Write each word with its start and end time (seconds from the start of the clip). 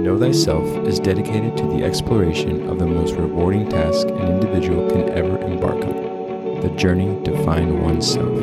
Know 0.00 0.18
Thyself 0.18 0.66
is 0.88 0.98
dedicated 0.98 1.58
to 1.58 1.66
the 1.66 1.84
exploration 1.84 2.70
of 2.70 2.78
the 2.78 2.86
most 2.86 3.16
rewarding 3.16 3.68
task 3.68 4.08
an 4.08 4.28
individual 4.28 4.88
can 4.88 5.10
ever 5.10 5.38
embark 5.42 5.84
on 5.84 6.60
the 6.62 6.70
journey 6.70 7.22
to 7.24 7.44
find 7.44 7.82
oneself. 7.82 8.34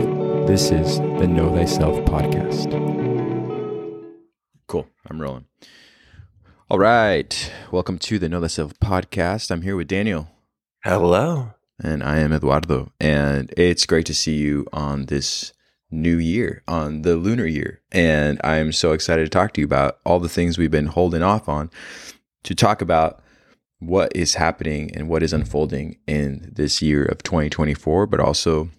This 0.46 0.70
is 0.70 1.00
the 1.00 1.28
Know 1.28 1.50
Thyself 1.56 1.98
podcast. 2.06 2.70
Cool. 4.68 4.88
I'm 5.10 5.20
rolling. 5.20 5.46
All 6.70 6.78
right. 6.78 7.52
Welcome 7.72 7.98
to 8.00 8.20
the 8.20 8.30
Know 8.30 8.40
Thyself 8.40 8.74
podcast. 8.80 9.50
I'm 9.50 9.64
here 9.64 9.76
with 9.76 9.88
Daniel. 9.88 10.30
Hello. 10.84 11.54
And 11.84 12.04
I 12.04 12.20
am 12.20 12.34
Eduardo. 12.34 12.92
And 13.00 13.52
it's 13.58 13.88
great 13.88 14.06
to 14.06 14.14
see 14.14 14.36
you 14.36 14.68
on 14.72 15.08
this 15.08 15.54
new 15.90 16.18
year, 16.18 16.64
on 16.68 17.04
the 17.04 17.16
lunar 17.16 17.46
year. 17.46 17.82
And 17.92 18.40
I'm 18.44 18.72
so 18.72 18.92
excited 18.92 19.24
to 19.24 19.30
talk 19.30 19.54
to 19.54 19.62
you 19.62 19.66
about 19.66 20.00
all 20.06 20.20
the 20.20 20.30
things 20.30 20.58
we've 20.58 20.72
been 20.72 20.88
holding 20.88 21.24
off 21.24 21.48
on 21.48 21.70
to 22.44 22.54
talk 22.54 22.82
about 22.82 23.22
what 23.80 24.16
is 24.16 24.36
happening 24.36 24.96
and 24.96 25.08
what 25.08 25.24
is 25.24 25.34
unfolding 25.34 25.98
in 26.08 26.52
this 26.54 26.82
year 26.82 27.06
of 27.06 27.24
2024, 27.24 28.08
but 28.08 28.20
also 28.20 28.70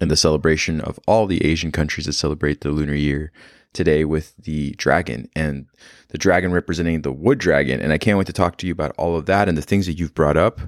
in 0.00 0.08
the 0.08 0.16
celebration 0.16 0.80
of 0.80 0.98
all 1.06 1.26
the 1.26 1.44
Asian 1.44 1.72
countries 1.72 2.06
that 2.06 2.12
celebrate 2.12 2.60
the 2.60 2.70
lunar 2.70 2.94
year 2.94 3.32
today 3.72 4.04
with 4.04 4.34
the 4.36 4.70
dragon 4.72 5.28
and 5.34 5.66
the 6.08 6.18
dragon 6.18 6.52
representing 6.52 7.02
the 7.02 7.12
wood 7.12 7.38
dragon. 7.38 7.80
And 7.80 7.92
I 7.92 7.98
can't 7.98 8.16
wait 8.16 8.28
to 8.28 8.32
talk 8.32 8.56
to 8.58 8.66
you 8.66 8.72
about 8.72 8.94
all 8.96 9.16
of 9.16 9.26
that 9.26 9.48
and 9.48 9.58
the 9.58 9.62
things 9.62 9.86
that 9.86 9.98
you've 9.98 10.14
brought 10.14 10.36
up 10.36 10.60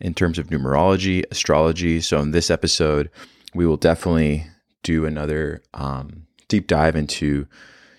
in 0.00 0.14
terms 0.14 0.38
of 0.38 0.48
numerology, 0.48 1.24
astrology. 1.30 2.00
So, 2.00 2.18
in 2.20 2.32
this 2.32 2.50
episode, 2.50 3.10
we 3.54 3.66
will 3.66 3.76
definitely 3.76 4.46
do 4.82 5.04
another 5.04 5.62
um, 5.74 6.26
deep 6.48 6.66
dive 6.66 6.96
into 6.96 7.46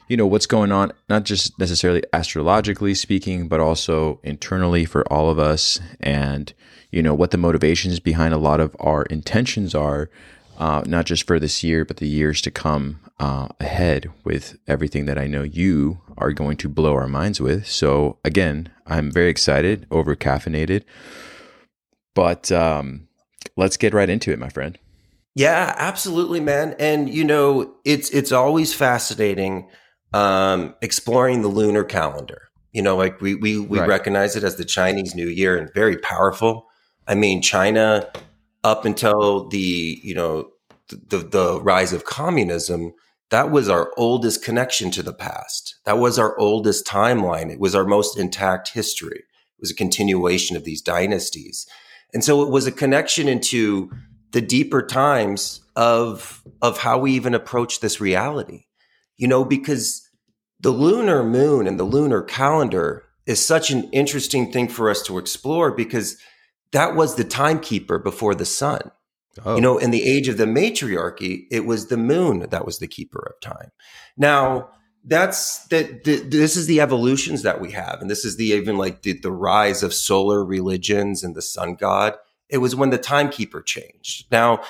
you 0.07 0.17
know 0.17 0.27
what's 0.27 0.45
going 0.45 0.73
on 0.73 0.91
not 1.09 1.23
just 1.23 1.57
necessarily 1.57 2.03
astrologically 2.11 2.93
speaking 2.93 3.47
but 3.47 3.61
also 3.61 4.19
internally 4.23 4.83
for 4.83 5.07
all 5.11 5.29
of 5.29 5.39
us 5.39 5.79
and 6.01 6.53
you 6.91 7.01
know 7.01 7.13
what 7.13 7.31
the 7.31 7.37
motivations 7.37 7.99
behind 8.01 8.33
a 8.33 8.37
lot 8.37 8.59
of 8.59 8.75
our 8.79 9.03
intentions 9.03 9.73
are 9.73 10.09
uh, 10.57 10.83
not 10.85 11.05
just 11.05 11.25
for 11.25 11.39
this 11.39 11.63
year 11.63 11.85
but 11.85 11.97
the 11.97 12.07
years 12.07 12.41
to 12.41 12.51
come 12.51 12.99
uh, 13.19 13.47
ahead 13.61 14.11
with 14.25 14.57
everything 14.67 15.05
that 15.05 15.17
i 15.17 15.27
know 15.27 15.43
you 15.43 16.01
are 16.17 16.33
going 16.33 16.57
to 16.57 16.69
blow 16.69 16.93
our 16.93 17.07
minds 17.07 17.39
with. 17.39 17.65
So 17.65 18.19
again 18.25 18.69
i'm 18.85 19.11
very 19.11 19.29
excited 19.29 19.87
over 19.89 20.13
caffeinated 20.15 20.83
but 22.13 22.51
um, 22.51 23.07
let's 23.55 23.77
get 23.77 23.93
right 23.93 24.09
into 24.09 24.33
it 24.33 24.39
my 24.39 24.49
friend 24.49 24.77
yeah, 25.35 25.73
absolutely, 25.77 26.39
man. 26.39 26.75
And 26.79 27.13
you 27.13 27.23
know, 27.23 27.75
it's 27.85 28.09
it's 28.09 28.31
always 28.31 28.73
fascinating 28.73 29.69
um, 30.13 30.75
exploring 30.81 31.41
the 31.41 31.47
lunar 31.47 31.83
calendar. 31.83 32.49
You 32.71 32.81
know, 32.81 32.95
like 32.95 33.21
we 33.21 33.35
we 33.35 33.59
we 33.59 33.79
right. 33.79 33.87
recognize 33.87 34.35
it 34.35 34.43
as 34.43 34.55
the 34.55 34.65
Chinese 34.65 35.15
New 35.15 35.27
Year 35.27 35.57
and 35.57 35.73
very 35.73 35.97
powerful. 35.97 36.67
I 37.07 37.15
mean, 37.15 37.41
China 37.41 38.09
up 38.63 38.85
until 38.85 39.47
the 39.49 39.99
you 40.03 40.15
know 40.15 40.49
the 40.89 41.19
the 41.19 41.61
rise 41.61 41.93
of 41.93 42.05
communism, 42.05 42.93
that 43.29 43.51
was 43.51 43.69
our 43.69 43.91
oldest 43.97 44.43
connection 44.43 44.91
to 44.91 45.03
the 45.03 45.13
past. 45.13 45.75
That 45.85 45.97
was 45.97 46.19
our 46.19 46.37
oldest 46.37 46.85
timeline. 46.85 47.49
It 47.49 47.59
was 47.59 47.73
our 47.73 47.85
most 47.85 48.17
intact 48.17 48.69
history. 48.69 49.19
It 49.19 49.61
was 49.61 49.71
a 49.71 49.75
continuation 49.75 50.57
of 50.57 50.65
these 50.65 50.81
dynasties. 50.81 51.65
And 52.13 52.23
so 52.23 52.41
it 52.41 52.49
was 52.49 52.67
a 52.67 52.71
connection 52.73 53.29
into 53.29 53.89
the 54.31 54.41
deeper 54.41 54.81
times 54.81 55.61
of 55.75 56.43
of 56.61 56.79
how 56.79 56.97
we 56.99 57.11
even 57.13 57.33
approach 57.33 57.79
this 57.79 58.01
reality. 58.01 58.65
You 59.17 59.27
know 59.27 59.45
because 59.45 60.07
the 60.59 60.71
lunar 60.71 61.23
moon 61.23 61.67
and 61.67 61.79
the 61.79 61.83
lunar 61.83 62.21
calendar 62.21 63.03
is 63.25 63.45
such 63.45 63.71
an 63.71 63.89
interesting 63.91 64.51
thing 64.51 64.67
for 64.67 64.89
us 64.89 65.01
to 65.03 65.17
explore 65.17 65.71
because 65.71 66.17
that 66.71 66.95
was 66.95 67.15
the 67.15 67.23
timekeeper 67.23 67.99
before 67.99 68.35
the 68.35 68.45
sun. 68.45 68.91
Oh. 69.45 69.55
you 69.55 69.61
know 69.61 69.77
in 69.77 69.91
the 69.91 70.03
age 70.03 70.27
of 70.27 70.37
the 70.37 70.45
matriarchy 70.45 71.47
it 71.49 71.65
was 71.65 71.87
the 71.87 71.95
moon 71.95 72.47
that 72.49 72.65
was 72.65 72.79
the 72.79 72.87
keeper 72.87 73.31
of 73.33 73.39
time. 73.39 73.71
Now 74.17 74.69
that's 75.03 75.65
that 75.67 76.03
this 76.03 76.55
is 76.55 76.67
the 76.67 76.81
evolutions 76.81 77.41
that 77.43 77.59
we 77.59 77.71
have 77.71 78.01
and 78.01 78.09
this 78.09 78.23
is 78.23 78.37
the 78.37 78.45
even 78.45 78.77
like 78.77 79.01
the, 79.01 79.13
the 79.13 79.31
rise 79.31 79.83
of 79.83 79.93
solar 79.93 80.45
religions 80.45 81.23
and 81.23 81.33
the 81.33 81.41
sun 81.41 81.75
god 81.75 82.15
it 82.51 82.57
was 82.57 82.75
when 82.75 82.89
the 82.89 82.97
timekeeper 82.97 83.61
changed. 83.61 84.25
Now, 84.31 84.61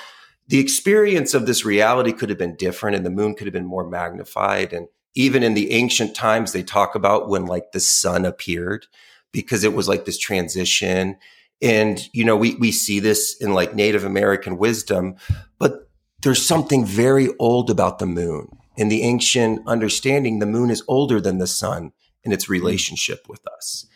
the 0.48 0.60
experience 0.60 1.34
of 1.34 1.46
this 1.46 1.64
reality 1.64 2.12
could 2.12 2.28
have 2.28 2.38
been 2.38 2.56
different 2.56 2.96
and 2.96 3.04
the 3.04 3.10
moon 3.10 3.34
could 3.34 3.46
have 3.46 3.52
been 3.52 3.66
more 3.66 3.88
magnified. 3.88 4.72
And 4.72 4.88
even 5.14 5.42
in 5.42 5.54
the 5.54 5.72
ancient 5.72 6.14
times, 6.14 6.52
they 6.52 6.62
talk 6.62 6.94
about 6.94 7.28
when 7.28 7.46
like 7.46 7.72
the 7.72 7.80
sun 7.80 8.24
appeared 8.24 8.86
because 9.32 9.64
it 9.64 9.74
was 9.74 9.88
like 9.88 10.04
this 10.04 10.18
transition. 10.18 11.16
And, 11.60 12.08
you 12.12 12.24
know, 12.24 12.36
we, 12.36 12.54
we 12.56 12.72
see 12.72 13.00
this 13.00 13.36
in 13.40 13.54
like 13.54 13.74
Native 13.74 14.04
American 14.04 14.58
wisdom, 14.58 15.16
but 15.58 15.88
there's 16.22 16.44
something 16.44 16.84
very 16.84 17.28
old 17.38 17.70
about 17.70 17.98
the 17.98 18.06
moon. 18.06 18.48
In 18.76 18.88
the 18.88 19.02
ancient 19.02 19.66
understanding, 19.66 20.38
the 20.38 20.46
moon 20.46 20.70
is 20.70 20.82
older 20.88 21.20
than 21.20 21.38
the 21.38 21.46
sun 21.46 21.92
in 22.24 22.32
its 22.32 22.48
relationship 22.48 23.28
with 23.28 23.40
us. 23.48 23.86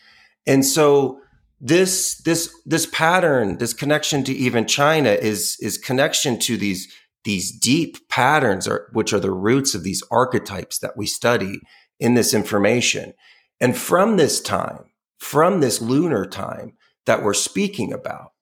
And 0.47 0.65
so 0.65 1.21
this 1.61 2.17
this 2.19 2.55
this 2.67 2.87
pattern 2.87 3.57
this 3.59 3.73
connection 3.73 4.23
to 4.23 4.33
even 4.33 4.67
china 4.67 5.11
is 5.11 5.57
is 5.61 5.79
connection 5.79 6.39
to 6.39 6.57
these 6.59 6.87
these 7.25 7.51
deep 7.51 8.09
patterns 8.09 8.69
are, 8.69 8.89
which 8.93 9.13
are 9.13 9.19
the 9.19 9.33
roots 9.33 9.75
of 9.75 9.83
these 9.83 10.03
archetypes 10.13 10.79
that 10.79 10.97
we 10.97 11.07
study 11.07 11.59
in 11.99 12.15
this 12.15 12.33
information. 12.33 13.15
And 13.61 13.77
from 13.77 14.17
this 14.17 14.41
time 14.41 14.85
from 15.19 15.61
this 15.61 15.81
lunar 15.81 16.27
time 16.27 16.75
that 17.07 17.23
we're 17.23 17.35
speaking 17.35 17.93
about 17.93 18.33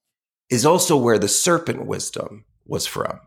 is 0.50 0.66
also 0.66 0.96
where 0.96 1.18
the 1.18 1.28
serpent 1.28 1.86
wisdom 1.86 2.44
was 2.66 2.86
from. 2.86 3.20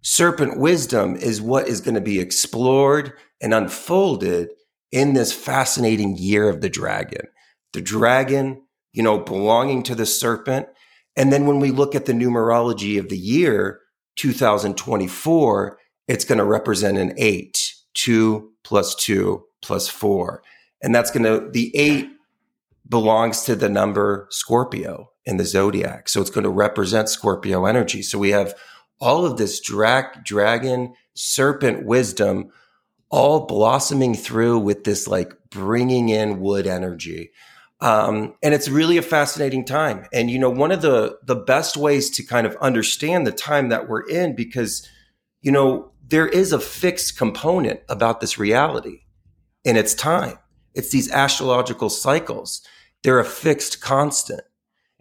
Serpent 0.00 0.58
wisdom 0.58 1.16
is 1.16 1.40
what 1.40 1.68
is 1.68 1.80
going 1.80 1.94
to 1.94 2.00
be 2.00 2.20
explored 2.20 3.12
and 3.40 3.52
unfolded 3.52 4.48
in 4.90 5.12
this 5.12 5.32
fascinating 5.32 6.16
year 6.16 6.48
of 6.48 6.60
the 6.60 6.70
dragon. 6.70 7.26
The 7.72 7.82
dragon 7.82 8.62
you 8.92 9.02
know, 9.02 9.18
belonging 9.18 9.82
to 9.84 9.94
the 9.94 10.06
serpent. 10.06 10.66
And 11.16 11.32
then 11.32 11.46
when 11.46 11.60
we 11.60 11.70
look 11.70 11.94
at 11.94 12.06
the 12.06 12.12
numerology 12.12 12.98
of 12.98 13.08
the 13.08 13.18
year 13.18 13.80
2024, 14.16 15.78
it's 16.06 16.24
going 16.24 16.38
to 16.38 16.44
represent 16.44 16.98
an 16.98 17.14
eight, 17.16 17.74
two 17.94 18.52
plus 18.64 18.94
two 18.94 19.44
plus 19.62 19.88
four. 19.88 20.42
And 20.82 20.94
that's 20.94 21.10
going 21.10 21.24
to, 21.24 21.50
the 21.50 21.76
eight 21.76 22.08
belongs 22.88 23.42
to 23.42 23.56
the 23.56 23.68
number 23.68 24.26
Scorpio 24.30 25.10
in 25.24 25.36
the 25.36 25.44
zodiac. 25.44 26.08
So 26.08 26.20
it's 26.20 26.30
going 26.30 26.44
to 26.44 26.50
represent 26.50 27.08
Scorpio 27.08 27.66
energy. 27.66 28.02
So 28.02 28.18
we 28.18 28.30
have 28.30 28.54
all 29.00 29.26
of 29.26 29.36
this 29.36 29.60
dra- 29.60 30.20
dragon, 30.24 30.94
serpent 31.14 31.84
wisdom 31.84 32.50
all 33.10 33.46
blossoming 33.46 34.14
through 34.14 34.58
with 34.58 34.84
this 34.84 35.08
like 35.08 35.32
bringing 35.50 36.08
in 36.08 36.40
wood 36.40 36.66
energy. 36.66 37.30
Um, 37.80 38.34
and 38.42 38.54
it's 38.54 38.68
really 38.68 38.96
a 38.96 39.02
fascinating 39.02 39.64
time. 39.64 40.06
And 40.12 40.30
you 40.30 40.38
know, 40.38 40.50
one 40.50 40.72
of 40.72 40.82
the 40.82 41.18
the 41.22 41.36
best 41.36 41.76
ways 41.76 42.10
to 42.10 42.22
kind 42.22 42.46
of 42.46 42.56
understand 42.56 43.26
the 43.26 43.32
time 43.32 43.68
that 43.68 43.88
we're 43.88 44.08
in, 44.08 44.34
because 44.34 44.88
you 45.40 45.52
know 45.52 45.92
there 46.06 46.26
is 46.26 46.52
a 46.52 46.60
fixed 46.60 47.16
component 47.16 47.80
about 47.88 48.20
this 48.20 48.38
reality, 48.38 49.02
and 49.64 49.78
it's 49.78 49.94
time. 49.94 50.38
It's 50.74 50.90
these 50.90 51.10
astrological 51.10 51.90
cycles. 51.90 52.62
They're 53.02 53.20
a 53.20 53.24
fixed 53.24 53.80
constant. 53.80 54.42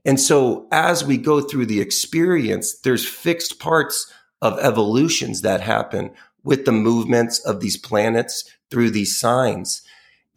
And 0.05 0.19
so 0.19 0.67
as 0.71 1.03
we 1.03 1.17
go 1.17 1.41
through 1.41 1.65
the 1.65 1.81
experience, 1.81 2.79
there's 2.79 3.07
fixed 3.07 3.59
parts 3.59 4.11
of 4.41 4.57
evolutions 4.59 5.41
that 5.41 5.61
happen 5.61 6.11
with 6.43 6.65
the 6.65 6.71
movements 6.71 7.39
of 7.39 7.59
these 7.59 7.75
planets 7.75 8.49
through 8.71 8.91
these 8.91 9.19
signs. 9.19 9.81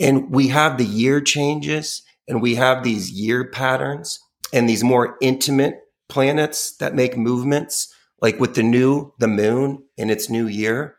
And 0.01 0.31
we 0.31 0.49
have 0.49 0.77
the 0.77 0.85
year 0.85 1.21
changes 1.21 2.03
and 2.31 2.41
we 2.41 2.55
have 2.55 2.85
these 2.85 3.11
year 3.11 3.50
patterns 3.50 4.21
and 4.53 4.69
these 4.69 4.85
more 4.85 5.17
intimate 5.21 5.81
planets 6.09 6.77
that 6.77 6.94
make 6.94 7.17
movements, 7.17 7.93
like 8.23 8.38
with 8.38 8.55
the 8.55 8.62
new, 8.62 9.12
the 9.19 9.29
moon 9.29 9.82
in 9.97 10.11
its 10.11 10.31
new 10.31 10.47
year. 10.47 10.97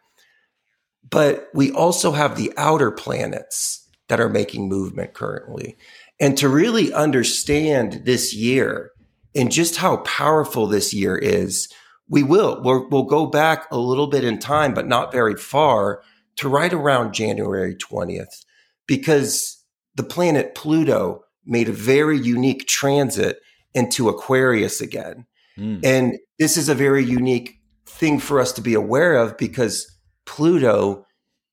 But 1.09 1.47
we 1.53 1.71
also 1.71 2.11
have 2.11 2.35
the 2.35 2.51
outer 2.57 2.91
planets 2.91 3.87
that 4.09 4.19
are 4.19 4.29
making 4.29 4.67
movement 4.67 5.13
currently. 5.13 5.77
And 6.19 6.37
to 6.37 6.49
really 6.49 6.93
understand 6.93 8.01
this 8.05 8.33
year 8.35 8.91
and 9.33 9.49
just 9.51 9.77
how 9.77 9.97
powerful 9.97 10.67
this 10.67 10.93
year 10.93 11.17
is, 11.17 11.69
we 12.09 12.23
will. 12.23 12.61
we 12.61 12.87
will 12.89 13.05
go 13.05 13.25
back 13.25 13.71
a 13.71 13.77
little 13.77 14.07
bit 14.07 14.25
in 14.25 14.37
time, 14.37 14.73
but 14.73 14.85
not 14.85 15.13
very 15.13 15.35
far 15.35 16.01
to 16.35 16.49
right 16.49 16.73
around 16.73 17.13
January 17.13 17.73
20th, 17.73 18.43
because 18.85 19.60
the 19.95 20.03
planet 20.03 20.55
Pluto 20.55 21.23
made 21.45 21.69
a 21.69 21.73
very 21.73 22.17
unique 22.17 22.67
transit 22.67 23.39
into 23.73 24.09
Aquarius 24.09 24.81
again. 24.81 25.25
Mm. 25.57 25.85
And 25.85 26.17
this 26.39 26.57
is 26.57 26.69
a 26.69 26.75
very 26.75 27.03
unique 27.03 27.59
thing 27.85 28.19
for 28.19 28.39
us 28.39 28.51
to 28.53 28.61
be 28.61 28.73
aware 28.73 29.15
of 29.15 29.37
because 29.37 29.91
Pluto 30.25 31.05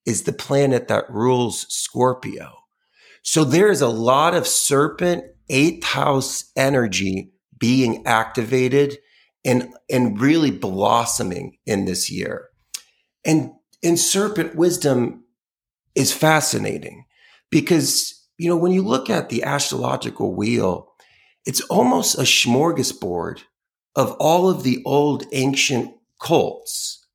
is 0.06 0.22
the 0.22 0.32
planet 0.32 0.88
that 0.88 1.10
rules 1.10 1.66
Scorpio. 1.68 2.54
So 3.22 3.44
there 3.44 3.70
is 3.70 3.82
a 3.82 3.88
lot 3.88 4.34
of 4.34 4.46
serpent 4.46 5.24
eighth 5.50 5.84
house 5.84 6.50
energy 6.56 7.32
being 7.58 8.06
activated 8.06 8.98
and, 9.44 9.68
and 9.90 10.20
really 10.20 10.50
blossoming 10.50 11.58
in 11.66 11.84
this 11.84 12.10
year. 12.10 12.48
And, 13.24 13.52
and 13.82 13.98
serpent 13.98 14.54
wisdom 14.54 15.24
is 15.94 16.12
fascinating 16.12 17.04
because, 17.50 18.17
you 18.38 18.48
know, 18.48 18.56
when 18.56 18.72
you 18.72 18.82
look 18.82 19.10
at 19.10 19.28
the 19.28 19.42
astrological 19.42 20.34
wheel, 20.34 20.92
it's 21.44 21.60
almost 21.62 22.16
a 22.16 22.22
smorgasbord 22.22 23.42
of 23.96 24.12
all 24.20 24.48
of 24.48 24.62
the 24.62 24.82
old 24.86 25.24
ancient 25.32 25.92
cults. 26.20 27.06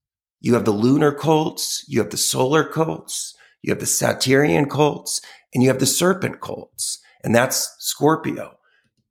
You 0.42 0.54
have 0.56 0.66
the 0.66 0.72
lunar 0.72 1.14
cults, 1.14 1.86
you 1.88 2.02
have 2.02 2.10
the 2.10 2.18
solar 2.18 2.66
cults, 2.66 3.34
you 3.62 3.72
have 3.72 3.80
the 3.80 3.86
Saturnian 3.86 4.70
cults, 4.70 5.22
and 5.54 5.64
you 5.64 5.70
have 5.70 5.80
the 5.80 5.86
serpent 5.86 6.42
cults, 6.42 7.00
and 7.24 7.34
that's 7.34 7.74
Scorpio. 7.80 8.58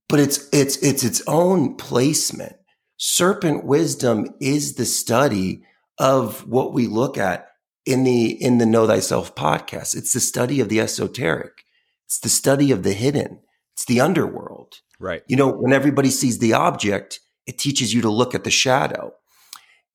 But 0.09 0.21
it's 0.21 0.49
it's 0.53 0.77
it's 0.79 1.05
its 1.05 1.23
own 1.27 1.77
placement. 1.77 2.57
Serpent 2.99 3.65
wisdom 3.65 4.27
is 4.41 4.75
the 4.75 4.85
study 4.85 5.65
of 5.99 6.47
what 6.47 6.75
we 6.75 6.87
look 6.87 7.17
at 7.17 7.49
in 7.87 8.05
the 8.05 8.31
in 8.31 8.59
the 8.59 8.67
Know 8.67 8.87
Thyself 8.87 9.35
podcast. 9.35 9.97
It's 9.97 10.13
the 10.13 10.21
study 10.21 10.61
of 10.61 10.69
the 10.69 10.81
esoteric. 10.81 11.65
It's 12.13 12.19
the 12.19 12.29
study 12.29 12.71
of 12.73 12.83
the 12.83 12.93
hidden. 12.93 13.41
It's 13.73 13.87
the 13.87 14.03
underworld. 14.03 14.75
Right. 15.01 15.23
You 15.29 15.37
know, 15.37 15.51
when 15.51 15.73
everybody 15.73 16.11
sees 16.11 16.41
the 16.41 16.53
object, 16.53 17.21
it 17.47 17.57
teaches 17.57 17.95
you 17.95 18.03
to 18.03 18.11
look 18.11 18.35
at 18.35 18.45
the 18.45 18.51
shadow. 18.51 19.15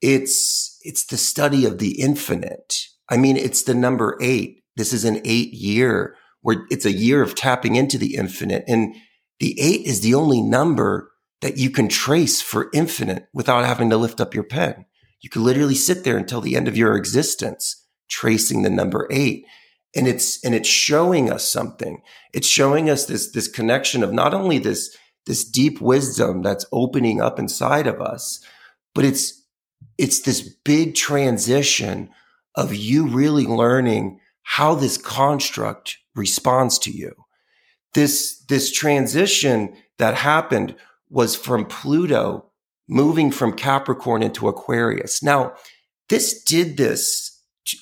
It's 0.02 0.80
it's 0.82 1.06
the 1.06 1.16
study 1.16 1.64
of 1.64 1.78
the 1.78 2.02
infinite. 2.02 2.74
I 3.08 3.18
mean, 3.18 3.38
it's 3.38 3.62
the 3.62 3.76
number 3.76 4.18
8. 4.20 4.64
This 4.76 4.94
is 4.94 5.06
an 5.06 5.22
8 5.24 5.54
year 5.54 6.16
where 6.42 6.66
it's 6.72 6.88
a 6.88 6.92
year 6.92 7.22
of 7.22 7.36
tapping 7.36 7.76
into 7.76 8.00
the 8.00 8.16
infinite 8.16 8.64
and 8.68 8.96
the 9.40 9.56
8 9.60 9.86
is 9.86 10.02
the 10.02 10.16
only 10.16 10.42
number 10.42 11.12
that 11.42 11.58
you 11.58 11.70
can 11.70 11.88
trace 11.88 12.42
for 12.42 12.72
infinite 12.74 13.28
without 13.32 13.64
having 13.64 13.92
to 13.92 13.98
lift 13.98 14.20
up 14.20 14.34
your 14.34 14.44
pen. 14.44 14.86
You 15.22 15.30
could 15.30 15.44
literally 15.44 15.76
sit 15.76 16.04
there 16.04 16.18
until 16.18 16.42
the 16.42 16.56
end 16.56 16.68
of 16.68 16.78
your 16.78 16.96
existence 16.96 17.86
tracing 18.10 18.64
the 18.64 18.72
number 18.72 19.08
8 19.12 19.46
and 19.98 20.08
it's 20.08 20.44
and 20.46 20.56
it's 20.56 20.70
showing 20.70 21.30
us 21.32 21.46
something. 21.46 22.02
It's 22.32 22.48
showing 22.48 22.90
us 22.90 23.06
this 23.06 23.32
this 23.32 23.48
connection 23.48 24.04
of 24.04 24.14
not 24.14 24.34
only 24.34 24.60
this 24.60 24.96
this 25.26 25.44
deep 25.44 25.82
wisdom 25.82 26.42
that's 26.42 26.66
opening 26.72 27.20
up 27.20 27.38
inside 27.38 27.88
of 27.88 28.00
us 28.00 28.40
but 28.98 29.06
it's 29.06 29.44
it's 30.00 30.22
this 30.22 30.42
big 30.42 30.96
transition 30.96 32.10
of 32.56 32.74
you 32.74 33.06
really 33.06 33.46
learning 33.46 34.20
how 34.42 34.74
this 34.74 34.98
construct 34.98 36.00
responds 36.16 36.80
to 36.80 36.90
you. 36.90 37.14
This 37.94 38.44
this 38.50 38.72
transition 38.72 39.76
that 40.00 40.16
happened 40.16 40.76
was 41.12 41.36
from 41.36 41.66
pluto 41.66 42.50
moving 42.88 43.30
from 43.30 43.54
capricorn 43.54 44.24
into 44.24 44.48
aquarius. 44.48 45.22
Now 45.22 45.54
this 46.10 46.42
did 46.42 46.78
this 46.78 47.37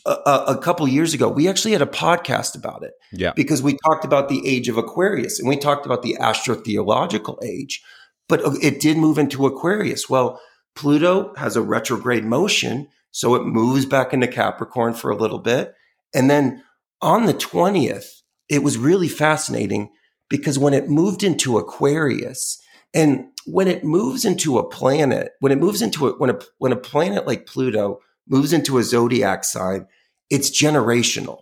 a, 0.05 0.43
a, 0.47 0.57
couple 0.57 0.87
years 0.87 1.13
ago, 1.13 1.27
we 1.27 1.47
actually 1.47 1.71
had 1.71 1.81
a 1.81 1.87
podcast 1.87 2.55
about 2.55 2.83
it. 2.83 2.93
Yeah. 3.11 3.33
Because 3.35 3.61
we 3.61 3.77
talked 3.85 4.05
about 4.05 4.29
the 4.29 4.45
age 4.47 4.69
of 4.69 4.77
Aquarius 4.77 5.39
and 5.39 5.49
we 5.49 5.57
talked 5.57 5.85
about 5.85 6.01
the 6.01 6.17
astrotheological 6.19 7.43
age, 7.43 7.83
but 8.27 8.43
uh, 8.45 8.53
it 8.61 8.79
did 8.79 8.97
move 8.97 9.17
into 9.17 9.45
Aquarius. 9.45 10.09
Well, 10.09 10.39
Pluto 10.75 11.33
has 11.35 11.55
a 11.55 11.61
retrograde 11.61 12.25
motion, 12.25 12.87
so 13.11 13.35
it 13.35 13.45
moves 13.45 13.85
back 13.85 14.13
into 14.13 14.27
Capricorn 14.27 14.93
for 14.93 15.09
a 15.09 15.15
little 15.15 15.39
bit. 15.39 15.73
And 16.13 16.29
then 16.29 16.63
on 17.01 17.25
the 17.25 17.33
20th, 17.33 18.21
it 18.49 18.63
was 18.63 18.77
really 18.77 19.09
fascinating 19.09 19.89
because 20.29 20.59
when 20.59 20.73
it 20.73 20.89
moved 20.89 21.23
into 21.23 21.57
Aquarius, 21.57 22.61
and 22.93 23.25
when 23.45 23.67
it 23.67 23.83
moves 23.83 24.25
into 24.25 24.57
a 24.57 24.67
planet, 24.67 25.33
when 25.39 25.51
it 25.51 25.59
moves 25.59 25.81
into 25.81 26.07
a 26.07 26.11
when 26.17 26.29
a 26.29 26.39
when 26.57 26.71
a 26.71 26.77
planet 26.77 27.27
like 27.27 27.45
Pluto 27.45 27.99
moves 28.27 28.53
into 28.53 28.77
a 28.77 28.83
zodiac 28.83 29.43
sign, 29.43 29.87
it's 30.29 30.49
generational. 30.49 31.41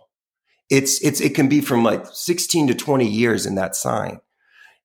It's, 0.70 1.02
it's, 1.02 1.20
it 1.20 1.34
can 1.34 1.48
be 1.48 1.60
from 1.60 1.82
like 1.82 2.06
16 2.06 2.68
to 2.68 2.74
20 2.74 3.06
years 3.06 3.46
in 3.46 3.54
that 3.56 3.76
sign. 3.76 4.20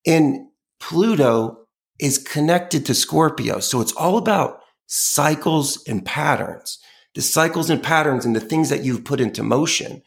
And 0.05 0.47
Pluto 0.79 1.67
is 1.99 2.17
connected 2.17 2.85
to 2.85 2.93
Scorpio. 2.93 3.59
So 3.59 3.81
it's 3.81 3.93
all 3.93 4.17
about 4.17 4.61
cycles 4.87 5.83
and 5.87 6.05
patterns, 6.05 6.79
the 7.15 7.21
cycles 7.21 7.69
and 7.69 7.83
patterns 7.83 8.25
and 8.25 8.35
the 8.35 8.41
things 8.41 8.69
that 8.69 8.83
you've 8.83 9.03
put 9.03 9.21
into 9.21 9.43
motion. 9.43 10.01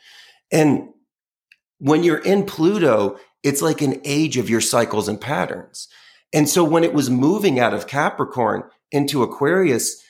And 0.51 0.89
when 1.79 2.03
you're 2.03 2.19
in 2.19 2.45
Pluto, 2.45 3.19
it's 3.43 3.63
like 3.63 3.83
an 3.83 4.01
age 4.05 4.37
of 4.37 4.49
your 4.49 4.61
cycles 4.61 5.09
and 5.09 5.21
patterns. 5.21 5.89
And 6.33 6.49
so 6.49 6.65
when 6.65 6.85
it 6.85 6.95
was 6.95 7.11
moving 7.11 7.61
out 7.61 7.75
of 7.75 7.87
Capricorn 7.87 8.65
into 8.91 9.23
Aquarius, 9.23 10.03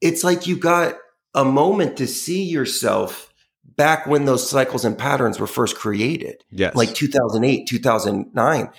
it's 0.00 0.24
like 0.24 0.46
you 0.46 0.56
got 0.56 0.96
a 1.34 1.44
moment 1.44 1.96
to 1.98 2.06
see 2.06 2.42
yourself 2.42 3.32
back 3.64 4.06
when 4.06 4.24
those 4.24 4.48
cycles 4.48 4.84
and 4.84 4.98
patterns 4.98 5.38
were 5.38 5.46
first 5.46 5.76
created. 5.76 6.44
Yes. 6.50 6.74
Like 6.74 6.94
2008, 6.94 7.66
2009. 7.66 8.70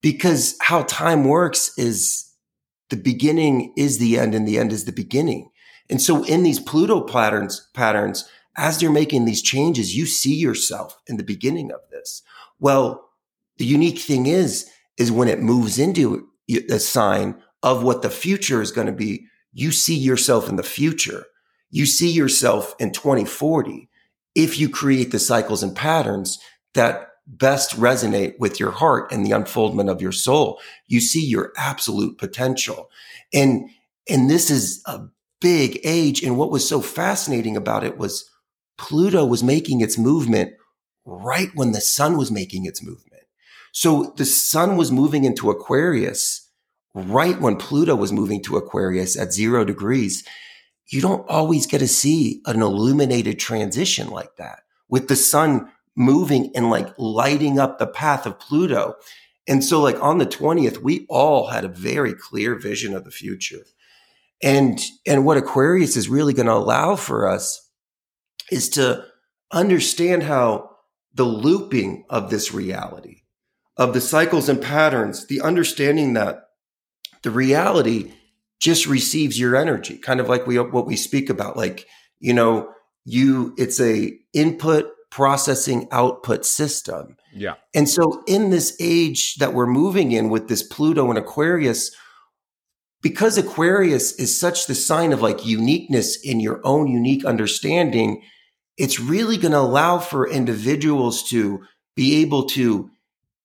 Because 0.00 0.56
how 0.60 0.82
time 0.82 1.24
works 1.24 1.76
is 1.78 2.30
the 2.90 2.96
beginning 2.96 3.72
is 3.76 3.98
the 3.98 4.18
end 4.18 4.34
and 4.34 4.46
the 4.46 4.58
end 4.58 4.72
is 4.72 4.84
the 4.84 4.92
beginning. 4.92 5.50
And 5.88 6.00
so 6.00 6.24
in 6.24 6.42
these 6.42 6.60
Pluto 6.60 7.00
patterns, 7.00 7.68
patterns, 7.74 8.28
as 8.56 8.78
they're 8.78 8.90
making 8.90 9.24
these 9.24 9.42
changes, 9.42 9.96
you 9.96 10.06
see 10.06 10.34
yourself 10.34 10.98
in 11.06 11.16
the 11.16 11.22
beginning 11.22 11.72
of 11.72 11.80
this. 11.90 12.22
Well, 12.58 13.10
the 13.58 13.64
unique 13.64 13.98
thing 13.98 14.26
is, 14.26 14.70
is 14.96 15.10
when 15.10 15.28
it 15.28 15.40
moves 15.40 15.78
into 15.78 16.28
a 16.70 16.78
sign 16.78 17.42
of 17.62 17.82
what 17.82 18.02
the 18.02 18.10
future 18.10 18.62
is 18.62 18.70
going 18.70 18.86
to 18.86 18.92
be, 18.92 19.26
you 19.54 19.70
see 19.70 19.94
yourself 19.94 20.48
in 20.48 20.56
the 20.56 20.62
future. 20.62 21.24
You 21.70 21.86
see 21.86 22.10
yourself 22.10 22.74
in 22.78 22.92
2040 22.92 23.88
if 24.34 24.58
you 24.58 24.68
create 24.68 25.12
the 25.12 25.18
cycles 25.18 25.62
and 25.62 25.74
patterns 25.74 26.40
that 26.74 27.12
best 27.26 27.78
resonate 27.78 28.38
with 28.38 28.60
your 28.60 28.72
heart 28.72 29.10
and 29.10 29.24
the 29.24 29.30
unfoldment 29.30 29.88
of 29.88 30.02
your 30.02 30.12
soul. 30.12 30.60
You 30.88 31.00
see 31.00 31.24
your 31.24 31.52
absolute 31.56 32.18
potential. 32.18 32.90
And, 33.32 33.70
and 34.10 34.28
this 34.28 34.50
is 34.50 34.82
a 34.86 35.06
big 35.40 35.80
age. 35.84 36.22
And 36.22 36.36
what 36.36 36.50
was 36.50 36.68
so 36.68 36.80
fascinating 36.80 37.56
about 37.56 37.84
it 37.84 37.96
was 37.96 38.28
Pluto 38.76 39.24
was 39.24 39.42
making 39.42 39.80
its 39.80 39.96
movement 39.96 40.52
right 41.04 41.50
when 41.54 41.72
the 41.72 41.80
sun 41.80 42.18
was 42.18 42.30
making 42.30 42.66
its 42.66 42.82
movement. 42.82 43.22
So 43.72 44.12
the 44.16 44.24
sun 44.24 44.76
was 44.76 44.90
moving 44.90 45.24
into 45.24 45.50
Aquarius 45.50 46.43
right 46.94 47.40
when 47.40 47.56
Pluto 47.56 47.96
was 47.96 48.12
moving 48.12 48.42
to 48.44 48.56
Aquarius 48.56 49.18
at 49.18 49.32
zero 49.32 49.64
degrees, 49.64 50.24
you 50.86 51.00
don't 51.00 51.28
always 51.28 51.66
get 51.66 51.78
to 51.78 51.88
see 51.88 52.40
an 52.46 52.62
illuminated 52.62 53.38
transition 53.38 54.08
like 54.08 54.36
that 54.36 54.60
with 54.88 55.08
the 55.08 55.16
sun 55.16 55.70
moving 55.96 56.50
and 56.54 56.70
like 56.70 56.88
lighting 56.98 57.58
up 57.58 57.78
the 57.78 57.86
path 57.86 58.26
of 58.26 58.38
Pluto. 58.38 58.94
And 59.46 59.62
so 59.62 59.80
like 59.80 60.00
on 60.02 60.18
the 60.18 60.26
20th, 60.26 60.78
we 60.78 61.06
all 61.08 61.48
had 61.48 61.64
a 61.64 61.68
very 61.68 62.14
clear 62.14 62.54
vision 62.54 62.94
of 62.94 63.04
the 63.04 63.10
future. 63.10 63.64
And, 64.42 64.80
and 65.06 65.24
what 65.24 65.36
Aquarius 65.36 65.96
is 65.96 66.08
really 66.08 66.32
going 66.32 66.46
to 66.46 66.52
allow 66.52 66.96
for 66.96 67.28
us 67.28 67.70
is 68.50 68.68
to 68.70 69.04
understand 69.52 70.24
how 70.24 70.70
the 71.14 71.24
looping 71.24 72.04
of 72.10 72.30
this 72.30 72.52
reality, 72.52 73.22
of 73.76 73.94
the 73.94 74.00
cycles 74.00 74.48
and 74.48 74.60
patterns, 74.60 75.26
the 75.26 75.40
understanding 75.40 76.14
that 76.14 76.43
the 77.24 77.30
reality 77.30 78.12
just 78.60 78.86
receives 78.86 79.38
your 79.38 79.56
energy, 79.56 79.98
kind 79.98 80.20
of 80.20 80.28
like 80.28 80.46
we 80.46 80.58
what 80.58 80.86
we 80.86 80.96
speak 80.96 81.28
about. 81.28 81.56
Like, 81.56 81.86
you 82.20 82.32
know, 82.32 82.70
you 83.04 83.54
it's 83.58 83.80
a 83.80 84.16
input 84.32 84.90
processing 85.10 85.88
output 85.90 86.44
system. 86.44 87.16
Yeah. 87.32 87.54
And 87.74 87.88
so 87.88 88.22
in 88.26 88.50
this 88.50 88.76
age 88.80 89.36
that 89.36 89.54
we're 89.54 89.66
moving 89.66 90.12
in 90.12 90.28
with 90.28 90.48
this 90.48 90.62
Pluto 90.62 91.08
and 91.08 91.18
Aquarius, 91.18 91.94
because 93.02 93.38
Aquarius 93.38 94.12
is 94.12 94.38
such 94.38 94.66
the 94.66 94.74
sign 94.74 95.12
of 95.12 95.22
like 95.22 95.44
uniqueness 95.44 96.18
in 96.24 96.40
your 96.40 96.60
own 96.64 96.88
unique 96.88 97.24
understanding, 97.24 98.22
it's 98.76 98.98
really 99.00 99.36
going 99.36 99.52
to 99.52 99.58
allow 99.58 99.98
for 99.98 100.28
individuals 100.28 101.22
to 101.30 101.62
be 101.94 102.22
able 102.22 102.46
to 102.46 102.90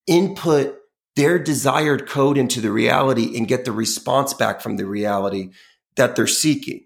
input 0.08 0.79
their 1.20 1.38
desired 1.38 2.08
code 2.08 2.38
into 2.38 2.62
the 2.62 2.72
reality 2.72 3.38
and 3.38 3.46
get 3.46 3.66
the 3.66 3.74
response 3.74 4.34
back 4.34 4.62
from 4.62 4.78
the 4.78 4.86
reality 4.86 5.50
that 5.98 6.16
they're 6.16 6.28
seeking 6.28 6.86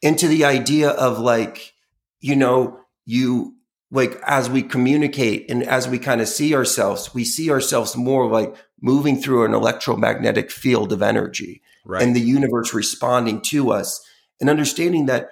into 0.00 0.28
the 0.28 0.44
idea 0.44 0.90
of 0.90 1.18
like, 1.18 1.74
you 2.20 2.36
know, 2.36 2.78
you 3.04 3.56
like 3.90 4.20
as 4.24 4.48
we 4.48 4.62
communicate 4.62 5.50
and 5.50 5.64
as 5.64 5.88
we 5.88 5.98
kind 5.98 6.20
of 6.20 6.28
see 6.28 6.54
ourselves, 6.54 7.12
we 7.12 7.24
see 7.24 7.50
ourselves 7.50 7.96
more 7.96 8.28
like 8.28 8.54
moving 8.80 9.20
through 9.20 9.44
an 9.44 9.52
electromagnetic 9.52 10.52
field 10.52 10.92
of 10.92 11.02
energy 11.02 11.60
right. 11.84 12.02
and 12.02 12.14
the 12.14 12.20
universe 12.20 12.72
responding 12.72 13.40
to 13.40 13.72
us 13.72 14.00
and 14.40 14.48
understanding 14.48 15.06
that 15.06 15.30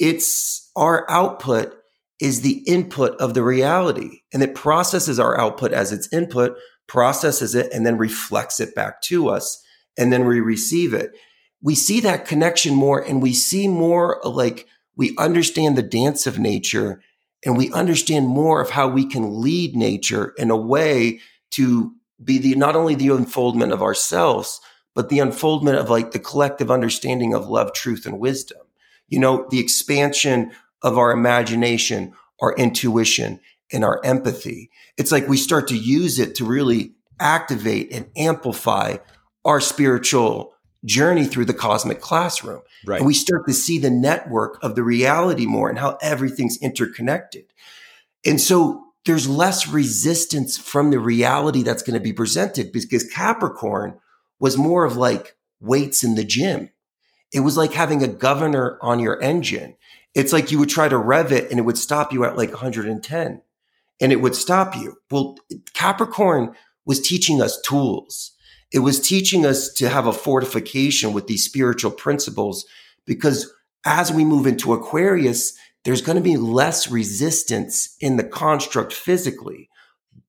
it's 0.00 0.70
our 0.74 1.08
output 1.08 1.76
is 2.20 2.42
the 2.42 2.62
input 2.66 3.16
of 3.20 3.34
the 3.34 3.42
reality 3.42 4.22
and 4.32 4.42
it 4.42 4.56
processes 4.56 5.20
our 5.20 5.40
output 5.40 5.72
as 5.72 5.92
its 5.92 6.12
input, 6.12 6.56
processes 6.92 7.54
it, 7.54 7.72
and 7.72 7.86
then 7.86 7.96
reflects 7.96 8.60
it 8.60 8.74
back 8.74 9.00
to 9.00 9.30
us. 9.30 9.64
And 9.96 10.12
then 10.12 10.26
we 10.26 10.40
receive 10.40 10.92
it. 10.92 11.12
We 11.62 11.74
see 11.74 12.00
that 12.00 12.26
connection 12.26 12.74
more 12.74 13.00
and 13.00 13.22
we 13.22 13.32
see 13.32 13.66
more 13.66 14.20
like 14.24 14.66
we 14.94 15.16
understand 15.16 15.78
the 15.78 15.82
dance 15.82 16.26
of 16.26 16.38
nature 16.38 17.00
and 17.46 17.56
we 17.56 17.72
understand 17.72 18.28
more 18.28 18.60
of 18.60 18.68
how 18.68 18.88
we 18.88 19.06
can 19.06 19.40
lead 19.40 19.74
nature 19.74 20.34
in 20.36 20.50
a 20.50 20.56
way 20.56 21.20
to 21.52 21.94
be 22.22 22.36
the 22.36 22.56
not 22.56 22.76
only 22.76 22.94
the 22.94 23.08
unfoldment 23.08 23.72
of 23.72 23.80
ourselves, 23.80 24.60
but 24.94 25.08
the 25.08 25.18
unfoldment 25.18 25.78
of 25.78 25.88
like 25.88 26.10
the 26.10 26.18
collective 26.18 26.70
understanding 26.70 27.32
of 27.32 27.48
love, 27.48 27.72
truth, 27.72 28.04
and 28.04 28.20
wisdom. 28.20 28.58
You 29.08 29.18
know, 29.18 29.46
the 29.50 29.60
expansion 29.60 30.52
of 30.82 30.98
our 30.98 31.10
imagination, 31.10 32.12
our 32.42 32.54
intuition, 32.56 33.40
and 33.72 33.84
our 33.84 34.00
empathy. 34.04 34.70
It's 34.96 35.12
like 35.12 35.28
we 35.28 35.36
start 35.36 35.68
to 35.68 35.76
use 35.76 36.18
it 36.18 36.34
to 36.36 36.44
really 36.44 36.94
activate 37.20 37.92
and 37.92 38.06
amplify 38.16 38.96
our 39.44 39.60
spiritual 39.60 40.52
journey 40.84 41.24
through 41.24 41.44
the 41.44 41.54
cosmic 41.54 42.00
classroom. 42.00 42.62
Right. 42.86 42.98
And 42.98 43.06
we 43.06 43.14
start 43.14 43.46
to 43.46 43.54
see 43.54 43.78
the 43.78 43.90
network 43.90 44.58
of 44.62 44.74
the 44.74 44.82
reality 44.82 45.46
more 45.46 45.68
and 45.68 45.78
how 45.78 45.98
everything's 46.02 46.58
interconnected. 46.60 47.44
And 48.26 48.40
so 48.40 48.84
there's 49.04 49.28
less 49.28 49.68
resistance 49.68 50.58
from 50.58 50.90
the 50.90 50.98
reality 50.98 51.62
that's 51.62 51.82
going 51.82 51.94
to 51.94 52.00
be 52.00 52.12
presented 52.12 52.72
because 52.72 53.04
Capricorn 53.04 53.98
was 54.38 54.56
more 54.56 54.84
of 54.84 54.96
like 54.96 55.36
weights 55.60 56.04
in 56.04 56.14
the 56.14 56.24
gym. 56.24 56.70
It 57.32 57.40
was 57.40 57.56
like 57.56 57.72
having 57.72 58.02
a 58.02 58.08
governor 58.08 58.78
on 58.80 59.00
your 59.00 59.20
engine. 59.22 59.76
It's 60.14 60.32
like 60.32 60.52
you 60.52 60.58
would 60.58 60.68
try 60.68 60.88
to 60.88 60.98
rev 60.98 61.32
it 61.32 61.50
and 61.50 61.58
it 61.58 61.62
would 61.62 61.78
stop 61.78 62.12
you 62.12 62.24
at 62.24 62.36
like 62.36 62.50
110 62.50 63.42
and 64.00 64.12
it 64.12 64.20
would 64.20 64.34
stop 64.34 64.76
you. 64.76 64.96
Well, 65.10 65.38
Capricorn 65.74 66.54
was 66.84 67.00
teaching 67.00 67.40
us 67.40 67.60
tools. 67.62 68.32
It 68.72 68.80
was 68.80 69.00
teaching 69.00 69.44
us 69.44 69.72
to 69.74 69.88
have 69.88 70.06
a 70.06 70.12
fortification 70.12 71.12
with 71.12 71.26
these 71.26 71.44
spiritual 71.44 71.90
principles 71.90 72.64
because 73.06 73.52
as 73.84 74.12
we 74.12 74.24
move 74.24 74.46
into 74.46 74.72
Aquarius, 74.72 75.56
there's 75.84 76.02
going 76.02 76.16
to 76.16 76.22
be 76.22 76.36
less 76.36 76.90
resistance 76.90 77.96
in 78.00 78.16
the 78.16 78.24
construct 78.24 78.92
physically. 78.92 79.68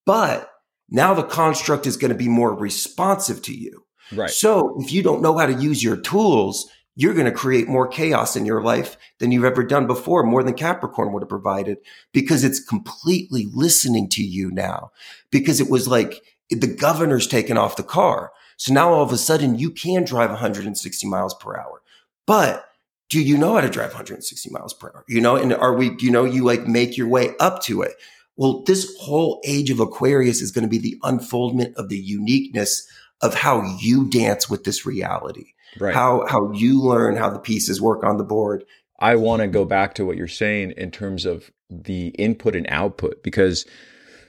But 0.06 0.50
now 0.90 1.14
the 1.14 1.24
construct 1.24 1.88
is 1.88 1.98
going 1.98 2.10
to 2.10 2.18
be 2.18 2.28
more 2.28 2.54
responsive 2.54 3.42
to 3.44 3.54
you. 3.54 3.86
Right. 4.12 4.30
So 4.30 4.76
if 4.80 4.92
you 4.92 5.02
don't 5.02 5.22
know 5.22 5.38
how 5.38 5.46
to 5.46 5.54
use 5.54 5.84
your 5.84 5.98
tools, 5.98 6.70
you're 6.96 7.14
going 7.14 7.26
to 7.26 7.32
create 7.32 7.68
more 7.68 7.88
chaos 7.88 8.36
in 8.36 8.46
your 8.46 8.62
life 8.62 8.98
than 9.20 9.32
you've 9.32 9.46
ever 9.46 9.64
done 9.64 9.88
before, 9.88 10.24
more 10.24 10.44
than 10.44 10.54
Capricorn 10.54 11.12
would 11.12 11.24
have 11.24 11.30
provided 11.30 11.80
because 12.12 12.44
it's 12.44 12.64
completely 12.64 13.48
listening 13.52 14.10
to 14.10 14.24
you 14.24 14.52
now 14.52 14.92
because 15.32 15.60
it 15.60 15.70
was 15.70 15.88
like 15.88 16.22
the 16.50 16.68
governor's 16.68 17.28
taken 17.28 17.58
off 17.58 17.78
the 17.78 17.84
car. 17.84 18.32
So 18.58 18.74
now 18.74 18.94
all 18.94 19.04
of 19.04 19.12
a 19.12 19.18
sudden 19.18 19.58
you 19.58 19.72
can 19.72 20.04
drive 20.04 20.30
160 20.30 21.08
miles 21.08 21.34
per 21.34 21.58
hour, 21.58 21.82
but 22.28 22.66
do 23.10 23.22
you 23.22 23.38
know 23.38 23.56
how 23.56 23.62
to 23.62 23.70
drive 23.70 23.90
160 23.90 24.50
miles 24.52 24.74
per 24.74 24.88
hour? 24.88 25.04
You 25.08 25.22
know, 25.22 25.36
and 25.36 25.54
are 25.54 25.74
we, 25.74 25.96
you 26.00 26.12
know, 26.12 26.26
you 26.26 26.44
like 26.44 26.68
make 26.68 26.98
your 26.98 27.08
way 27.08 27.32
up 27.40 27.62
to 27.64 27.82
it. 27.82 27.94
Well, 28.36 28.64
this 28.64 28.96
whole 29.00 29.42
age 29.46 29.70
of 29.70 29.80
Aquarius 29.80 30.42
is 30.42 30.52
going 30.52 30.64
to 30.64 30.70
be 30.70 30.80
the 30.80 30.98
unfoldment 31.04 31.76
of 31.78 31.90
the 31.90 31.98
uniqueness 31.98 32.88
of 33.22 33.36
how 33.36 33.64
you 33.80 34.10
dance 34.10 34.50
with 34.50 34.64
this 34.64 34.86
reality. 34.86 35.54
Right. 35.80 35.94
How 35.94 36.26
how 36.28 36.52
you 36.52 36.82
learn 36.82 37.16
how 37.16 37.30
the 37.30 37.40
pieces 37.40 37.82
work 37.82 38.04
on 38.04 38.18
the 38.18 38.24
board. 38.24 38.64
I 39.00 39.16
want 39.16 39.42
to 39.42 39.48
go 39.48 39.66
back 39.66 39.96
to 39.96 40.06
what 40.06 40.18
you're 40.18 40.28
saying 40.28 40.74
in 40.78 40.92
terms 40.92 41.26
of 41.26 41.52
the 41.70 42.10
input 42.10 42.56
and 42.56 42.68
output 42.70 43.24
because 43.24 43.66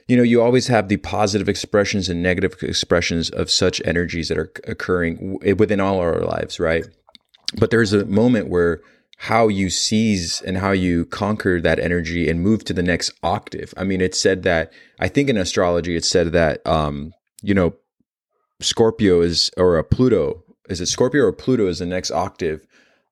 you 0.09 0.17
know 0.17 0.23
you 0.23 0.43
always 0.43 0.69
have 0.69 0.89
the 0.89 0.97
positive 0.99 1.49
expressions 1.49 2.09
and 2.09 2.23
negative 2.23 2.57
expressions 2.63 3.31
of 3.31 3.51
such 3.51 3.83
energies 3.85 4.29
that 4.29 4.39
are 4.39 4.53
occurring 4.67 5.39
within 5.57 5.81
all 5.81 6.01
our 6.01 6.21
lives, 6.21 6.59
right? 6.59 6.87
But 7.59 7.71
there's 7.71 7.93
a 7.93 8.05
moment 8.07 8.49
where 8.49 8.81
how 9.19 9.49
you 9.49 9.71
seize 9.71 10.43
and 10.43 10.59
how 10.59 10.73
you 10.73 11.07
conquer 11.07 11.61
that 11.61 11.79
energy 11.79 12.29
and 12.29 12.41
move 12.41 12.65
to 12.65 12.73
the 12.73 12.83
next 12.83 13.13
octave. 13.23 13.73
I 13.77 13.85
mean, 13.85 14.01
it 14.01 14.15
said 14.15 14.43
that 14.43 14.73
I 14.99 15.09
think 15.09 15.29
in 15.29 15.37
astrology, 15.37 15.97
it 15.97 16.05
said 16.05 16.33
that 16.33 16.67
um, 16.67 17.13
you 17.43 17.55
know 17.55 17.75
Scorpio 18.61 19.21
is 19.21 19.51
or 19.57 19.77
a 19.77 19.85
Pluto 19.85 20.44
is 20.69 20.81
it 20.81 20.87
Scorpio 20.87 21.25
or 21.25 21.33
Pluto 21.33 21.67
is 21.67 21.79
the 21.79 21.87
next 21.87 22.11
octave 22.11 22.67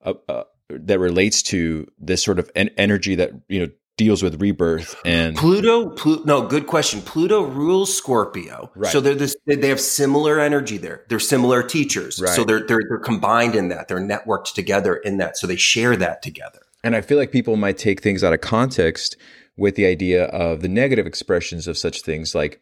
uh, 0.05 0.15
uh, 0.29 0.45
that 0.69 0.99
relates 0.99 1.43
to 1.43 1.87
this 1.99 2.23
sort 2.23 2.39
of 2.39 2.51
en- 2.55 2.71
energy 2.77 3.15
that 3.15 3.33
you 3.49 3.61
know 3.61 3.69
deals 3.97 4.23
with 4.23 4.41
rebirth 4.41 4.97
and 5.05 5.37
Pluto. 5.37 5.91
Pl- 5.91 6.25
no, 6.25 6.47
good 6.47 6.67
question. 6.67 7.01
Pluto 7.03 7.43
rules 7.43 7.95
Scorpio, 7.97 8.71
right. 8.75 8.93
so 8.93 9.01
they're 9.01 9.15
this. 9.15 9.37
They 9.47 9.69
have 9.69 9.81
similar 9.81 10.41
energy 10.41 10.79
there. 10.79 11.05
They're 11.09 11.21
similar 11.21 11.63
teachers, 11.63 12.21
right. 12.21 12.35
so 12.35 12.45
they're 12.45 12.67
they're 12.67 12.83
they're 12.89 12.99
combined 12.99 13.55
in 13.55 13.69
that. 13.69 13.89
They're 13.89 14.01
networked 14.01 14.55
together 14.55 14.97
in 14.97 15.19
that, 15.19 15.37
so 15.37 15.47
they 15.47 15.57
share 15.57 15.97
that 15.97 16.23
together. 16.23 16.61
And 16.85 16.97
I 16.97 17.01
feel 17.01 17.19
like 17.19 17.31
people 17.31 17.57
might 17.57 17.79
take 17.79 18.03
things 18.03 18.25
out 18.25 18.33
of 18.33 18.41
context 18.41 19.17
with 19.57 19.77
the 19.77 19.87
idea 19.87 20.25
of 20.27 20.63
the 20.63 20.69
negative 20.69 21.07
expressions 21.07 21.69
of 21.69 21.79
such 21.79 22.03
things, 22.03 22.35
like 22.35 22.61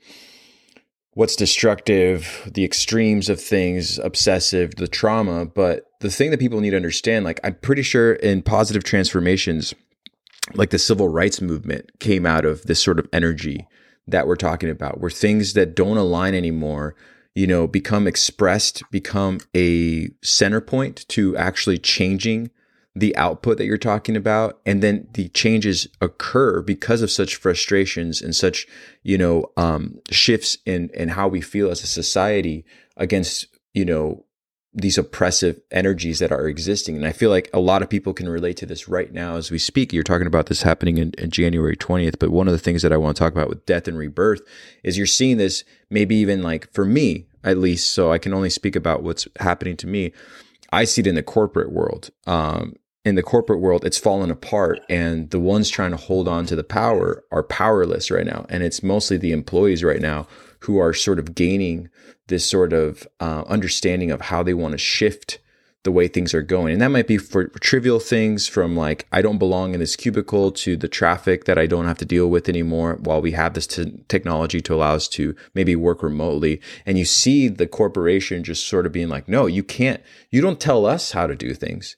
what's 1.15 1.37
destructive, 1.37 2.51
the 2.53 2.65
extremes 2.65 3.29
of 3.29 3.41
things, 3.41 3.99
obsessive, 3.99 4.77
the 4.77 4.89
trauma. 4.89 5.47
But 5.47 5.85
the 6.01 6.11
thing 6.11 6.31
that 6.31 6.41
people 6.41 6.61
need 6.61 6.71
to 6.71 6.77
understand, 6.77 7.25
like 7.25 7.41
I'm 7.43 7.57
pretty 7.57 7.83
sure 7.83 8.15
in 8.15 8.43
positive 8.43 8.85
transformations, 8.85 9.75
like 10.55 10.71
the 10.71 10.79
civil 10.79 11.09
rights 11.09 11.41
movement 11.41 11.91
came 11.99 12.27
out 12.27 12.45
of 12.45 12.63
this 12.63 12.83
sort 12.83 12.99
of 12.99 13.09
energy 13.13 13.67
that 14.07 14.27
we're 14.27 14.37
talking 14.37 14.71
about, 14.71 15.01
where 15.01 15.11
things 15.11 15.53
that 15.55 15.75
don't 15.77 15.97
align 15.97 16.35
anymore, 16.35 16.97
you 17.35 17.47
know, 17.47 17.67
become 17.67 18.07
expressed, 18.07 18.83
become 18.91 19.39
a 19.57 20.09
center 20.23 20.61
point 20.61 21.07
to 21.09 21.37
actually 21.37 21.79
changing 21.79 22.51
the 23.01 23.17
output 23.17 23.57
that 23.57 23.65
you're 23.65 23.79
talking 23.79 24.15
about 24.15 24.61
and 24.67 24.83
then 24.83 25.09
the 25.15 25.29
changes 25.31 25.89
occur 26.03 26.61
because 26.61 27.01
of 27.01 27.11
such 27.11 27.37
frustrations 27.37 28.21
and 28.21 28.37
such 28.37 28.67
you 29.03 29.17
know 29.17 29.51
um, 29.57 29.99
shifts 30.11 30.59
in 30.67 30.91
in 30.95 31.09
how 31.09 31.27
we 31.27 31.41
feel 31.41 31.71
as 31.71 31.83
a 31.83 31.87
society 31.87 32.65
against 32.97 33.47
you 33.73 33.85
know 33.85 34.25
these 34.73 34.99
oppressive 34.99 35.61
energies 35.73 36.21
that 36.21 36.31
are 36.31 36.47
existing 36.47 36.95
and 36.95 37.07
i 37.07 37.11
feel 37.11 37.31
like 37.31 37.49
a 37.55 37.59
lot 37.59 37.83
of 37.83 37.89
people 37.89 38.13
can 38.13 38.29
relate 38.29 38.57
to 38.57 38.67
this 38.67 38.87
right 38.87 39.13
now 39.13 39.37
as 39.37 39.51
we 39.51 39.59
speak 39.59 39.93
you're 39.93 40.03
talking 40.03 40.29
about 40.29 40.47
this 40.47 40.63
happening 40.63 40.99
in, 40.99 41.13
in 41.17 41.31
january 41.31 41.77
20th 41.77 42.19
but 42.21 42.31
one 42.31 42.47
of 42.47 42.53
the 42.53 42.59
things 42.59 42.83
that 42.83 42.93
i 42.93 42.97
want 42.97 43.17
to 43.17 43.21
talk 43.21 43.33
about 43.33 43.49
with 43.49 43.65
death 43.67 43.89
and 43.89 43.97
rebirth 43.97 44.43
is 44.85 44.99
you're 44.99 45.07
seeing 45.07 45.39
this 45.39 45.65
maybe 45.89 46.15
even 46.15 46.43
like 46.43 46.71
for 46.73 46.85
me 46.85 47.27
at 47.43 47.57
least 47.57 47.93
so 47.93 48.13
i 48.13 48.19
can 48.19 48.35
only 48.35 48.51
speak 48.51 48.77
about 48.77 49.03
what's 49.03 49.27
happening 49.41 49.77
to 49.77 49.87
me 49.87 50.13
I 50.73 50.85
see 50.85 51.01
it 51.01 51.07
in 51.07 51.15
the 51.15 51.23
corporate 51.23 51.73
world. 51.73 52.11
Um, 52.27 52.75
in 53.05 53.15
the 53.15 53.23
corporate 53.23 53.61
world, 53.61 53.85
it's 53.85 53.99
fallen 53.99 54.31
apart, 54.31 54.81
and 54.89 55.31
the 55.31 55.41
ones 55.41 55.71
trying 55.71 55.91
to 55.91 55.97
hold 55.97 56.29
on 56.29 56.45
to 56.47 56.57
the 56.57 56.65
power 56.65 57.25
are 57.33 57.43
powerless 57.43 58.11
right 58.11 58.27
now. 58.27 58.45
And 58.49 58.63
it's 58.63 58.83
mostly 58.83 59.17
the 59.17 59.33
employees 59.33 59.83
right 59.83 60.03
now 60.03 60.27
who 60.61 60.79
are 60.79 60.93
sort 60.93 61.19
of 61.19 61.35
gaining 61.35 61.89
this 62.27 62.49
sort 62.49 62.73
of 62.73 63.09
uh, 63.19 63.45
understanding 63.49 64.11
of 64.11 64.21
how 64.21 64.43
they 64.43 64.55
want 64.55 64.73
to 64.73 64.79
shift 64.79 65.39
the 65.83 65.91
way 65.91 66.09
things 66.09 66.35
are 66.35 66.43
going. 66.43 66.75
And 66.75 66.83
that 66.83 66.91
might 66.91 67.07
be 67.07 67.17
for 67.17 67.47
trivial 67.47 68.01
things 68.01 68.47
from 68.47 68.77
like, 68.77 69.07
I 69.13 69.23
don't 69.23 69.39
belong 69.39 69.73
in 69.73 69.81
this 69.81 69.97
cubicle 69.97 70.53
to 70.53 70.77
the 70.77 70.89
traffic 70.89 71.47
that 71.47 71.57
I 71.57 71.67
don't 71.67 71.87
have 71.87 71.97
to 71.99 72.05
deal 72.05 72.29
with 72.29 72.51
anymore 72.51 72.99
while 73.01 73.23
we 73.23 73.33
have 73.33 73.55
this 73.55 73.67
t- 73.67 74.05
technology 74.09 74.61
to 74.61 74.75
allow 74.75 74.95
us 74.95 75.09
to 75.09 75.35
maybe 75.55 75.75
work 75.75 76.03
remotely. 76.03 76.61
And 76.85 76.99
you 76.99 77.07
see 77.07 77.49
the 77.49 77.67
corporation 77.67 78.45
just 78.45 78.69
sort 78.69 78.85
of 78.85 78.93
being 78.93 79.09
like, 79.09 79.27
no, 79.27 79.47
you 79.47 79.63
can't, 79.63 80.03
you 80.29 80.43
don't 80.43 80.61
tell 80.61 80.85
us 80.85 81.13
how 81.13 81.27
to 81.27 81.35
do 81.35 81.55
things 81.55 81.97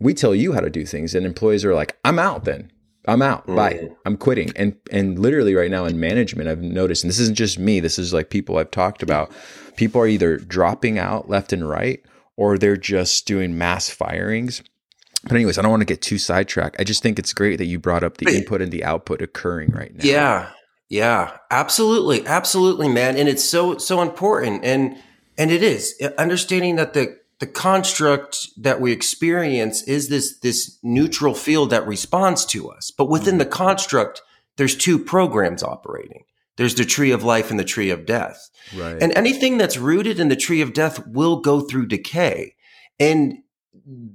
we 0.00 0.14
tell 0.14 0.34
you 0.34 0.52
how 0.52 0.60
to 0.60 0.70
do 0.70 0.84
things 0.84 1.14
and 1.14 1.26
employees 1.26 1.64
are 1.64 1.74
like 1.74 1.96
i'm 2.04 2.18
out 2.18 2.44
then. 2.44 2.70
I'm 3.08 3.22
out. 3.22 3.46
Mm. 3.46 3.56
bye 3.56 3.88
i'm 4.04 4.16
quitting. 4.16 4.52
And 4.56 4.76
and 4.90 5.18
literally 5.18 5.54
right 5.54 5.70
now 5.70 5.84
in 5.84 6.00
management 6.00 6.48
i've 6.48 6.62
noticed 6.62 7.04
and 7.04 7.08
this 7.08 7.18
isn't 7.20 7.36
just 7.36 7.58
me 7.58 7.80
this 7.80 7.98
is 7.98 8.12
like 8.12 8.30
people 8.30 8.58
i've 8.58 8.70
talked 8.70 9.02
about 9.02 9.32
people 9.76 10.00
are 10.00 10.06
either 10.06 10.36
dropping 10.36 10.98
out 10.98 11.28
left 11.28 11.52
and 11.52 11.68
right 11.68 12.00
or 12.36 12.58
they're 12.58 12.76
just 12.76 13.26
doing 13.26 13.56
mass 13.58 13.88
firings. 13.90 14.62
But 15.24 15.32
anyways 15.32 15.58
i 15.58 15.62
don't 15.62 15.70
want 15.70 15.82
to 15.82 15.86
get 15.86 16.02
too 16.02 16.18
sidetracked. 16.18 16.76
I 16.78 16.84
just 16.84 17.02
think 17.02 17.18
it's 17.18 17.32
great 17.32 17.56
that 17.58 17.66
you 17.66 17.78
brought 17.78 18.02
up 18.02 18.16
the 18.16 18.34
input 18.34 18.62
and 18.62 18.72
the 18.72 18.84
output 18.84 19.22
occurring 19.22 19.70
right 19.70 19.94
now. 19.94 20.04
Yeah. 20.04 20.50
Yeah. 20.88 21.36
Absolutely. 21.50 22.26
Absolutely 22.26 22.88
man. 22.88 23.16
And 23.16 23.28
it's 23.28 23.44
so 23.44 23.78
so 23.78 24.02
important. 24.02 24.64
And 24.64 24.96
and 25.38 25.50
it 25.50 25.62
is. 25.62 25.94
Understanding 26.18 26.76
that 26.76 26.92
the 26.94 27.16
the 27.40 27.46
construct 27.46 28.48
that 28.56 28.80
we 28.80 28.92
experience 28.92 29.82
is 29.82 30.08
this 30.08 30.38
this 30.38 30.78
neutral 30.82 31.34
field 31.34 31.70
that 31.70 31.86
responds 31.86 32.44
to 32.44 32.70
us 32.70 32.90
but 32.90 33.08
within 33.08 33.38
the 33.38 33.46
construct 33.46 34.22
there's 34.56 34.76
two 34.76 34.98
programs 34.98 35.62
operating 35.62 36.24
there's 36.56 36.74
the 36.74 36.84
tree 36.84 37.10
of 37.10 37.24
life 37.24 37.50
and 37.50 37.58
the 37.58 37.64
tree 37.64 37.90
of 37.90 38.06
death 38.06 38.50
right 38.76 39.02
and 39.02 39.12
anything 39.16 39.58
that's 39.58 39.76
rooted 39.76 40.20
in 40.20 40.28
the 40.28 40.36
tree 40.36 40.60
of 40.60 40.72
death 40.72 41.06
will 41.06 41.40
go 41.40 41.60
through 41.60 41.86
decay 41.86 42.54
and 42.98 43.38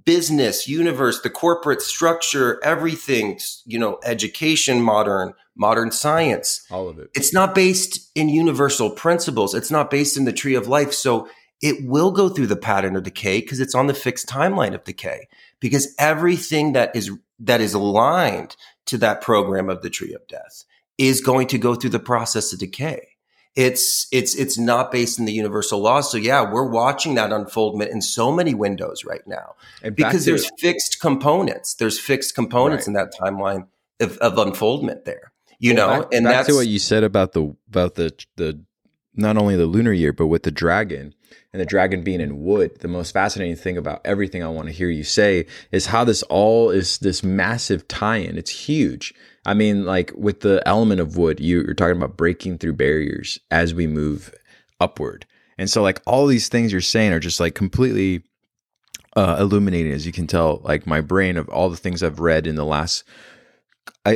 business, 0.06 0.68
universe, 0.68 1.22
the 1.22 1.30
corporate 1.30 1.82
structure, 1.82 2.60
everything, 2.64 3.40
you 3.66 3.80
know, 3.80 4.00
education, 4.04 4.82
modern, 4.82 5.34
modern 5.56 5.92
science. 5.92 6.66
All 6.70 6.88
of 6.88 7.00
it. 7.00 7.10
It's 7.16 7.34
not 7.34 7.56
based 7.56 8.12
in 8.16 8.30
universal 8.30 8.90
principles. 8.90 9.54
It's 9.54 9.72
not 9.72 9.90
based 9.90 10.18
in 10.18 10.26
the 10.26 10.34
tree 10.34 10.56
of 10.56 10.68
life. 10.68 10.94
So 10.94 11.28
it 11.62 11.88
will 11.88 12.12
go 12.12 12.30
through 12.30 12.48
the 12.48 12.56
pattern 12.56 12.96
of 12.96 13.04
decay 13.04 13.40
because 13.40 13.60
it's 13.60 13.76
on 13.76 13.88
the 13.88 13.94
fixed 13.94 14.28
timeline 14.28 14.74
of 14.74 14.84
decay 14.84 15.28
because 15.60 15.94
everything 15.98 16.74
that 16.74 16.96
is 16.96 17.12
that 17.40 17.62
is 17.62 17.74
aligned 17.74 18.56
to 18.86 18.98
that 18.98 19.22
program 19.22 19.70
of 19.70 19.82
the 19.82 19.90
tree 19.90 20.14
of 20.14 20.26
death 20.28 20.64
is 20.98 21.22
going 21.22 21.48
to 21.48 21.58
go 21.58 21.76
through 21.76 21.90
the 21.90 22.00
process 22.00 22.54
of 22.54 22.60
decay. 22.60 23.08
It's 23.56 24.08
it's 24.12 24.36
it's 24.36 24.58
not 24.58 24.92
based 24.92 25.18
in 25.18 25.26
the 25.26 25.32
universal 25.32 25.80
laws. 25.80 26.12
So 26.12 26.18
yeah, 26.18 26.52
we're 26.52 26.70
watching 26.70 27.16
that 27.16 27.32
unfoldment 27.32 27.92
in 27.92 28.02
so 28.02 28.32
many 28.32 28.54
windows 28.54 29.06
right 29.06 29.26
now 29.26 29.56
because 29.94 30.26
there's 30.26 30.50
fixed 30.60 31.00
components. 31.00 31.74
There's 31.74 31.98
fixed 31.98 32.36
components 32.36 32.82
right. 32.82 32.88
in 32.88 32.94
that 32.94 33.14
timeline 33.18 33.68
of, 34.02 34.18
of 34.18 34.38
unfoldment 34.38 35.06
there. 35.06 35.32
You 35.58 35.74
well, 35.74 35.88
know, 35.88 36.04
back, 36.04 36.14
and 36.14 36.24
back 36.26 36.34
that's 36.34 36.48
to 36.50 36.56
what 36.56 36.68
you 36.68 36.80
said 36.80 37.06
about 37.06 37.32
the 37.32 37.56
about 37.70 37.96
the 37.96 38.14
the 38.36 38.60
not 39.16 39.38
only 39.38 39.56
the 39.56 39.66
lunar 39.66 39.94
year 39.94 40.14
but 40.14 40.28
with 40.28 40.44
the 40.44 40.52
dragon 40.52 41.14
and 41.54 41.62
the 41.62 41.66
dragon 41.66 42.04
being 42.04 42.22
in 42.22 42.44
wood, 42.44 42.80
the 42.80 42.88
most 42.88 43.12
fascinating 43.12 43.56
thing 43.56 43.78
about 43.78 44.02
everything 44.04 44.44
I 44.44 44.50
want 44.50 44.68
to 44.68 44.74
hear 44.74 44.90
you 44.90 45.04
say 45.04 45.46
is 45.72 45.86
how 45.86 46.04
this 46.04 46.22
all 46.24 46.70
is 46.70 46.98
this 46.98 47.24
massive 47.24 47.88
tie 47.88 48.18
in. 48.18 48.38
It's 48.38 48.52
huge. 48.52 49.14
I 49.46 49.54
mean, 49.54 49.86
like 49.86 50.12
with 50.16 50.42
the 50.42 50.62
element 50.68 51.00
of 51.00 51.18
wood, 51.18 51.40
you're 51.40 51.74
talking 51.74 51.98
about 51.98 52.18
breaking 52.18 52.58
through 52.58 52.74
barriers 52.74 53.40
as 53.52 53.74
we 53.74 53.88
move 53.88 54.34
upward. 54.80 55.26
And 55.58 55.70
so, 55.70 55.82
like, 55.82 56.02
all 56.06 56.28
these 56.28 56.50
things 56.50 56.72
you're 56.72 56.82
saying 56.82 57.14
are 57.14 57.20
just 57.20 57.40
like 57.40 57.56
completely 57.56 58.24
uh, 59.16 59.38
illuminating, 59.40 59.94
as 59.94 60.06
you 60.06 60.12
can 60.12 60.28
tell. 60.28 60.60
Like, 60.64 60.86
my 60.86 61.00
brain 61.02 61.38
of 61.38 61.48
all 61.50 61.70
the 61.70 61.78
things 61.78 62.04
I've 62.04 62.20
read 62.20 62.46
in 62.48 62.56
the 62.56 62.66
last, 62.66 63.04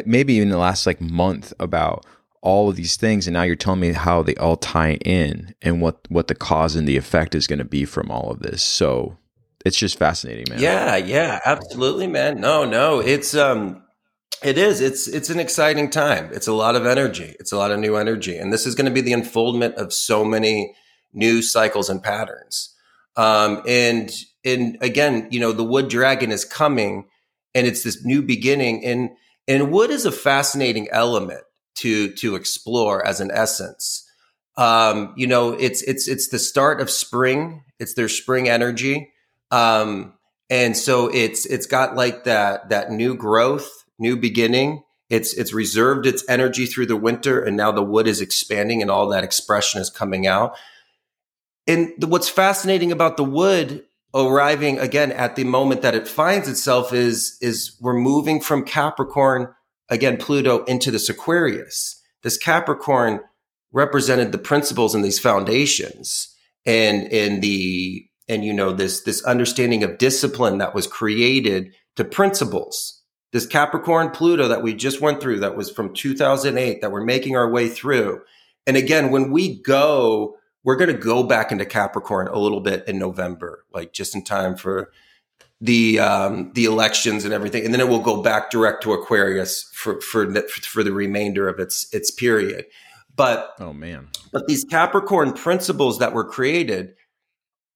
maybe 0.06 0.34
even 0.34 0.50
the 0.50 0.58
last 0.58 0.86
like 0.86 1.00
month 1.00 1.54
about 1.60 2.06
all 2.42 2.70
of 2.70 2.76
these 2.76 2.96
things 2.96 3.28
and 3.28 3.34
now 3.34 3.44
you're 3.44 3.56
telling 3.56 3.80
me 3.80 3.92
how 3.92 4.24
they 4.24 4.36
all 4.36 4.56
tie 4.56 4.94
in 5.06 5.54
and 5.62 5.82
what 5.82 6.00
what 6.10 6.28
the 6.28 6.36
cause 6.36 6.76
and 6.76 6.88
the 6.88 6.98
effect 6.98 7.36
is 7.36 7.48
going 7.48 7.60
to 7.60 7.66
be 7.66 7.86
from 7.86 8.10
all 8.10 8.32
of 8.32 8.40
this. 8.40 8.64
So 8.64 9.18
it's 9.66 9.78
just 9.78 9.98
fascinating 9.98 10.46
man. 10.50 10.60
Yeah 10.60 10.96
yeah 10.96 11.40
absolutely 11.46 12.08
man. 12.08 12.40
No 12.40 12.64
no 12.66 13.00
it's 13.00 13.36
um 13.36 13.84
it 14.42 14.58
is 14.58 14.80
it's 14.80 15.08
it's 15.08 15.30
an 15.30 15.40
exciting 15.40 15.90
time. 15.90 16.30
It's 16.32 16.48
a 16.48 16.54
lot 16.54 16.76
of 16.76 16.86
energy. 16.86 17.36
It's 17.40 17.52
a 17.52 17.58
lot 17.58 17.72
of 17.72 17.80
new 17.80 17.98
energy 17.98 18.38
and 18.38 18.54
this 18.54 18.66
is 18.66 18.76
going 18.76 18.88
to 18.88 18.94
be 18.94 19.02
the 19.02 19.14
unfoldment 19.14 19.76
of 19.76 19.92
so 19.92 20.24
many 20.24 20.76
new 21.12 21.42
cycles 21.42 21.90
and 21.90 22.02
patterns. 22.02 22.74
Um 23.18 23.64
and 23.68 24.10
and 24.46 24.78
again 24.80 25.28
you 25.30 25.42
know 25.42 25.52
the 25.52 25.64
wood 25.64 25.90
dragon 25.90 26.32
is 26.32 26.46
coming 26.46 27.10
and 27.54 27.68
it's 27.68 27.84
this 27.84 28.06
new 28.06 28.22
beginning 28.22 28.86
and 28.86 29.10
and 29.46 29.72
wood 29.72 29.90
is 29.90 30.06
a 30.06 30.12
fascinating 30.12 30.88
element 30.92 31.42
to 31.80 32.12
to 32.14 32.36
explore 32.36 33.06
as 33.06 33.20
an 33.20 33.32
essence. 33.32 34.06
Um, 34.58 35.14
you 35.16 35.28
know, 35.28 35.52
it's 35.52 35.82
it's 35.84 36.08
it's 36.08 36.28
the 36.28 36.40
start 36.40 36.82
of 36.82 36.90
spring. 36.90 37.64
It's 37.80 37.94
their 37.94 38.10
spring 38.10 38.50
energy, 38.50 39.12
um, 39.52 40.14
and 40.50 40.76
so 40.76 41.08
it's 41.08 41.46
it's 41.46 41.66
got 41.66 41.96
like 41.96 42.26
that 42.26 42.70
that 42.70 42.92
new 42.92 43.16
growth, 43.16 43.86
new 43.98 44.18
beginning. 44.18 44.84
It's 45.10 45.34
it's 45.34 45.54
reserved 45.54 46.06
its 46.06 46.24
energy 46.28 46.66
through 46.66 46.88
the 46.88 46.98
winter, 46.98 47.42
and 47.42 47.56
now 47.56 47.72
the 47.72 47.84
wood 47.84 48.08
is 48.08 48.22
expanding, 48.22 48.82
and 48.82 48.92
all 48.92 49.08
that 49.10 49.24
expression 49.24 49.82
is 49.82 49.90
coming 49.90 50.28
out. 50.28 50.56
And 51.66 51.94
the, 51.98 52.08
what's 52.08 52.30
fascinating 52.30 52.92
about 52.92 53.16
the 53.16 53.24
wood 53.24 53.86
arriving 54.14 54.80
again 54.80 55.12
at 55.12 55.36
the 55.36 55.44
moment 55.44 55.84
that 55.84 55.96
it 55.96 56.08
finds 56.08 56.48
itself 56.50 56.94
is 56.94 57.38
is 57.42 57.78
we're 57.80 57.94
moving 57.94 58.42
from 58.42 58.66
Capricorn 58.66 59.54
again, 59.90 60.18
Pluto 60.18 60.64
into 60.66 60.92
this 60.92 61.10
Aquarius. 61.10 62.02
This 62.24 62.38
Capricorn 62.38 63.22
represented 63.72 64.32
the 64.32 64.38
principles 64.38 64.96
and 64.96 65.04
these 65.04 65.20
foundations 65.20 66.36
and 66.66 67.08
in 67.12 67.42
the 67.42 68.06
and 68.28 68.44
you 68.44 68.54
know 68.54 68.74
this 68.74 69.04
this 69.04 69.24
understanding 69.24 69.84
of 69.84 69.98
discipline 69.98 70.58
that 70.58 70.74
was 70.74 70.88
created 70.88 71.74
to 71.96 72.04
principles 72.04 73.02
this 73.32 73.46
capricorn 73.46 74.10
pluto 74.10 74.48
that 74.48 74.64
we 74.64 74.74
just 74.74 75.02
went 75.02 75.22
through 75.22 75.40
that 75.40 75.56
was 75.56 75.70
from 75.70 75.94
2008 75.94 76.82
that 76.82 76.92
we're 76.92 77.04
making 77.04 77.36
our 77.36 77.50
way 77.50 77.70
through 77.70 78.22
and 78.66 78.76
again 78.76 79.12
when 79.12 79.32
we 79.32 79.62
go 79.62 80.36
we're 80.64 80.76
going 80.76 80.94
to 80.94 80.98
go 80.98 81.24
back 81.24 81.52
into 81.52 81.66
capricorn 81.66 82.28
a 82.28 82.40
little 82.40 82.62
bit 82.62 82.88
in 82.88 82.98
november 82.98 83.66
like 83.74 83.94
just 83.94 84.16
in 84.16 84.24
time 84.24 84.56
for 84.56 84.92
the 85.62 86.00
um, 86.00 86.52
the 86.54 86.66
elections 86.66 87.26
and 87.26 87.34
everything, 87.34 87.66
and 87.66 87.74
then 87.74 87.82
it 87.82 87.90
will 87.90 88.00
go 88.00 88.22
back 88.22 88.50
direct 88.50 88.84
to 88.84 88.94
Aquarius 88.94 89.70
for 89.74 90.00
for 90.02 90.32
for 90.62 90.84
the 90.84 90.94
remainder 90.94 91.48
of 91.48 91.60
its 91.60 91.88
its 91.94 92.12
period. 92.12 92.66
But 93.16 93.56
oh 93.60 93.74
man, 93.74 94.08
but 94.32 94.48
these 94.48 94.64
Capricorn 94.64 95.34
principles 95.34 96.00
that 96.00 96.14
were 96.14 96.24
created 96.24 96.96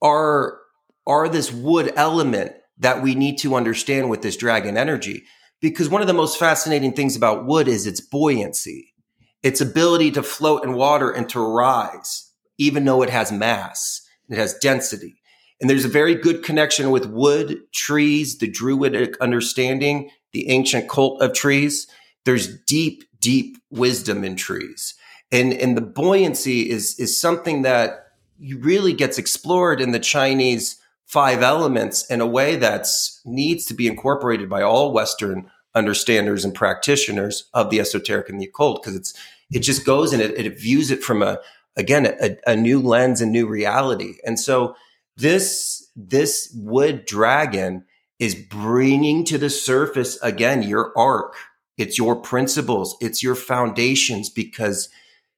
are 0.02 0.60
are 1.06 1.28
this 1.28 1.52
wood 1.52 1.92
element 1.96 2.54
that 2.78 3.02
we 3.02 3.16
need 3.16 3.38
to 3.40 3.56
understand 3.56 4.10
with 4.10 4.22
this 4.22 4.38
dragon 4.38 4.78
energy. 4.78 5.24
Because 5.62 5.90
one 5.90 6.02
of 6.02 6.08
the 6.08 6.14
most 6.14 6.38
fascinating 6.38 6.94
things 6.94 7.16
about 7.16 7.46
wood 7.46 7.68
is 7.68 7.88
its 7.88 8.02
buoyancy, 8.02 8.94
its 9.42 9.62
ability 9.62 10.12
to 10.12 10.24
float 10.24 10.64
in 10.64 10.74
water 10.74 11.10
and 11.10 11.30
to 11.30 11.40
rise, 11.40 12.32
even 12.58 12.84
though 12.84 13.02
it 13.02 13.10
has 13.10 13.32
mass, 13.32 14.02
it 14.30 14.38
has 14.38 14.58
density. 14.60 15.16
And 15.64 15.70
there's 15.70 15.86
a 15.86 15.88
very 15.88 16.14
good 16.14 16.44
connection 16.44 16.92
with 16.92 17.06
wood, 17.06 17.62
trees, 17.72 18.40
the 18.40 18.50
Druidic 18.50 19.16
understanding, 19.22 20.10
the 20.34 20.50
ancient 20.50 20.90
cult 20.90 21.22
of 21.22 21.32
trees. 21.32 21.88
There's 22.26 22.60
deep, 22.64 23.06
deep 23.22 23.56
wisdom 23.70 24.26
in 24.26 24.36
trees. 24.36 24.96
And, 25.32 25.54
and 25.54 25.78
the 25.78 25.82
buoyancy 25.82 26.70
is, 26.70 27.00
is 27.00 27.18
something 27.18 27.62
that 27.62 28.08
really 28.42 28.92
gets 28.92 29.18
explored 29.18 29.80
in 29.80 29.94
the 29.94 30.02
Chinese 30.02 30.82
five 31.06 31.42
elements 31.42 32.06
in 32.12 32.20
a 32.20 32.28
way 32.28 32.58
that 32.58 32.86
needs 33.24 33.64
to 33.68 33.74
be 33.74 33.88
incorporated 33.88 34.50
by 34.50 34.64
all 34.64 34.92
Western 34.92 35.50
understanders 35.74 36.44
and 36.44 36.54
practitioners 36.54 37.46
of 37.54 37.70
the 37.70 37.80
esoteric 37.80 38.28
and 38.28 38.42
the 38.42 38.48
occult 38.48 38.84
because 38.84 38.98
it's 38.98 39.14
it 39.50 39.60
just 39.60 39.86
goes 39.86 40.12
and 40.12 40.22
it, 40.22 40.38
it 40.38 40.60
views 40.60 40.92
it 40.92 41.02
from 41.02 41.22
a 41.24 41.40
again 41.78 42.06
a, 42.06 42.36
a 42.46 42.58
new 42.58 42.82
lens 42.82 43.22
and 43.22 43.32
new 43.32 43.48
reality. 43.48 44.16
And 44.26 44.38
so 44.38 44.76
this 45.16 45.90
this 45.96 46.52
wood 46.56 47.06
dragon 47.06 47.86
is 48.20 48.36
bringing 48.36 49.24
to 49.26 49.38
the 49.38 49.50
surface 49.50 50.22
again 50.22 50.64
your 50.64 50.92
arc 50.98 51.36
it's 51.78 51.98
your 51.98 52.16
principles. 52.16 52.96
It's 53.02 53.24
your 53.24 53.36
foundations 53.36 54.30
because 54.30 54.90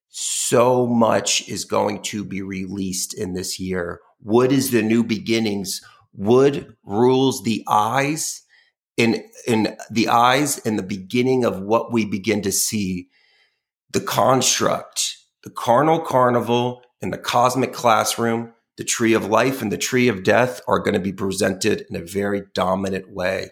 so 0.10 0.86
much 0.86 1.48
is 1.48 1.66
going 1.66 2.02
to 2.04 2.24
be 2.24 2.42
released 2.42 3.14
in 3.14 3.34
this 3.34 3.60
year. 3.60 4.02
Wood 4.22 4.52
is 4.52 4.72
the 4.72 4.82
new 4.82 5.04
beginnings. 5.04 5.82
Wood 6.14 6.76
rules 6.84 7.44
the 7.44 7.64
eyes 7.68 8.44
in 8.98 9.24
in 9.46 9.76
the 9.90 10.08
eyes 10.08 10.60
and 10.60 10.80
the 10.80 10.84
beginning 10.84 11.44
of 11.44 11.60
what 11.60 11.92
we 11.92 12.06
begin 12.06 12.42
to 12.44 12.52
see. 12.52 13.10
The 13.92 14.02
construct 14.02 15.18
the 15.44 15.50
carnal 15.52 16.00
carnival 16.00 16.82
in 17.02 17.12
the 17.12 17.18
cosmic 17.18 17.72
classroom 17.72 18.52
the 18.78 18.84
tree 18.84 19.14
of 19.14 19.26
life 19.26 19.62
and 19.62 19.72
the 19.72 19.78
tree 19.78 20.08
of 20.08 20.24
death 20.24 20.62
are 20.68 20.80
going 20.80 20.94
to 20.94 21.00
be 21.00 21.14
presented 21.14 21.86
in 21.90 21.96
a 21.96 22.06
very 22.06 22.44
dominant 22.54 23.10
way. 23.10 23.52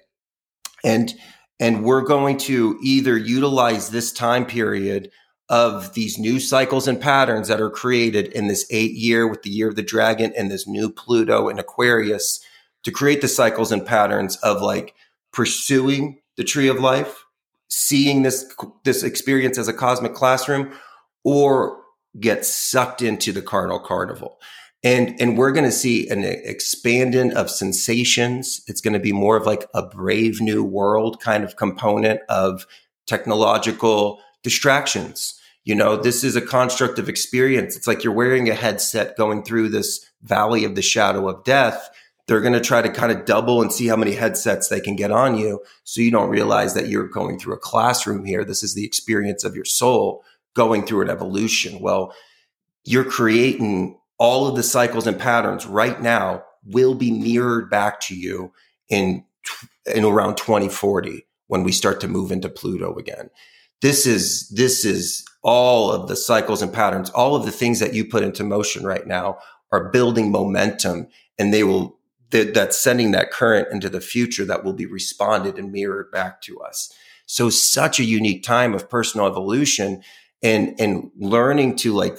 And, 0.84 1.14
and 1.60 1.84
we're 1.84 2.02
going 2.02 2.38
to 2.40 2.78
either 2.84 3.18
utilize 3.18 3.90
this 3.90 4.12
time 4.12 4.46
period 4.46 5.12
of 5.50 5.94
these 5.94 6.18
new 6.18 6.40
cycles 6.40 6.88
and 6.88 7.00
patterns 7.00 7.48
that 7.48 7.62
are 7.62 7.70
created 7.70 8.28
in 8.28 8.48
this 8.48 8.66
eight 8.70 8.94
year 8.94 9.28
with 9.28 9.44
the 9.44 9.50
year 9.50 9.70
of 9.70 9.76
the 9.76 9.84
dragon 9.84 10.34
and 10.38 10.50
this 10.50 10.68
new 10.68 10.90
Pluto 10.90 11.48
and 11.48 11.60
Aquarius 11.60 12.44
to 12.84 12.92
create 12.92 13.22
the 13.22 13.28
cycles 13.28 13.72
and 13.72 13.86
patterns 13.86 14.36
of 14.38 14.62
like 14.62 14.94
pursuing 15.32 16.20
the 16.36 16.44
tree 16.44 16.68
of 16.68 16.80
life, 16.80 17.26
seeing 17.68 18.24
this, 18.24 18.46
this 18.84 19.04
experience 19.04 19.58
as 19.58 19.68
a 19.68 19.74
cosmic 19.74 20.14
classroom, 20.14 20.74
or 21.24 21.82
get 22.20 22.46
sucked 22.46 23.02
into 23.02 23.32
the 23.32 23.42
carnal 23.42 23.80
carnival 23.80 24.40
and 24.84 25.20
and 25.20 25.38
we're 25.38 25.52
going 25.52 25.66
to 25.66 25.72
see 25.72 26.10
an 26.10 26.24
expanding 26.24 27.34
of 27.34 27.50
sensations. 27.50 28.62
It's 28.68 28.82
going 28.82 28.94
to 28.94 29.00
be 29.00 29.14
more 29.14 29.38
of 29.38 29.46
like 29.46 29.68
a 29.74 29.82
brave 29.86 30.42
new 30.42 30.64
world 30.64 31.22
kind 31.22 31.44
of 31.44 31.56
component 31.56 32.22
of 32.30 32.68
technological 33.08 34.20
distractions. 34.44 35.40
You 35.64 35.76
know 35.76 35.96
this 35.96 36.24
is 36.24 36.36
a 36.36 36.42
construct 36.42 37.00
of 37.00 37.08
experience. 37.08 37.78
It's 37.78 37.88
like 37.88 38.04
you're 38.04 38.14
wearing 38.14 38.50
a 38.50 38.56
headset 38.56 39.16
going 39.16 39.44
through 39.44 39.70
this 39.70 40.06
valley 40.22 40.66
of 40.66 40.76
the 40.76 40.82
shadow 40.82 41.30
of 41.30 41.44
death. 41.46 41.90
They're 42.28 42.42
going 42.42 42.54
to 42.54 42.62
try 42.62 42.82
to 42.82 42.90
kind 42.90 43.12
of 43.12 43.26
double 43.26 43.62
and 43.62 43.72
see 43.72 43.88
how 43.88 43.98
many 43.98 44.14
headsets 44.14 44.70
they 44.70 44.80
can 44.80 44.96
get 44.96 45.12
on 45.12 45.38
you 45.38 45.62
so 45.84 46.00
you 46.00 46.10
don't 46.10 46.30
realize 46.30 46.74
that 46.74 46.88
you're 46.88 47.08
going 47.08 47.38
through 47.38 47.54
a 47.54 47.60
classroom 47.60 48.24
here. 48.24 48.46
This 48.46 48.64
is 48.64 48.76
the 48.76 48.86
experience 48.86 49.44
of 49.44 49.56
your 49.56 49.66
soul 49.66 50.24
going 50.54 50.86
through 50.86 51.02
an 51.02 51.10
evolution. 51.10 51.80
Well 51.80 52.14
you're 52.86 53.06
creating 53.06 53.98
all 54.18 54.48
of 54.48 54.56
the 54.56 54.64
cycles 54.64 55.08
and 55.08 55.20
patterns 55.20 55.66
right 55.66 56.02
now 56.02 56.44
will 56.66 56.96
be 56.96 57.12
mirrored 57.12 57.70
back 57.70 58.00
to 58.02 58.16
you 58.16 58.52
in 58.90 59.26
in 59.94 60.06
around 60.06 60.38
2040 60.38 61.26
when 61.48 61.64
we 61.64 61.72
start 61.72 62.00
to 62.02 62.08
move 62.08 62.32
into 62.32 62.50
Pluto 62.50 62.96
again. 62.96 63.30
This 63.82 64.06
is 64.06 64.48
this 64.50 64.86
is 64.86 65.26
all 65.44 65.92
of 65.92 66.08
the 66.08 66.16
cycles 66.16 66.62
and 66.62 66.72
patterns, 66.72 67.10
all 67.10 67.36
of 67.36 67.46
the 67.46 67.52
things 67.52 67.80
that 67.80 67.94
you 67.94 68.06
put 68.06 68.24
into 68.24 68.44
motion 68.44 68.86
right 68.86 69.06
now 69.06 69.40
are 69.72 69.90
building 69.90 70.32
momentum 70.32 71.08
and 71.38 71.54
they 71.54 71.64
will 71.64 72.00
that's 72.32 72.80
sending 72.80 73.12
that 73.12 73.30
current 73.30 73.68
into 73.72 73.90
the 73.90 74.02
future 74.02 74.44
that 74.46 74.64
will 74.64 74.74
be 74.74 74.88
responded 74.88 75.60
and 75.60 75.72
mirrored 75.72 76.12
back 76.12 76.42
to 76.42 76.60
us. 76.62 76.92
So 77.28 77.50
such 77.50 78.00
a 78.00 78.04
unique 78.04 78.44
time 78.44 78.74
of 78.74 78.90
personal 78.90 79.28
evolution 79.28 80.02
and 80.42 80.76
and 80.80 81.12
learning 81.18 81.76
to 81.78 81.94
like 81.94 82.18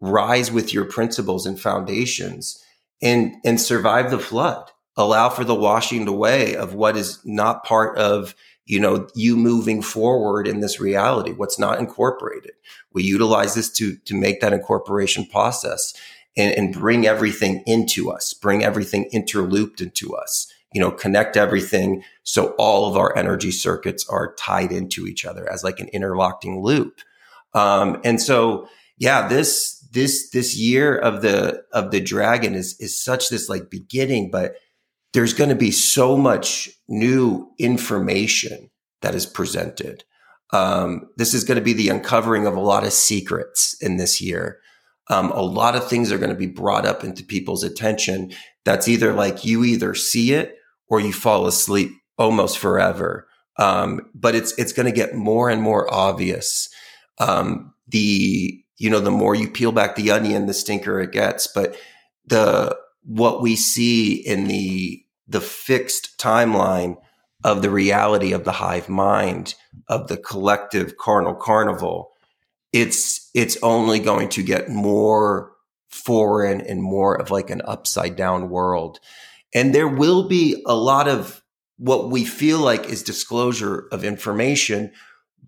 rise 0.00 0.50
with 0.50 0.72
your 0.72 0.84
principles 0.84 1.46
and 1.46 1.60
foundations 1.60 2.62
and 3.02 3.34
and 3.44 3.60
survive 3.60 4.10
the 4.10 4.18
flood. 4.18 4.70
Allow 4.96 5.28
for 5.28 5.44
the 5.44 5.54
washing 5.54 6.06
away 6.06 6.54
of 6.54 6.74
what 6.74 6.96
is 6.96 7.20
not 7.24 7.64
part 7.64 7.96
of 7.98 8.34
you 8.66 8.80
know 8.80 9.08
you 9.14 9.36
moving 9.36 9.82
forward 9.82 10.46
in 10.46 10.60
this 10.60 10.80
reality 10.80 11.32
what's 11.32 11.58
not 11.58 11.78
incorporated. 11.78 12.52
We 12.92 13.02
utilize 13.02 13.54
this 13.54 13.70
to 13.72 13.96
to 13.96 14.14
make 14.14 14.40
that 14.40 14.52
incorporation 14.52 15.26
process 15.26 15.94
and, 16.36 16.52
and 16.54 16.74
bring 16.74 17.06
everything 17.06 17.62
into 17.66 18.10
us 18.10 18.34
bring 18.34 18.64
everything 18.64 19.08
interlooped 19.12 19.80
into 19.80 20.14
us 20.14 20.52
you 20.72 20.80
know 20.80 20.90
connect 20.90 21.36
everything 21.36 22.02
so 22.24 22.54
all 22.58 22.90
of 22.90 22.96
our 22.96 23.16
energy 23.16 23.50
circuits 23.50 24.06
are 24.08 24.34
tied 24.34 24.72
into 24.72 25.06
each 25.06 25.24
other 25.24 25.50
as 25.50 25.62
like 25.64 25.80
an 25.80 25.88
interlocking 25.88 26.62
loop. 26.62 27.00
Um, 27.54 28.00
and 28.04 28.20
so 28.20 28.68
yeah 28.98 29.28
this 29.28 29.83
this 29.94 30.30
this 30.30 30.56
year 30.56 30.96
of 30.96 31.22
the 31.22 31.62
of 31.72 31.90
the 31.90 32.00
dragon 32.00 32.54
is 32.54 32.76
is 32.80 33.02
such 33.02 33.30
this 33.30 33.48
like 33.48 33.70
beginning 33.70 34.30
but 34.30 34.56
there's 35.14 35.32
going 35.32 35.48
to 35.48 35.56
be 35.56 35.70
so 35.70 36.16
much 36.16 36.68
new 36.88 37.48
information 37.58 38.70
that 39.00 39.14
is 39.14 39.24
presented. 39.24 40.04
Um, 40.52 41.08
this 41.16 41.32
is 41.32 41.44
going 41.44 41.56
to 41.56 41.64
be 41.64 41.72
the 41.72 41.88
uncovering 41.88 42.46
of 42.46 42.56
a 42.56 42.60
lot 42.60 42.84
of 42.84 42.92
secrets 42.92 43.76
in 43.80 43.96
this 43.96 44.20
year. 44.20 44.58
Um, 45.08 45.30
a 45.30 45.42
lot 45.42 45.76
of 45.76 45.88
things 45.88 46.10
are 46.10 46.18
going 46.18 46.30
to 46.30 46.36
be 46.36 46.46
brought 46.46 46.84
up 46.84 47.04
into 47.04 47.22
people's 47.22 47.62
attention. 47.62 48.32
That's 48.64 48.88
either 48.88 49.12
like 49.12 49.44
you 49.44 49.64
either 49.64 49.94
see 49.94 50.32
it 50.32 50.56
or 50.88 51.00
you 51.00 51.12
fall 51.12 51.46
asleep 51.46 51.90
almost 52.18 52.58
forever. 52.58 53.28
Um, 53.58 54.00
but 54.14 54.34
it's 54.34 54.52
it's 54.58 54.72
going 54.72 54.86
to 54.86 54.92
get 54.92 55.14
more 55.14 55.48
and 55.48 55.62
more 55.62 55.92
obvious. 55.92 56.68
Um, 57.18 57.72
the 57.86 58.63
you 58.78 58.90
know 58.90 59.00
the 59.00 59.10
more 59.10 59.34
you 59.34 59.48
peel 59.48 59.72
back 59.72 59.96
the 59.96 60.10
onion, 60.10 60.46
the 60.46 60.54
stinker 60.54 61.00
it 61.00 61.12
gets. 61.12 61.46
But 61.46 61.76
the 62.26 62.76
what 63.04 63.42
we 63.42 63.56
see 63.56 64.14
in 64.14 64.44
the 64.44 65.04
the 65.26 65.40
fixed 65.40 66.18
timeline 66.18 66.96
of 67.42 67.60
the 67.62 67.70
reality 67.70 68.32
of 68.32 68.44
the 68.44 68.52
hive 68.52 68.88
mind 68.88 69.54
of 69.88 70.08
the 70.08 70.16
collective 70.16 70.96
carnal 70.96 71.34
carnival 71.34 72.12
it's 72.72 73.30
it's 73.34 73.56
only 73.62 74.00
going 74.00 74.28
to 74.28 74.42
get 74.42 74.68
more 74.68 75.52
foreign 75.90 76.60
and 76.60 76.82
more 76.82 77.14
of 77.14 77.30
like 77.30 77.50
an 77.50 77.62
upside 77.64 78.16
down 78.16 78.48
world 78.48 78.98
and 79.54 79.74
there 79.74 79.88
will 79.88 80.26
be 80.26 80.62
a 80.66 80.74
lot 80.74 81.06
of 81.06 81.42
what 81.76 82.10
we 82.10 82.24
feel 82.24 82.58
like 82.58 82.86
is 82.86 83.02
disclosure 83.02 83.86
of 83.92 84.04
information 84.04 84.90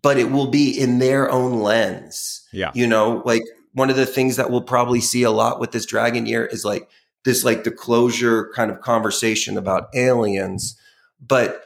but 0.03 0.19
it 0.19 0.31
will 0.31 0.49
be 0.49 0.71
in 0.79 0.99
their 0.99 1.31
own 1.31 1.61
lens 1.61 2.46
yeah. 2.53 2.71
You 2.75 2.87
know 2.87 3.23
like 3.25 3.43
one 3.73 3.91
of 3.91 3.97
the 3.97 4.07
things 4.07 4.37
that 4.37 4.51
we'll 4.51 4.63
probably 4.63 5.01
see 5.01 5.23
a 5.23 5.31
lot 5.31 5.61
with 5.61 5.73
this 5.73 5.87
dragon 5.87 6.27
year 6.27 6.47
is 6.47 6.65
like 6.65 6.89
this 7.25 7.45
like 7.45 7.65
the 7.65 7.71
closure 7.71 8.51
kind 8.55 8.71
of 8.71 8.81
conversation 8.81 9.59
about 9.59 9.89
aliens. 9.95 10.79
But 11.21 11.63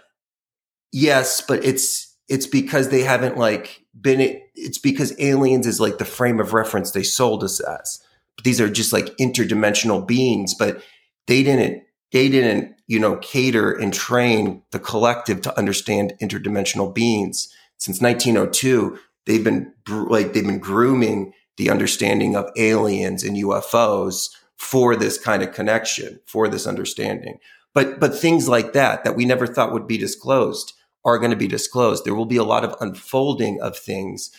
yes 0.93 1.41
but 1.41 1.65
it's 1.65 2.17
it's 2.29 2.47
because 2.47 2.89
they 2.89 3.03
haven't 3.03 3.37
like 3.37 3.85
been 4.01 4.41
it's 4.55 4.79
because 4.79 5.15
aliens 5.21 5.67
is 5.67 5.79
like 5.79 5.99
the 5.99 6.05
frame 6.05 6.41
of 6.41 6.53
reference 6.53 6.91
they 6.91 7.03
sold 7.03 7.45
us 7.45 7.61
as. 7.61 8.01
But 8.37 8.45
these 8.45 8.61
are 8.61 8.71
just 8.71 8.93
like 8.93 9.17
interdimensional 9.19 10.07
beings 10.07 10.55
but 10.55 10.83
they 11.27 11.43
didn't 11.43 11.85
they 12.13 12.29
didn't 12.29 12.75
you 12.87 12.99
know 12.99 13.17
cater 13.19 13.71
and 13.73 13.95
train 13.95 14.63
the 14.73 14.81
collective 14.81 15.43
to 15.43 15.57
understand 15.57 16.15
interdimensional 16.21 16.93
beings. 16.93 17.55
Since 17.79 18.01
1902 18.01 18.99
they've 19.27 19.45
been 19.45 19.73
like 19.89 20.33
they've 20.33 20.47
been 20.47 20.59
grooming 20.59 21.33
the 21.61 21.71
understanding 21.71 22.35
of 22.37 22.51
aliens 22.57 23.23
and 23.23 23.37
UFOs 23.37 24.31
for 24.57 24.97
this 24.97 25.19
kind 25.19 25.43
of 25.43 25.53
connection, 25.53 26.21
for 26.27 26.49
this 26.49 26.67
understanding. 26.67 27.39
But, 27.75 28.01
but 28.01 28.17
things 28.17 28.49
like 28.49 28.73
that, 28.73 29.05
that 29.05 29.17
we 29.17 29.25
never 29.25 29.47
thought 29.47 29.73
would 29.73 29.87
be 29.87 29.99
disclosed 29.99 30.73
are 31.05 31.19
going 31.19 31.31
to 31.31 31.37
be 31.37 31.47
disclosed. 31.47 32.05
There 32.05 32.15
will 32.15 32.27
be 32.27 32.37
a 32.37 32.45
lot 32.45 32.65
of 32.65 32.75
unfolding 32.81 33.61
of 33.61 33.77
things, 33.77 34.31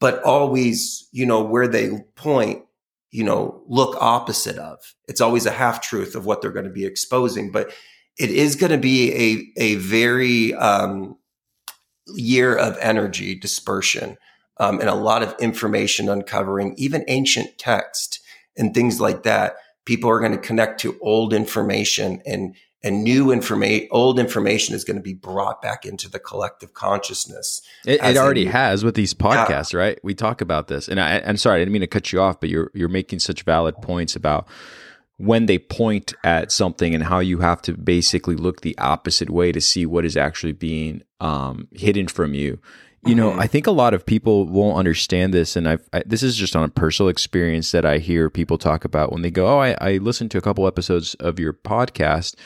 but 0.00 0.22
always, 0.22 1.08
you 1.12 1.26
know, 1.26 1.42
where 1.42 1.66
they 1.68 1.90
point, 2.14 2.62
you 3.10 3.24
know, 3.24 3.62
look 3.66 3.96
opposite 4.00 4.58
of. 4.58 4.78
It's 5.06 5.20
always 5.20 5.46
a 5.46 5.52
half 5.52 5.80
truth 5.80 6.14
of 6.14 6.26
what 6.26 6.42
they're 6.42 6.50
going 6.50 6.64
to 6.64 6.70
be 6.70 6.86
exposing, 6.86 7.50
but 7.50 7.72
it 8.18 8.30
is 8.30 8.56
going 8.56 8.72
to 8.72 8.78
be 8.78 9.12
a, 9.56 9.60
a 9.62 9.74
very, 9.76 10.54
um, 10.54 11.16
year 12.14 12.56
of 12.56 12.76
energy 12.78 13.34
dispersion 13.34 14.16
um, 14.58 14.80
and 14.80 14.88
a 14.88 14.94
lot 14.94 15.22
of 15.22 15.34
information 15.40 16.08
uncovering, 16.08 16.74
even 16.76 17.04
ancient 17.08 17.58
text 17.58 18.20
and 18.56 18.74
things 18.74 19.00
like 19.00 19.22
that 19.22 19.56
people 19.88 20.10
are 20.10 20.20
going 20.20 20.32
to 20.32 20.38
connect 20.38 20.80
to 20.80 20.98
old 21.00 21.32
information 21.32 22.20
and 22.26 22.54
and 22.82 23.02
new 23.02 23.32
information 23.32 23.88
old 23.90 24.18
information 24.18 24.74
is 24.74 24.84
going 24.84 24.96
to 24.96 25.02
be 25.02 25.14
brought 25.14 25.62
back 25.62 25.86
into 25.86 26.10
the 26.10 26.18
collective 26.18 26.74
consciousness 26.74 27.62
it, 27.86 28.02
it 28.04 28.16
already 28.18 28.44
has 28.44 28.84
with 28.84 28.94
these 28.94 29.14
podcasts 29.14 29.72
yeah. 29.72 29.78
right? 29.78 29.98
We 30.04 30.14
talk 30.14 30.42
about 30.42 30.68
this 30.68 30.88
and 30.88 31.00
I, 31.00 31.20
i'm 31.24 31.38
sorry 31.38 31.56
i 31.56 31.58
didn't 31.60 31.72
mean 31.72 31.80
to 31.80 31.86
cut 31.86 32.12
you 32.12 32.20
off 32.20 32.38
but 32.38 32.50
you're 32.50 32.70
you're 32.74 32.88
making 32.90 33.20
such 33.20 33.42
valid 33.42 33.76
points 33.76 34.14
about 34.14 34.46
when 35.16 35.46
they 35.46 35.58
point 35.58 36.14
at 36.22 36.52
something 36.52 36.94
and 36.94 37.02
how 37.02 37.18
you 37.18 37.38
have 37.38 37.60
to 37.62 37.72
basically 37.72 38.36
look 38.36 38.60
the 38.60 38.76
opposite 38.78 39.30
way 39.30 39.50
to 39.50 39.60
see 39.60 39.84
what 39.84 40.04
is 40.04 40.16
actually 40.16 40.52
being 40.52 41.02
um, 41.18 41.66
hidden 41.72 42.06
from 42.06 42.34
you 42.34 42.60
you 43.08 43.14
know. 43.14 43.32
I 43.32 43.46
think 43.46 43.66
a 43.66 43.72
lot 43.72 43.94
of 43.94 44.04
people 44.04 44.46
won't 44.46 44.76
understand 44.76 45.32
this, 45.32 45.56
and 45.56 45.68
I've 45.68 45.88
I, 45.92 46.02
this 46.06 46.22
is 46.22 46.36
just 46.36 46.54
on 46.54 46.64
a 46.64 46.68
personal 46.68 47.08
experience 47.08 47.72
that 47.72 47.84
I 47.84 47.98
hear 47.98 48.30
people 48.30 48.58
talk 48.58 48.84
about 48.84 49.12
when 49.12 49.22
they 49.22 49.30
go, 49.30 49.46
"Oh, 49.46 49.58
I, 49.58 49.76
I 49.80 49.96
listened 49.98 50.30
to 50.32 50.38
a 50.38 50.42
couple 50.42 50.66
episodes 50.66 51.14
of 51.14 51.38
your 51.38 51.52
podcast." 51.52 52.36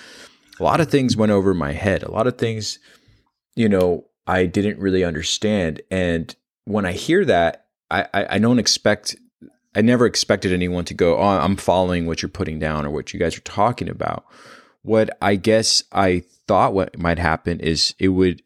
A 0.60 0.62
lot 0.62 0.80
of 0.80 0.90
things 0.90 1.16
went 1.16 1.32
over 1.32 1.54
my 1.54 1.72
head. 1.72 2.02
A 2.02 2.10
lot 2.10 2.26
of 2.26 2.38
things, 2.38 2.78
you 3.56 3.68
know, 3.68 4.06
I 4.26 4.46
didn't 4.46 4.78
really 4.78 5.04
understand. 5.04 5.82
And 5.90 6.34
when 6.64 6.86
I 6.86 6.92
hear 6.92 7.24
that, 7.24 7.66
I, 7.90 8.06
I, 8.14 8.26
I 8.36 8.38
don't 8.38 8.58
expect. 8.58 9.16
I 9.74 9.80
never 9.80 10.04
expected 10.04 10.52
anyone 10.52 10.84
to 10.86 10.94
go, 10.94 11.16
"Oh, 11.16 11.22
I'm 11.22 11.56
following 11.56 12.06
what 12.06 12.22
you're 12.22 12.28
putting 12.28 12.58
down 12.58 12.86
or 12.86 12.90
what 12.90 13.12
you 13.12 13.18
guys 13.18 13.36
are 13.36 13.42
talking 13.42 13.88
about." 13.88 14.24
What 14.84 15.16
I 15.22 15.36
guess 15.36 15.84
I 15.92 16.24
thought 16.48 16.74
what 16.74 16.98
might 16.98 17.18
happen 17.18 17.60
is 17.60 17.94
it 18.00 18.08
would 18.08 18.42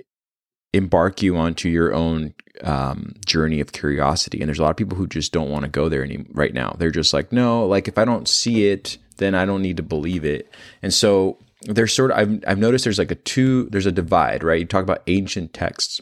embark 0.77 1.23
you 1.23 1.37
onto 1.37 1.69
your 1.69 1.93
own 1.95 2.35
um, 2.63 3.15
journey 3.25 3.61
of 3.61 3.73
curiosity. 3.73 4.41
And 4.41 4.49
there's 4.49 4.59
a 4.59 4.63
lot 4.63 4.71
of 4.71 4.77
people 4.77 4.97
who 4.97 5.07
just 5.07 5.33
don't 5.33 5.51
want 5.51 5.65
to 5.65 5.71
go 5.71 5.89
there 5.89 6.03
any 6.03 6.25
right 6.33 6.55
now. 6.55 6.75
They're 6.79 6.91
just 6.91 7.13
like, 7.13 7.33
no, 7.33 7.67
like 7.67 7.89
if 7.89 7.99
I 7.99 8.05
don't 8.05 8.29
see 8.29 8.69
it, 8.69 8.99
then 9.19 9.35
I 9.35 9.45
don't 9.45 9.63
need 9.63 9.77
to 9.79 9.83
believe 9.83 10.25
it. 10.25 10.53
And 10.83 10.93
so 10.93 11.39
there's 11.63 11.95
sort 11.95 12.11
of 12.11 12.19
I've 12.19 12.45
I've 12.47 12.59
noticed 12.59 12.85
there's 12.85 12.99
like 12.99 13.11
a 13.11 13.17
two 13.17 13.69
there's 13.71 13.87
a 13.87 13.93
divide, 13.93 14.45
right? 14.45 14.61
You 14.61 14.67
talk 14.67 14.83
about 14.83 15.03
ancient 15.07 15.53
texts. 15.53 16.01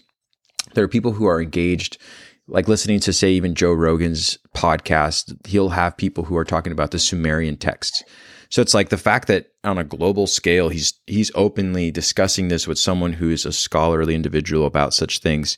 There 0.75 0.85
are 0.85 0.89
people 0.89 1.13
who 1.13 1.27
are 1.27 1.41
engaged 1.41 1.99
like 2.47 2.69
listening 2.69 3.01
to 3.01 3.13
say 3.13 3.31
even 3.33 3.55
Joe 3.55 3.73
Rogan's 3.73 4.39
podcast, 4.55 5.47
he'll 5.47 5.71
have 5.71 5.97
people 5.97 6.25
who 6.25 6.37
are 6.37 6.45
talking 6.45 6.73
about 6.73 6.91
the 6.91 6.99
Sumerian 6.99 7.57
texts. 7.57 8.03
So 8.51 8.61
it's 8.61 8.75
like 8.75 8.91
the 8.91 8.99
fact 8.99 9.29
that 9.29 9.54
on 9.64 9.79
a 9.79 9.85
global 9.85 10.27
scale, 10.27 10.68
he's 10.68 10.94
he's 11.07 11.33
openly 11.35 11.90
discussing 11.90 12.48
this 12.48 12.66
with 12.66 12.79
someone 12.79 13.14
who 13.14 13.31
is 13.31 13.46
a 13.46 13.53
scholarly 13.53 14.14
individual 14.14 14.66
about 14.66 14.94
such 14.94 15.18
things 15.18 15.57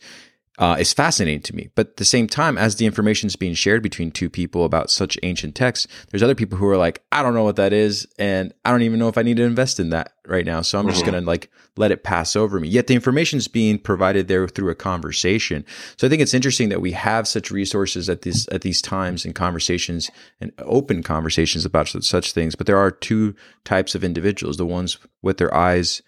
uh, 0.59 0.77
is 0.79 0.92
fascinating 0.92 1.42
to 1.42 1.55
me. 1.55 1.69
But 1.75 1.88
at 1.88 1.97
the 1.97 2.05
same 2.05 2.27
time, 2.27 2.57
as 2.57 2.77
the 2.77 2.87
information 2.87 3.27
is 3.27 3.37
being 3.37 3.55
shared 3.55 3.83
between 3.83 4.11
two 4.11 4.31
people 4.31 4.64
about 4.64 4.90
such 4.90 5.19
ancient 5.23 5.55
texts, 5.55 5.87
there's 6.11 6.23
other 6.23 6.35
people 6.35 6.59
who 6.59 6.66
are 6.69 6.77
like, 6.77 7.03
I 7.12 7.23
don't 7.23 7.35
know 7.35 7.45
what 7.45 7.57
that 7.57 7.73
is, 7.73 8.07
and 8.19 8.55
I 8.64 8.71
don't 8.71 8.83
even 8.83 8.99
know 8.99 9.09
if 9.09 9.19
I 9.19 9.23
need 9.23 9.37
to 9.37 9.42
invest 9.42 9.79
in 9.79 9.90
that 9.90 10.12
right 10.27 10.47
now. 10.47 10.62
So 10.62 10.79
I'm 10.79 10.87
mm-hmm. 10.87 10.92
just 10.92 11.05
gonna 11.05 11.21
like 11.21 11.51
let 11.77 11.90
it 11.90 12.05
pass 12.05 12.37
over 12.37 12.59
me. 12.59 12.69
Yet 12.69 12.87
the 12.87 12.95
information 12.95 13.38
is 13.38 13.49
being 13.49 13.79
provided 13.79 14.29
there 14.29 14.49
through 14.49 14.71
a 14.71 14.75
conversation. 14.75 15.64
So 15.97 16.07
I 16.07 16.11
think 16.11 16.23
it's 16.23 16.35
interesting 16.35 16.71
that 16.71 16.81
we 16.81 16.92
have 16.92 17.29
such 17.29 17.51
resources 17.51 18.09
at 18.09 18.23
these 18.23 18.49
at 18.49 18.62
these 18.62 18.81
times 18.81 19.25
and 19.25 19.35
conversations 19.35 20.11
and 20.40 20.53
open 20.59 21.03
conversations 21.03 21.64
about 21.64 21.88
such 21.88 22.33
things. 22.33 22.55
But 22.55 22.66
there 22.66 22.79
are 22.79 22.90
two 22.90 23.35
types 23.64 23.95
of 23.95 24.05
individuals: 24.05 24.57
the 24.57 24.66
ones 24.66 24.99
with 25.23 25.38
their 25.38 25.55
eyes 25.55 26.03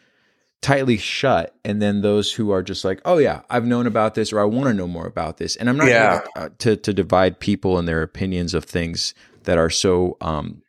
tightly 0.61 0.97
shut 0.97 1.55
and 1.65 1.81
then 1.81 2.01
those 2.01 2.33
who 2.33 2.51
are 2.51 2.63
just 2.63 2.85
like 2.85 3.01
oh 3.05 3.19
yeah 3.19 3.43
i've 3.49 3.65
known 3.65 3.87
about 3.87 4.15
this 4.15 4.33
or 4.33 4.41
i 4.41 4.45
want 4.45 4.67
to 4.67 4.75
know 4.75 4.89
more 4.89 5.07
about 5.07 5.37
this 5.37 5.55
and 5.55 5.71
i'm 5.71 5.77
not 5.77 5.87
yeah. 5.87 6.21
uh, 6.35 6.49
to, 6.59 6.75
to 6.77 6.93
divide 6.93 7.39
people 7.39 7.79
and 7.79 7.87
their 7.87 8.03
opinions 8.03 8.55
of 8.55 8.65
things 8.65 9.15
that 9.45 9.57
are 9.57 9.71
so 9.71 10.17
um, 10.21 10.61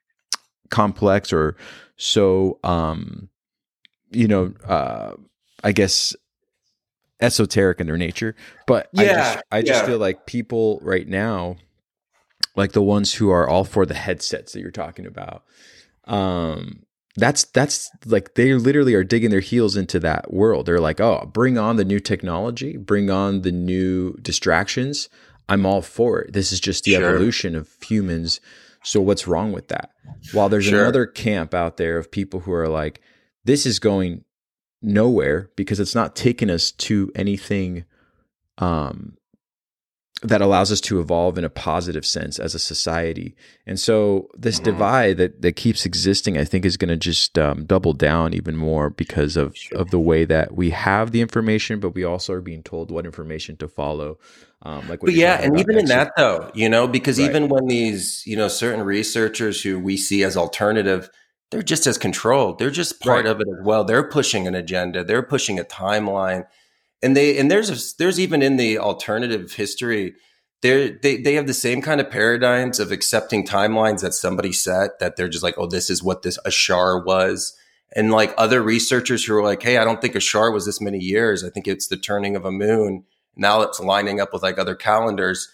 complex 0.70 1.34
or 1.34 1.58
so 1.98 2.60
um, 2.64 3.30
you 4.12 4.28
know, 4.28 4.54
uh, 4.66 5.14
I 5.64 5.72
guess 5.72 6.16
esoteric 7.22 7.80
in 7.80 7.88
their 7.88 7.98
nature. 7.98 8.36
But 8.66 8.90
yeah, 8.94 9.02
I 9.02 9.06
just, 9.06 9.44
I 9.52 9.62
just 9.62 9.82
yeah. 9.82 9.88
feel 9.88 10.00
like 10.00 10.26
people 10.26 10.80
right 10.82 11.08
now, 11.08 11.58
like 12.56 12.72
the 12.72 12.82
ones 12.82 13.14
who 13.14 13.30
are 13.30 13.48
all 13.48 13.64
for 13.64 13.86
the 13.86 13.94
headsets 13.94 14.54
that 14.54 14.62
you're 14.62 14.72
talking 14.72 15.06
about, 15.06 15.44
um, 16.06 16.84
that's 17.20 17.46
that's 17.46 17.90
like 18.06 18.36
they 18.36 18.54
literally 18.54 18.94
are 18.94 19.04
digging 19.04 19.30
their 19.30 19.40
heels 19.40 19.76
into 19.76 20.00
that 20.00 20.34
world. 20.34 20.66
They're 20.66 20.80
like, 20.80 21.00
oh, 21.00 21.30
bring 21.32 21.58
on 21.58 21.76
the 21.76 21.86
new 21.86 22.00
technology, 22.00 22.78
bring 22.78 23.10
on 23.10 23.42
the 23.42 23.52
new 23.52 24.14
distractions. 24.22 25.10
I'm 25.48 25.66
all 25.66 25.82
for 25.82 26.22
it. 26.22 26.34
This 26.34 26.52
is 26.52 26.60
just 26.60 26.84
the 26.84 26.94
sure. 26.94 27.10
evolution 27.10 27.56
of 27.56 27.70
humans. 27.82 28.40
So 28.84 29.02
what's 29.02 29.28
wrong 29.28 29.52
with 29.52 29.68
that? 29.70 29.92
While 30.32 30.50
there's 30.50 30.66
sure. 30.66 30.82
another 30.82 31.06
camp 31.06 31.54
out 31.54 31.78
there 31.78 31.98
of 31.98 32.12
people 32.12 32.42
who 32.42 32.54
are 32.54 32.68
like, 32.68 33.02
this 33.46 33.66
is 33.66 33.80
going 33.80 34.24
nowhere 34.82 35.50
because 35.56 35.80
it's 35.80 35.96
not 35.96 36.16
taking 36.16 36.50
us 36.50 36.72
to 36.72 37.12
anything 37.16 37.86
um, 38.60 39.18
that 40.22 40.42
allows 40.42 40.72
us 40.72 40.82
to 40.82 41.00
evolve 41.00 41.38
in 41.38 41.46
a 41.46 41.50
positive 41.50 42.06
sense 42.06 42.40
as 42.40 42.54
a 42.54 42.60
society. 42.60 43.36
And 43.66 43.80
so 43.80 44.30
this 44.38 44.56
mm-hmm. 44.56 44.66
divide 44.66 45.18
that 45.18 45.42
that 45.42 45.56
keeps 45.56 45.86
existing, 45.86 46.38
I 46.38 46.44
think, 46.44 46.66
is 46.66 46.78
going 46.78 46.90
to 46.90 46.98
just 46.98 47.38
um, 47.38 47.66
double 47.66 47.94
down 47.94 48.34
even 48.34 48.56
more 48.56 48.90
because 48.90 49.38
of 49.38 49.56
sure. 49.56 49.78
of 49.78 49.92
the 49.92 50.00
way 50.00 50.26
that 50.26 50.56
we 50.56 50.72
have 50.72 51.12
the 51.12 51.22
information, 51.22 51.80
but 51.80 51.96
we 51.96 52.04
also 52.04 52.34
are 52.34 52.42
being 52.42 52.64
told 52.64 52.92
what 52.92 53.06
information 53.06 53.56
to 53.58 53.68
follow. 53.68 54.18
Um, 54.62 54.90
like, 54.90 55.00
but 55.00 55.14
yeah, 55.14 55.42
and 55.42 55.58
even 55.58 55.78
in 55.78 55.86
that 55.86 56.12
though, 56.18 56.52
you 56.54 56.68
know, 56.68 56.88
because 56.88 57.18
right. 57.18 57.30
even 57.30 57.48
when 57.48 57.68
these, 57.68 58.24
you 58.26 58.36
know, 58.36 58.50
certain 58.50 58.84
researchers 58.84 59.62
who 59.62 59.80
we 59.80 59.96
see 59.96 60.24
as 60.24 60.36
alternative 60.36 61.10
they're 61.52 61.64
just 61.64 61.88
as 61.88 61.98
controlled. 61.98 62.60
They're 62.60 62.70
just 62.70 63.00
part 63.02 63.26
right. 63.26 63.32
of 63.32 63.42
it 63.42 63.48
as 63.48 63.66
well. 63.66 63.84
They're 63.84 64.08
pushing 64.08 64.48
an 64.48 64.56
agenda. 64.56 65.04
They're 65.04 65.24
pushing 65.24 65.60
a 65.60 65.64
timeline, 65.64 66.46
and 67.02 67.16
they 67.16 67.38
and 67.38 67.50
there's 67.50 67.94
there's 67.96 68.20
even 68.20 68.42
in 68.42 68.58
the 68.58 68.78
alternative 68.78 69.54
history, 69.54 70.16
they 70.62 70.92
they 71.02 71.34
have 71.34 71.48
the 71.48 71.54
same 71.54 71.82
kind 71.82 72.02
of 72.02 72.10
paradigms 72.10 72.80
of 72.80 72.92
accepting 72.92 73.46
timelines 73.46 74.02
that 74.02 74.14
somebody 74.14 74.52
set. 74.52 75.00
That 75.00 75.16
they're 75.16 75.30
just 75.30 75.44
like, 75.44 75.58
oh, 75.58 75.68
this 75.68 75.90
is 75.90 76.04
what 76.04 76.22
this 76.22 76.38
Ashar 76.46 77.04
was, 77.04 77.56
and 77.96 78.12
like 78.12 78.34
other 78.38 78.62
researchers 78.62 79.24
who 79.24 79.36
are 79.36 79.44
like, 79.44 79.64
hey, 79.64 79.78
I 79.78 79.86
don't 79.86 80.02
think 80.02 80.16
Ashar 80.16 80.52
was 80.52 80.66
this 80.66 80.82
many 80.82 81.00
years. 81.00 81.44
I 81.44 81.50
think 81.50 81.68
it's 81.68 81.88
the 81.88 81.98
turning 81.98 82.36
of 82.36 82.46
a 82.46 82.52
moon. 82.52 83.06
Now 83.36 83.62
it's 83.62 83.80
lining 83.80 84.20
up 84.20 84.34
with 84.34 84.44
like 84.44 84.60
other 84.60 84.76
calendars 84.76 85.50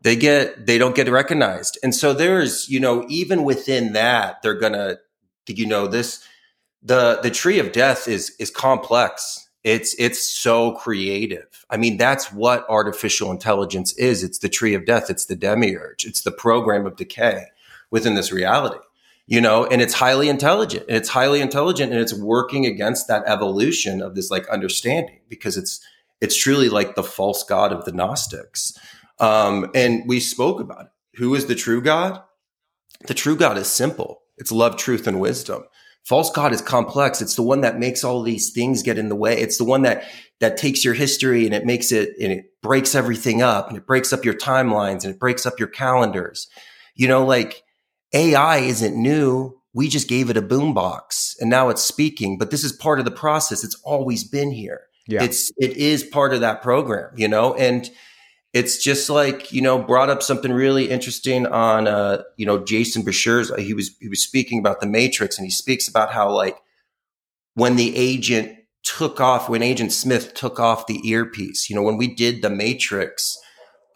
they 0.00 0.16
get 0.16 0.66
they 0.66 0.78
don't 0.78 0.94
get 0.94 1.08
recognized 1.08 1.78
and 1.82 1.94
so 1.94 2.12
there's 2.12 2.68
you 2.68 2.80
know 2.80 3.04
even 3.08 3.44
within 3.44 3.92
that 3.92 4.40
they're 4.42 4.54
gonna 4.54 4.96
you 5.46 5.66
know 5.66 5.86
this 5.86 6.24
the 6.82 7.18
the 7.22 7.30
tree 7.30 7.58
of 7.58 7.72
death 7.72 8.06
is 8.06 8.34
is 8.38 8.50
complex 8.50 9.47
it's 9.68 9.94
it's 9.98 10.22
so 10.22 10.72
creative. 10.72 11.66
I 11.70 11.76
mean 11.76 11.96
that's 11.96 12.32
what 12.32 12.68
artificial 12.68 13.30
intelligence 13.30 13.92
is. 13.98 14.24
It's 14.24 14.38
the 14.38 14.48
tree 14.48 14.74
of 14.74 14.86
death. 14.86 15.10
It's 15.10 15.26
the 15.26 15.36
demiurge. 15.36 16.04
It's 16.04 16.22
the 16.22 16.32
program 16.32 16.86
of 16.86 16.96
decay 16.96 17.44
within 17.90 18.14
this 18.14 18.32
reality 18.32 18.78
you 19.28 19.40
know 19.40 19.66
and 19.66 19.80
it's 19.80 19.94
highly 19.94 20.28
intelligent. 20.28 20.84
And 20.88 20.96
it's 20.96 21.10
highly 21.10 21.40
intelligent 21.40 21.92
and 21.92 22.00
it's 22.00 22.14
working 22.14 22.66
against 22.66 23.06
that 23.08 23.22
evolution 23.26 24.02
of 24.02 24.14
this 24.14 24.30
like 24.30 24.48
understanding 24.48 25.20
because 25.28 25.56
it's 25.56 25.80
it's 26.20 26.36
truly 26.36 26.68
like 26.68 26.96
the 26.96 27.04
false 27.04 27.44
god 27.44 27.70
of 27.70 27.84
the 27.84 27.92
gnostics. 27.92 28.76
Um 29.20 29.70
and 29.74 30.02
we 30.06 30.18
spoke 30.18 30.60
about 30.60 30.86
it. 30.86 31.18
Who 31.18 31.34
is 31.34 31.46
the 31.46 31.54
true 31.54 31.82
god? 31.82 32.22
The 33.06 33.14
true 33.14 33.36
god 33.36 33.58
is 33.58 33.68
simple. 33.68 34.22
It's 34.38 34.52
love, 34.52 34.76
truth, 34.76 35.06
and 35.06 35.20
wisdom. 35.20 35.64
False 36.08 36.30
God 36.30 36.54
is 36.54 36.62
complex. 36.62 37.20
It's 37.20 37.34
the 37.34 37.42
one 37.42 37.60
that 37.60 37.78
makes 37.78 38.02
all 38.02 38.22
these 38.22 38.50
things 38.50 38.82
get 38.82 38.96
in 38.96 39.10
the 39.10 39.14
way. 39.14 39.38
It's 39.38 39.58
the 39.58 39.64
one 39.64 39.82
that 39.82 40.04
that 40.40 40.56
takes 40.56 40.82
your 40.82 40.94
history 40.94 41.44
and 41.44 41.54
it 41.54 41.66
makes 41.66 41.92
it 41.92 42.14
and 42.18 42.32
it 42.32 42.46
breaks 42.62 42.94
everything 42.94 43.42
up 43.42 43.68
and 43.68 43.76
it 43.76 43.86
breaks 43.86 44.10
up 44.10 44.24
your 44.24 44.32
timelines 44.32 45.04
and 45.04 45.12
it 45.12 45.18
breaks 45.18 45.44
up 45.44 45.58
your 45.58 45.68
calendars. 45.68 46.48
You 46.94 47.08
know, 47.08 47.26
like 47.26 47.62
AI 48.14 48.60
isn't 48.60 48.96
new. 48.96 49.60
We 49.74 49.88
just 49.88 50.08
gave 50.08 50.30
it 50.30 50.38
a 50.38 50.42
boombox 50.42 51.34
and 51.40 51.50
now 51.50 51.68
it's 51.68 51.82
speaking, 51.82 52.38
but 52.38 52.50
this 52.50 52.64
is 52.64 52.72
part 52.72 53.00
of 53.00 53.04
the 53.04 53.10
process. 53.10 53.62
It's 53.62 53.78
always 53.84 54.24
been 54.24 54.50
here. 54.50 54.80
Yeah. 55.08 55.22
It's 55.22 55.52
it 55.58 55.76
is 55.76 56.04
part 56.04 56.32
of 56.32 56.40
that 56.40 56.62
program, 56.62 57.10
you 57.16 57.28
know, 57.28 57.52
and 57.52 57.90
it's 58.52 58.82
just 58.82 59.10
like 59.10 59.52
you 59.52 59.60
know 59.60 59.78
brought 59.78 60.10
up 60.10 60.22
something 60.22 60.52
really 60.52 60.90
interesting 60.90 61.46
on 61.46 61.86
uh 61.86 62.22
you 62.36 62.46
know 62.46 62.58
Jason 62.64 63.02
Breshears 63.02 63.56
he 63.58 63.74
was 63.74 63.96
he 64.00 64.08
was 64.08 64.22
speaking 64.22 64.58
about 64.58 64.80
the 64.80 64.86
matrix 64.86 65.38
and 65.38 65.44
he 65.44 65.50
speaks 65.50 65.88
about 65.88 66.12
how 66.12 66.30
like 66.30 66.58
when 67.54 67.76
the 67.76 67.96
agent 67.96 68.56
took 68.82 69.20
off 69.20 69.48
when 69.48 69.62
agent 69.62 69.92
Smith 69.92 70.34
took 70.34 70.58
off 70.58 70.86
the 70.86 71.00
earpiece 71.08 71.68
you 71.68 71.76
know 71.76 71.82
when 71.82 71.96
we 71.96 72.14
did 72.14 72.42
the 72.42 72.50
matrix 72.50 73.38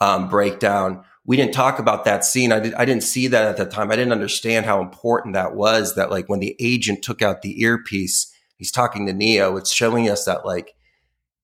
um, 0.01 0.29
breakdown 0.29 1.05
we 1.25 1.37
didn't 1.37 1.55
talk 1.55 1.79
about 1.79 2.05
that 2.05 2.25
scene. 2.25 2.51
I, 2.51 2.59
did, 2.59 2.75
I 2.75 2.85
didn't 2.85 3.05
see 3.05 3.29
that 3.29 3.47
at 3.47 3.57
the 3.57 3.65
time. 3.65 3.93
I 3.93 3.97
didn't 3.97 4.11
understand 4.11 4.67
how 4.67 4.81
important 4.81 5.35
that 5.35 5.55
was 5.55 5.95
that 5.95 6.11
like 6.11 6.29
when 6.29 6.41
the 6.41 6.57
agent 6.59 7.03
took 7.03 7.23
out 7.23 7.43
the 7.43 7.62
earpiece 7.62 8.33
he's 8.57 8.73
talking 8.73 9.07
to 9.07 9.12
Neo 9.12 9.57
it's 9.57 9.73
showing 9.73 10.09
us 10.09 10.25
that 10.25 10.47
like 10.47 10.75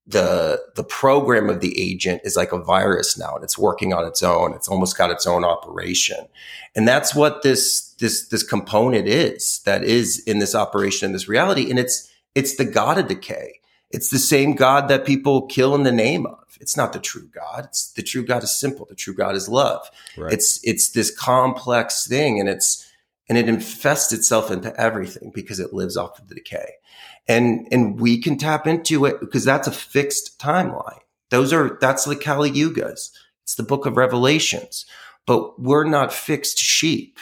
the 0.09 0.63
the 0.75 0.85
program 0.85 1.51
of 1.51 1.61
the 1.61 1.79
agent 1.79 2.23
is 2.25 2.35
like 2.35 2.51
a 2.53 2.59
virus 2.59 3.19
now 3.19 3.35
and 3.35 3.45
it's 3.45 3.59
working 3.59 3.93
on 3.93 4.07
its 4.07 4.23
own. 4.23 4.55
It's 4.55 4.69
almost 4.69 4.97
got 4.97 5.11
its 5.11 5.27
own 5.27 5.45
operation. 5.45 6.27
And 6.75 6.89
that's 6.89 7.15
what 7.15 7.43
this 7.43 7.95
this 7.99 8.27
this 8.29 8.43
component 8.43 9.07
is 9.07 9.61
that 9.67 9.85
is 9.85 10.21
in 10.21 10.39
this 10.39 10.55
operation 10.55 11.07
in 11.07 11.13
this 11.13 11.29
reality. 11.29 11.69
And 11.69 11.79
it's 11.79 12.11
it's 12.35 12.57
the 12.57 12.65
god 12.65 12.97
of 12.97 13.09
decay. 13.09 13.61
It's 13.91 14.09
the 14.09 14.19
same 14.19 14.55
god 14.55 14.89
that 14.89 15.05
people 15.05 15.47
kill 15.47 15.75
in 15.75 15.83
the 15.83 15.93
name 15.93 16.27
of. 16.27 16.57
It's 16.59 16.77
not 16.77 16.95
the 16.95 17.01
true 17.01 17.29
god. 17.29 17.67
It's 17.67 17.93
the 17.93 18.03
true 18.03 18.25
god 18.25 18.43
is 18.43 18.59
simple. 18.59 18.87
The 18.87 18.95
true 18.95 19.15
god 19.15 19.35
is 19.35 19.47
love. 19.47 19.91
Right. 20.17 20.33
it's 20.33 20.59
it's 20.65 20.91
this 20.91 21.15
complex 21.15 22.07
thing 22.07 22.41
and 22.41 22.49
it's 22.49 22.91
and 23.29 23.37
it 23.37 23.47
infests 23.47 24.15
itself 24.15 24.51
into 24.51 24.75
everything 24.81 25.33
because 25.35 25.61
it 25.61 25.75
lives 25.75 25.99
off 25.99 26.19
of 26.19 26.29
the 26.29 26.35
decay 26.35 26.77
and 27.29 27.69
and 27.71 28.01
we 28.01 28.21
can 28.21 28.39
tap 28.39 28.67
into 28.67 29.05
it 29.05 29.21
because 29.21 29.45
that's 29.45 29.69
a 29.69 29.73
fixed 29.73 30.39
timeline. 30.41 31.01
Those 31.31 31.53
are 31.53 31.79
that's 31.81 32.05
the 32.05 32.17
Kali 32.17 32.51
Yugas. 32.51 33.11
It's 33.43 33.55
the 33.55 33.63
book 33.63 33.87
of 33.87 33.97
Revelations. 33.97 34.87
But 35.27 35.61
we're 35.61 35.85
not 35.85 36.13
fixed 36.13 36.59
sheep. 36.59 37.19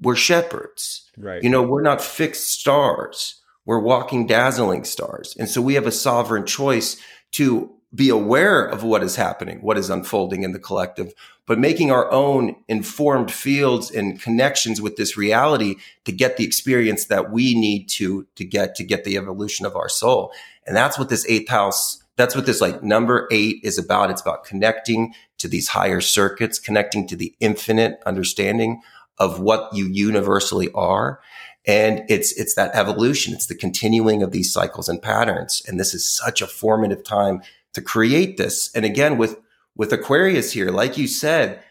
We're 0.00 0.16
shepherds. 0.16 1.08
Right. 1.16 1.42
You 1.42 1.48
know, 1.48 1.62
we're 1.62 1.82
not 1.82 2.02
fixed 2.02 2.50
stars. 2.50 3.40
We're 3.64 3.78
walking 3.78 4.26
dazzling 4.26 4.84
stars. 4.84 5.36
And 5.38 5.48
so 5.48 5.62
we 5.62 5.74
have 5.74 5.86
a 5.86 5.92
sovereign 5.92 6.44
choice 6.44 6.96
to 7.32 7.72
be 7.94 8.08
aware 8.08 8.64
of 8.64 8.84
what 8.84 9.02
is 9.02 9.16
happening, 9.16 9.60
what 9.62 9.76
is 9.76 9.90
unfolding 9.90 10.42
in 10.42 10.52
the 10.52 10.58
collective, 10.58 11.12
but 11.46 11.58
making 11.58 11.90
our 11.90 12.10
own 12.12 12.54
informed 12.68 13.32
fields 13.32 13.90
and 13.90 14.20
connections 14.22 14.80
with 14.80 14.96
this 14.96 15.16
reality 15.16 15.76
to 16.04 16.12
get 16.12 16.36
the 16.36 16.44
experience 16.44 17.06
that 17.06 17.32
we 17.32 17.58
need 17.58 17.88
to 17.88 18.26
to 18.36 18.44
get 18.44 18.76
to 18.76 18.84
get 18.84 19.04
the 19.04 19.16
evolution 19.16 19.66
of 19.66 19.74
our 19.74 19.88
soul. 19.88 20.32
And 20.66 20.76
that's 20.76 20.98
what 20.98 21.08
this 21.08 21.26
eighth 21.28 21.48
house, 21.48 22.02
that's 22.16 22.36
what 22.36 22.46
this 22.46 22.60
like 22.60 22.82
number 22.82 23.26
8 23.32 23.60
is 23.64 23.78
about. 23.78 24.10
It's 24.10 24.20
about 24.20 24.44
connecting 24.44 25.14
to 25.38 25.48
these 25.48 25.68
higher 25.68 26.00
circuits, 26.00 26.58
connecting 26.58 27.08
to 27.08 27.16
the 27.16 27.34
infinite 27.40 27.98
understanding 28.06 28.82
of 29.18 29.40
what 29.40 29.74
you 29.74 29.88
universally 29.88 30.70
are. 30.72 31.20
And 31.66 32.04
it's 32.08 32.32
it's 32.38 32.54
that 32.54 32.74
evolution, 32.74 33.34
it's 33.34 33.46
the 33.46 33.54
continuing 33.54 34.22
of 34.22 34.30
these 34.30 34.52
cycles 34.52 34.88
and 34.88 35.02
patterns. 35.02 35.62
And 35.66 35.80
this 35.80 35.94
is 35.94 36.08
such 36.08 36.40
a 36.40 36.46
formative 36.46 37.02
time 37.02 37.42
to 37.74 37.82
create 37.82 38.36
this. 38.36 38.70
And 38.74 38.84
again, 38.84 39.18
with 39.18 39.38
with 39.76 39.92
Aquarius 39.92 40.52
here, 40.52 40.70
like 40.70 40.98
you 40.98 41.06
said, 41.06 41.62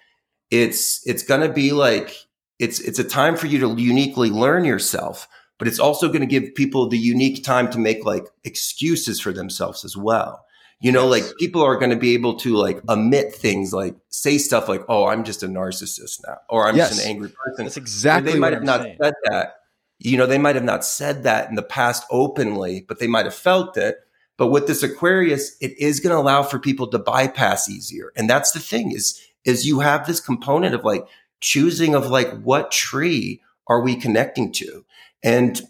it's 0.51 1.05
it's 1.07 1.23
going 1.23 1.41
to 1.41 1.53
be 1.53 1.71
like 1.71 2.15
it's 2.57 2.79
it's 2.79 2.99
a 2.99 3.03
time 3.03 3.35
for 3.35 3.47
you 3.47 3.59
to 3.59 3.81
uniquely 3.81 4.29
learn 4.29 4.65
yourself, 4.65 5.27
but 5.57 5.67
it's 5.67 5.79
also 5.79 6.07
going 6.07 6.21
to 6.21 6.27
give 6.27 6.55
people 6.55 6.87
the 6.87 6.97
unique 6.97 7.43
time 7.43 7.69
to 7.71 7.79
make 7.79 8.05
like 8.05 8.25
excuses 8.43 9.19
for 9.19 9.31
themselves 9.31 9.83
as 9.85 9.95
well. 9.95 10.45
You 10.81 10.93
know, 10.93 11.07
like 11.07 11.23
people 11.39 11.61
are 11.61 11.75
going 11.75 11.89
to 11.89 11.97
be 11.97 12.13
able 12.13 12.37
to 12.37 12.55
like 12.55 12.81
omit 12.87 13.35
things 13.35 13.73
like 13.73 13.95
say 14.07 14.37
stuff 14.37 14.69
like, 14.69 14.81
"Oh, 14.87 15.07
I'm 15.07 15.25
just 15.25 15.43
a 15.43 15.47
narcissist 15.47 16.21
now," 16.25 16.37
or 16.49 16.67
"I'm 16.67 16.77
yes. 16.77 16.91
just 16.91 17.03
an 17.03 17.09
angry 17.09 17.29
person." 17.29 17.65
That's 17.65 17.75
exactly. 17.75 18.31
Or 18.31 18.33
they 18.33 18.39
might 18.39 18.53
have 18.53 18.61
I'm 18.61 18.65
not 18.65 18.81
saying. 18.83 18.97
said 19.01 19.13
that. 19.25 19.55
You 20.01 20.17
know, 20.17 20.25
they 20.25 20.37
might 20.37 20.55
have 20.55 20.63
not 20.63 20.85
said 20.85 21.23
that 21.23 21.49
in 21.49 21.55
the 21.55 21.61
past 21.61 22.05
openly, 22.09 22.85
but 22.87 22.99
they 22.99 23.07
might 23.07 23.25
have 23.25 23.35
felt 23.35 23.75
it 23.75 23.97
but 24.39 24.47
with 24.47 24.65
this 24.65 24.81
Aquarius, 24.81 25.55
it 25.61 25.77
is 25.77 25.99
going 25.99 26.15
to 26.15 26.19
allow 26.19 26.41
for 26.41 26.57
people 26.57 26.87
to 26.87 26.97
bypass 26.97 27.69
easier. 27.69 28.11
And 28.15 28.27
that's 28.27 28.53
the 28.53 28.59
thing 28.59 28.93
is, 28.93 29.21
is 29.45 29.67
you 29.67 29.81
have 29.81 30.07
this 30.07 30.19
component 30.19 30.73
of 30.73 30.83
like 30.83 31.05
choosing 31.41 31.93
of 31.93 32.09
like 32.09 32.41
what 32.41 32.71
tree 32.71 33.41
are 33.67 33.81
we 33.81 33.95
connecting 33.95 34.51
to? 34.53 34.85
And 35.21 35.61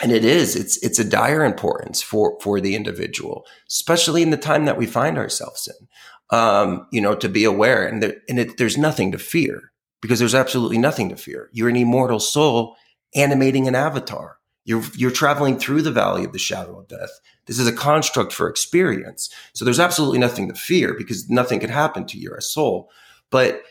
and 0.00 0.12
it 0.12 0.24
is 0.24 0.54
it's 0.54 0.76
it's 0.78 1.00
a 1.00 1.04
dire 1.04 1.44
importance 1.44 2.00
for 2.00 2.38
for 2.40 2.60
the 2.60 2.76
individual 2.76 3.44
especially 3.68 4.22
in 4.22 4.30
the 4.30 4.36
time 4.36 4.64
that 4.64 4.78
we 4.78 4.86
find 4.86 5.18
ourselves 5.18 5.68
in 5.68 6.38
um, 6.38 6.86
you 6.92 7.00
know 7.00 7.16
to 7.16 7.28
be 7.28 7.42
aware 7.42 7.84
and 7.84 8.00
there, 8.00 8.14
and 8.28 8.38
it, 8.38 8.58
there's 8.58 8.78
nothing 8.78 9.10
to 9.10 9.18
fear 9.18 9.72
because 10.00 10.20
there's 10.20 10.36
absolutely 10.36 10.78
nothing 10.78 11.08
to 11.08 11.16
fear 11.16 11.50
you're 11.52 11.68
an 11.68 11.74
immortal 11.74 12.20
soul 12.20 12.76
animating 13.16 13.66
an 13.66 13.74
avatar 13.74 14.38
You're, 14.64 14.84
you're 14.94 15.10
traveling 15.10 15.58
through 15.58 15.82
the 15.82 15.90
valley 15.90 16.24
of 16.24 16.32
the 16.32 16.38
shadow 16.38 16.78
of 16.78 16.88
death. 16.88 17.20
This 17.48 17.58
is 17.58 17.66
a 17.66 17.72
construct 17.72 18.32
for 18.32 18.48
experience. 18.48 19.30
So 19.54 19.64
there's 19.64 19.80
absolutely 19.80 20.18
nothing 20.18 20.48
to 20.48 20.54
fear 20.54 20.94
because 20.94 21.28
nothing 21.28 21.58
could 21.58 21.70
happen 21.70 22.04
to 22.06 22.18
your 22.18 22.40
soul. 22.40 22.90
But 23.30 23.62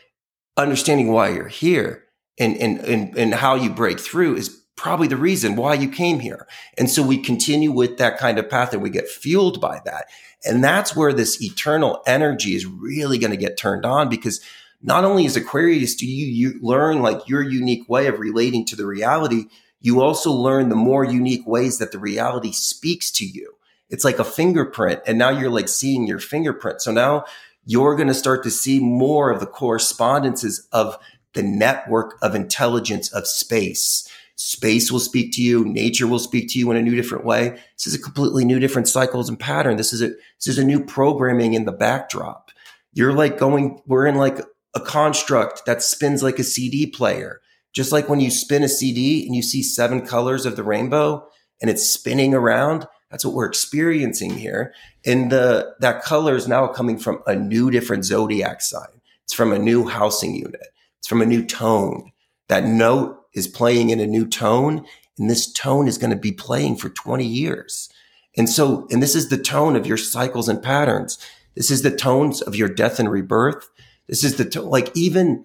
understanding 0.56 1.12
why 1.12 1.30
you're 1.30 1.48
here 1.48 2.04
and, 2.38 2.56
and, 2.56 2.80
and, 2.80 3.16
and 3.16 3.34
how 3.34 3.54
you 3.54 3.70
break 3.70 4.00
through 4.00 4.36
is 4.36 4.60
probably 4.76 5.08
the 5.08 5.16
reason 5.16 5.56
why 5.56 5.74
you 5.74 5.88
came 5.88 6.20
here. 6.20 6.46
And 6.76 6.90
so 6.90 7.02
we 7.02 7.18
continue 7.18 7.72
with 7.72 7.98
that 7.98 8.18
kind 8.18 8.38
of 8.38 8.50
path 8.50 8.72
and 8.72 8.82
we 8.82 8.90
get 8.90 9.08
fueled 9.08 9.60
by 9.60 9.80
that. 9.84 10.06
And 10.44 10.62
that's 10.62 10.94
where 10.94 11.12
this 11.12 11.42
eternal 11.42 12.02
energy 12.06 12.54
is 12.54 12.66
really 12.66 13.18
going 13.18 13.32
to 13.32 13.36
get 13.36 13.56
turned 13.56 13.86
on 13.86 14.08
because 14.08 14.40
not 14.82 15.04
only 15.04 15.26
as 15.26 15.36
Aquarius 15.36 15.94
do 15.94 16.06
you, 16.06 16.26
you 16.26 16.60
learn 16.60 17.00
like 17.00 17.28
your 17.28 17.42
unique 17.42 17.88
way 17.88 18.06
of 18.06 18.18
relating 18.18 18.64
to 18.66 18.76
the 18.76 18.86
reality, 18.86 19.46
you 19.80 20.00
also 20.00 20.30
learn 20.32 20.68
the 20.68 20.76
more 20.76 21.04
unique 21.04 21.46
ways 21.46 21.78
that 21.78 21.92
the 21.92 21.98
reality 21.98 22.52
speaks 22.52 23.10
to 23.12 23.24
you. 23.24 23.54
It's 23.90 24.04
like 24.04 24.18
a 24.18 24.24
fingerprint. 24.24 25.00
And 25.06 25.18
now 25.18 25.30
you're 25.30 25.50
like 25.50 25.68
seeing 25.68 26.06
your 26.06 26.18
fingerprint. 26.18 26.82
So 26.82 26.92
now 26.92 27.24
you're 27.64 27.96
going 27.96 28.08
to 28.08 28.14
start 28.14 28.42
to 28.44 28.50
see 28.50 28.80
more 28.80 29.30
of 29.30 29.40
the 29.40 29.46
correspondences 29.46 30.66
of 30.72 30.98
the 31.34 31.42
network 31.42 32.18
of 32.22 32.34
intelligence 32.34 33.12
of 33.12 33.26
space. 33.26 34.08
Space 34.36 34.92
will 34.92 35.00
speak 35.00 35.32
to 35.32 35.42
you. 35.42 35.64
Nature 35.64 36.06
will 36.06 36.18
speak 36.18 36.48
to 36.50 36.58
you 36.58 36.70
in 36.70 36.76
a 36.76 36.82
new 36.82 36.94
different 36.94 37.24
way. 37.24 37.60
This 37.76 37.86
is 37.86 37.94
a 37.94 37.98
completely 38.00 38.44
new 38.44 38.58
different 38.58 38.88
cycles 38.88 39.28
and 39.28 39.38
pattern. 39.38 39.76
This 39.76 39.92
is 39.92 40.00
a, 40.00 40.08
this 40.08 40.46
is 40.46 40.58
a 40.58 40.64
new 40.64 40.84
programming 40.84 41.54
in 41.54 41.64
the 41.64 41.72
backdrop. 41.72 42.50
You're 42.92 43.12
like 43.12 43.36
going, 43.36 43.82
we're 43.86 44.06
in 44.06 44.14
like 44.14 44.40
a 44.74 44.80
construct 44.80 45.66
that 45.66 45.82
spins 45.82 46.22
like 46.22 46.38
a 46.38 46.44
CD 46.44 46.86
player. 46.86 47.40
Just 47.72 47.92
like 47.92 48.08
when 48.08 48.20
you 48.20 48.30
spin 48.30 48.62
a 48.62 48.68
CD 48.68 49.26
and 49.26 49.34
you 49.34 49.42
see 49.42 49.62
seven 49.62 50.06
colors 50.06 50.46
of 50.46 50.56
the 50.56 50.64
rainbow 50.64 51.28
and 51.60 51.70
it's 51.70 51.88
spinning 51.88 52.32
around, 52.32 52.86
that's 53.10 53.24
what 53.24 53.34
we're 53.34 53.46
experiencing 53.46 54.34
here. 54.34 54.74
And 55.04 55.32
the 55.32 55.74
that 55.80 56.02
color 56.02 56.36
is 56.36 56.48
now 56.48 56.66
coming 56.68 56.98
from 56.98 57.22
a 57.26 57.34
new 57.34 57.70
different 57.70 58.04
zodiac 58.04 58.60
sign. 58.60 59.00
It's 59.24 59.34
from 59.34 59.52
a 59.52 59.58
new 59.58 59.88
housing 59.88 60.34
unit. 60.34 60.68
It's 60.98 61.08
from 61.08 61.22
a 61.22 61.26
new 61.26 61.44
tone. 61.44 62.12
That 62.48 62.64
note 62.64 63.18
is 63.34 63.46
playing 63.46 63.90
in 63.90 64.00
a 64.00 64.06
new 64.06 64.26
tone, 64.26 64.86
and 65.18 65.30
this 65.30 65.50
tone 65.52 65.86
is 65.86 65.98
going 65.98 66.10
to 66.10 66.16
be 66.16 66.32
playing 66.32 66.76
for 66.76 66.88
20 66.88 67.24
years. 67.24 67.90
And 68.36 68.48
so, 68.48 68.86
and 68.90 69.02
this 69.02 69.14
is 69.14 69.28
the 69.28 69.38
tone 69.38 69.76
of 69.76 69.86
your 69.86 69.96
cycles 69.96 70.48
and 70.48 70.62
patterns. 70.62 71.18
This 71.54 71.70
is 71.70 71.82
the 71.82 71.94
tones 71.94 72.40
of 72.40 72.56
your 72.56 72.68
death 72.68 72.98
and 72.98 73.10
rebirth. 73.10 73.68
This 74.06 74.24
is 74.24 74.36
the 74.36 74.44
to- 74.46 74.62
like 74.62 74.96
even 74.96 75.44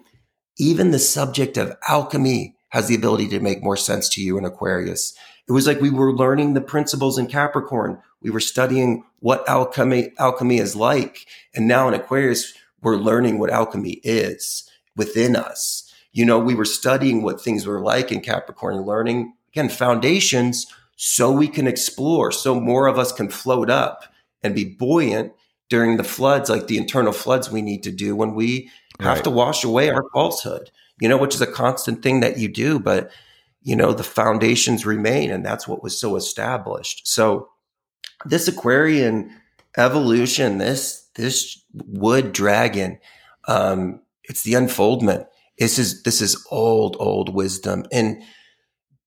even 0.57 0.91
the 0.91 0.99
subject 0.99 1.57
of 1.57 1.75
alchemy 1.87 2.55
has 2.69 2.87
the 2.87 2.95
ability 2.95 3.27
to 3.29 3.39
make 3.39 3.63
more 3.63 3.77
sense 3.77 4.07
to 4.09 4.21
you 4.21 4.37
in 4.37 4.45
Aquarius. 4.45 5.13
It 5.47 5.51
was 5.51 5.67
like 5.67 5.81
we 5.81 5.89
were 5.89 6.13
learning 6.13 6.53
the 6.53 6.61
principles 6.61 7.17
in 7.17 7.27
Capricorn. 7.27 7.99
We 8.21 8.29
were 8.29 8.39
studying 8.39 9.03
what 9.19 9.47
alchemy, 9.47 10.11
alchemy 10.17 10.57
is 10.57 10.75
like. 10.75 11.25
And 11.53 11.67
now 11.67 11.87
in 11.87 11.93
Aquarius, 11.93 12.53
we're 12.81 12.95
learning 12.97 13.39
what 13.39 13.49
alchemy 13.49 14.01
is 14.03 14.69
within 14.95 15.35
us. 15.35 15.93
You 16.11 16.25
know, 16.25 16.39
we 16.39 16.55
were 16.55 16.65
studying 16.65 17.23
what 17.23 17.41
things 17.41 17.65
were 17.65 17.81
like 17.81 18.11
in 18.11 18.21
Capricorn, 18.21 18.81
learning 18.81 19.33
again, 19.51 19.69
foundations 19.69 20.67
so 20.95 21.31
we 21.31 21.47
can 21.47 21.67
explore, 21.67 22.31
so 22.31 22.59
more 22.59 22.87
of 22.87 22.97
us 22.97 23.11
can 23.11 23.29
float 23.29 23.69
up 23.69 24.03
and 24.41 24.55
be 24.55 24.63
buoyant 24.63 25.33
during 25.69 25.97
the 25.97 26.03
floods, 26.03 26.49
like 26.49 26.67
the 26.67 26.77
internal 26.77 27.13
floods 27.13 27.49
we 27.49 27.61
need 27.61 27.83
to 27.83 27.91
do 27.91 28.15
when 28.15 28.35
we 28.35 28.69
have 28.99 29.17
right. 29.17 29.23
to 29.23 29.29
wash 29.29 29.63
away 29.63 29.89
our 29.89 30.03
falsehood, 30.13 30.69
you 30.99 31.09
know, 31.09 31.17
which 31.17 31.33
is 31.33 31.41
a 31.41 31.47
constant 31.47 32.03
thing 32.03 32.19
that 32.19 32.37
you 32.37 32.47
do. 32.47 32.79
But 32.79 33.11
you 33.63 33.75
know, 33.75 33.93
the 33.93 34.03
foundations 34.03 34.85
remain. 34.85 35.31
And 35.31 35.45
that's 35.45 35.67
what 35.67 35.81
was 35.81 35.99
so 35.99 36.15
established. 36.15 37.07
So 37.07 37.49
this 38.25 38.47
Aquarian 38.47 39.31
evolution, 39.77 40.57
this, 40.57 41.09
this 41.15 41.63
wood 41.73 42.33
dragon, 42.33 42.99
um, 43.47 44.01
it's 44.23 44.43
the 44.43 44.53
unfoldment. 44.55 45.27
This 45.57 45.79
is, 45.79 46.03
this 46.03 46.21
is 46.21 46.45
old, 46.51 46.97
old 46.99 47.33
wisdom. 47.33 47.85
And 47.91 48.21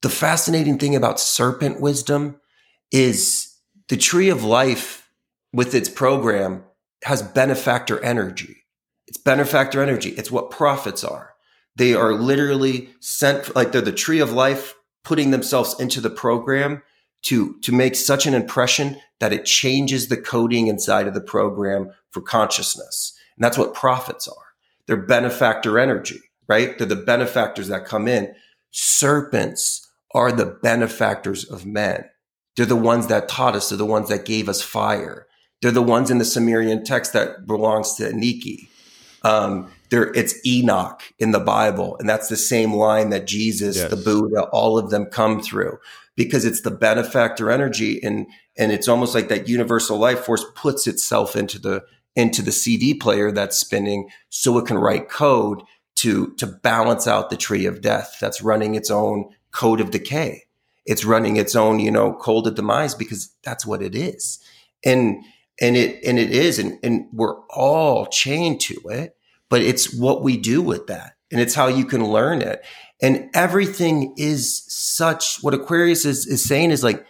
the 0.02 0.08
fascinating 0.08 0.78
thing 0.78 0.96
about 0.96 1.20
serpent 1.20 1.80
wisdom 1.80 2.40
is 2.90 3.54
the 3.88 3.96
tree 3.96 4.28
of 4.28 4.44
life 4.44 5.08
with 5.52 5.74
its 5.74 5.88
program 5.88 6.64
has 7.04 7.22
benefactor 7.22 8.02
energy. 8.02 8.64
It's 9.06 9.18
benefactor 9.18 9.82
energy. 9.82 10.10
It's 10.10 10.30
what 10.30 10.50
prophets 10.50 11.04
are. 11.04 11.35
They 11.76 11.94
are 11.94 12.14
literally 12.14 12.90
sent, 13.00 13.54
like 13.54 13.72
they're 13.72 13.80
the 13.80 13.92
tree 13.92 14.20
of 14.20 14.32
life, 14.32 14.74
putting 15.04 15.30
themselves 15.30 15.78
into 15.78 16.00
the 16.00 16.10
program 16.10 16.82
to, 17.22 17.56
to 17.60 17.72
make 17.72 17.94
such 17.94 18.26
an 18.26 18.34
impression 18.34 18.96
that 19.20 19.32
it 19.32 19.44
changes 19.44 20.08
the 20.08 20.16
coding 20.16 20.66
inside 20.66 21.06
of 21.06 21.14
the 21.14 21.20
program 21.20 21.90
for 22.10 22.20
consciousness. 22.20 23.16
And 23.36 23.44
that's 23.44 23.58
what 23.58 23.74
prophets 23.74 24.26
are. 24.26 24.34
They're 24.86 24.96
benefactor 24.96 25.78
energy, 25.78 26.20
right? 26.48 26.76
They're 26.78 26.86
the 26.86 26.96
benefactors 26.96 27.68
that 27.68 27.84
come 27.84 28.08
in. 28.08 28.34
Serpents 28.70 29.88
are 30.14 30.32
the 30.32 30.46
benefactors 30.46 31.44
of 31.44 31.66
men. 31.66 32.04
They're 32.56 32.66
the 32.66 32.76
ones 32.76 33.08
that 33.08 33.28
taught 33.28 33.54
us. 33.54 33.68
They're 33.68 33.78
the 33.78 33.84
ones 33.84 34.08
that 34.08 34.24
gave 34.24 34.48
us 34.48 34.62
fire. 34.62 35.26
They're 35.60 35.70
the 35.70 35.82
ones 35.82 36.10
in 36.10 36.18
the 36.18 36.24
Sumerian 36.24 36.84
text 36.84 37.12
that 37.12 37.46
belongs 37.46 37.94
to 37.94 38.08
Enki. 38.08 38.68
Um, 39.22 39.70
there 39.90 40.12
it's 40.14 40.34
Enoch 40.46 41.02
in 41.18 41.30
the 41.30 41.40
Bible, 41.40 41.96
and 41.98 42.08
that's 42.08 42.28
the 42.28 42.36
same 42.36 42.72
line 42.72 43.10
that 43.10 43.26
Jesus, 43.26 43.76
yes. 43.76 43.90
the 43.90 43.96
Buddha, 43.96 44.44
all 44.44 44.78
of 44.78 44.90
them 44.90 45.06
come 45.06 45.40
through 45.40 45.78
because 46.16 46.44
it's 46.44 46.62
the 46.62 46.70
benefactor 46.70 47.50
energy, 47.50 48.02
and 48.02 48.26
and 48.56 48.72
it's 48.72 48.88
almost 48.88 49.14
like 49.14 49.28
that 49.28 49.48
universal 49.48 49.98
life 49.98 50.20
force 50.20 50.44
puts 50.54 50.86
itself 50.86 51.36
into 51.36 51.58
the 51.58 51.84
into 52.14 52.42
the 52.42 52.52
CD 52.52 52.94
player 52.94 53.30
that's 53.30 53.58
spinning, 53.58 54.08
so 54.28 54.58
it 54.58 54.66
can 54.66 54.78
write 54.78 55.08
code 55.08 55.62
to 55.96 56.32
to 56.34 56.46
balance 56.46 57.06
out 57.06 57.30
the 57.30 57.36
tree 57.36 57.66
of 57.66 57.80
death 57.80 58.16
that's 58.20 58.42
running 58.42 58.74
its 58.74 58.90
own 58.90 59.30
code 59.52 59.80
of 59.80 59.90
decay. 59.90 60.44
It's 60.84 61.04
running 61.04 61.36
its 61.36 61.56
own, 61.56 61.80
you 61.80 61.90
know, 61.90 62.12
cold 62.12 62.46
of 62.46 62.54
demise 62.54 62.94
because 62.94 63.34
that's 63.42 63.66
what 63.66 63.82
it 63.82 63.94
is, 63.94 64.38
and 64.84 65.24
and 65.60 65.76
it 65.76 66.02
and 66.04 66.18
it 66.18 66.30
is, 66.30 66.58
and 66.58 66.78
and 66.82 67.06
we're 67.12 67.40
all 67.50 68.06
chained 68.06 68.60
to 68.62 68.80
it 68.88 69.15
but 69.48 69.62
it's 69.62 69.92
what 69.92 70.22
we 70.22 70.36
do 70.36 70.62
with 70.62 70.86
that 70.88 71.16
and 71.30 71.40
it's 71.40 71.54
how 71.54 71.66
you 71.66 71.84
can 71.84 72.04
learn 72.04 72.42
it. 72.42 72.64
And 73.02 73.30
everything 73.34 74.14
is 74.16 74.64
such 74.68 75.38
what 75.42 75.54
Aquarius 75.54 76.04
is, 76.04 76.26
is 76.26 76.42
saying 76.42 76.70
is 76.70 76.82
like 76.82 77.04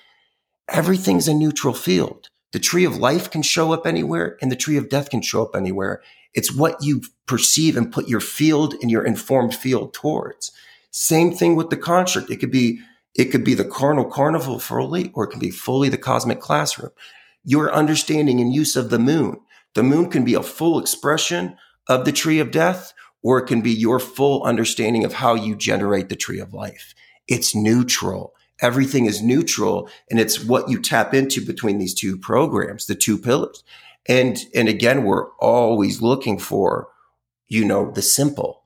everything's 0.68 1.28
a 1.28 1.34
neutral 1.34 1.74
field. 1.74 2.28
The 2.52 2.58
tree 2.58 2.84
of 2.84 2.96
life 2.96 3.30
can 3.30 3.42
show 3.42 3.72
up 3.72 3.86
anywhere 3.86 4.36
and 4.40 4.50
the 4.50 4.56
tree 4.56 4.76
of 4.76 4.88
death 4.88 5.10
can 5.10 5.22
show 5.22 5.42
up 5.42 5.54
anywhere. 5.54 6.02
It's 6.34 6.54
what 6.54 6.82
you 6.82 7.02
perceive 7.26 7.76
and 7.76 7.92
put 7.92 8.08
your 8.08 8.20
field 8.20 8.74
and 8.82 8.90
your 8.90 9.04
informed 9.04 9.54
field 9.54 9.94
towards. 9.94 10.52
Same 10.90 11.32
thing 11.32 11.56
with 11.56 11.70
the 11.70 11.76
construct. 11.76 12.30
It 12.30 12.36
could 12.36 12.50
be, 12.50 12.80
it 13.14 13.26
could 13.26 13.44
be 13.44 13.54
the 13.54 13.64
carnal 13.64 14.04
carnival 14.04 14.58
fully, 14.58 15.10
or 15.14 15.24
it 15.24 15.30
can 15.30 15.40
be 15.40 15.50
fully 15.50 15.88
the 15.88 15.98
cosmic 15.98 16.40
classroom. 16.40 16.90
Your 17.44 17.72
understanding 17.72 18.40
and 18.40 18.54
use 18.54 18.76
of 18.76 18.90
the 18.90 18.98
moon. 18.98 19.40
The 19.74 19.82
moon 19.82 20.10
can 20.10 20.24
be 20.24 20.34
a 20.34 20.42
full 20.42 20.78
expression 20.78 21.56
of 21.88 22.04
the 22.04 22.12
tree 22.12 22.38
of 22.38 22.50
death, 22.50 22.92
or 23.22 23.38
it 23.38 23.46
can 23.46 23.60
be 23.60 23.72
your 23.72 23.98
full 23.98 24.42
understanding 24.44 25.04
of 25.04 25.14
how 25.14 25.34
you 25.34 25.56
generate 25.56 26.08
the 26.08 26.16
tree 26.16 26.38
of 26.38 26.54
life. 26.54 26.94
It's 27.28 27.54
neutral. 27.54 28.34
Everything 28.60 29.06
is 29.06 29.22
neutral 29.22 29.90
and 30.10 30.18
it's 30.18 30.42
what 30.42 30.70
you 30.70 30.80
tap 30.80 31.12
into 31.12 31.44
between 31.44 31.78
these 31.78 31.92
two 31.94 32.16
programs, 32.16 32.86
the 32.86 32.94
two 32.94 33.18
pillars. 33.18 33.64
And, 34.08 34.38
and 34.54 34.68
again, 34.68 35.04
we're 35.04 35.30
always 35.34 36.00
looking 36.00 36.38
for, 36.38 36.88
you 37.48 37.64
know, 37.64 37.90
the 37.90 38.02
simple, 38.02 38.62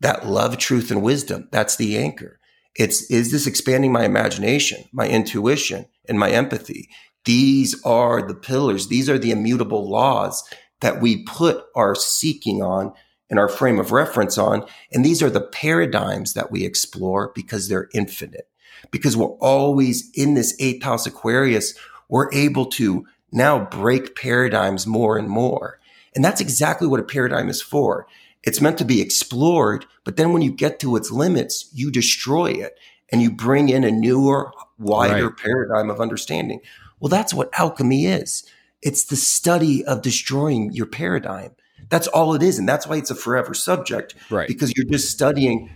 that 0.00 0.26
love, 0.26 0.58
truth, 0.58 0.90
and 0.90 1.02
wisdom. 1.02 1.48
That's 1.52 1.76
the 1.76 1.96
anchor. 1.96 2.38
It's, 2.74 3.10
is 3.10 3.30
this 3.30 3.46
expanding 3.46 3.92
my 3.92 4.04
imagination, 4.04 4.84
my 4.92 5.08
intuition, 5.08 5.86
and 6.08 6.18
my 6.18 6.30
empathy? 6.30 6.88
These 7.24 7.82
are 7.84 8.22
the 8.22 8.34
pillars. 8.34 8.88
These 8.88 9.08
are 9.08 9.18
the 9.18 9.30
immutable 9.30 9.88
laws 9.88 10.42
that 10.80 11.00
we 11.00 11.22
put 11.24 11.64
our 11.74 11.94
seeking 11.94 12.62
on 12.62 12.92
and 13.28 13.38
our 13.38 13.48
frame 13.48 13.78
of 13.78 13.92
reference 13.92 14.36
on. 14.36 14.66
And 14.92 15.04
these 15.04 15.22
are 15.22 15.30
the 15.30 15.40
paradigms 15.40 16.34
that 16.34 16.50
we 16.50 16.64
explore 16.64 17.32
because 17.34 17.68
they're 17.68 17.88
infinite. 17.94 18.48
Because 18.90 19.16
we're 19.16 19.36
always 19.38 20.10
in 20.14 20.34
this 20.34 20.56
eighth 20.58 20.82
house 20.82 21.06
Aquarius, 21.06 21.74
we're 22.08 22.32
able 22.32 22.66
to 22.66 23.06
now 23.30 23.64
break 23.66 24.16
paradigms 24.16 24.86
more 24.86 25.16
and 25.16 25.28
more. 25.28 25.78
And 26.14 26.24
that's 26.24 26.40
exactly 26.40 26.88
what 26.88 27.00
a 27.00 27.04
paradigm 27.04 27.48
is 27.48 27.62
for. 27.62 28.06
It's 28.42 28.60
meant 28.60 28.78
to 28.78 28.84
be 28.84 29.00
explored, 29.00 29.84
but 30.02 30.16
then 30.16 30.32
when 30.32 30.42
you 30.42 30.50
get 30.50 30.80
to 30.80 30.96
its 30.96 31.10
limits, 31.10 31.68
you 31.72 31.90
destroy 31.90 32.46
it 32.46 32.78
and 33.12 33.20
you 33.20 33.30
bring 33.30 33.68
in 33.68 33.84
a 33.84 33.90
newer, 33.90 34.50
wider 34.78 35.28
right. 35.28 35.36
paradigm 35.36 35.90
of 35.90 36.00
understanding. 36.00 36.60
Well, 36.98 37.10
that's 37.10 37.34
what 37.34 37.50
alchemy 37.58 38.06
is. 38.06 38.44
It's 38.82 39.04
the 39.04 39.16
study 39.16 39.84
of 39.84 40.02
destroying 40.02 40.72
your 40.72 40.86
paradigm. 40.86 41.52
That's 41.88 42.06
all 42.06 42.34
it 42.34 42.42
is. 42.42 42.58
And 42.58 42.68
that's 42.68 42.86
why 42.86 42.96
it's 42.96 43.10
a 43.10 43.14
forever 43.14 43.54
subject. 43.54 44.14
Right. 44.30 44.48
Because 44.48 44.72
you're 44.76 44.86
just 44.86 45.10
studying, 45.10 45.70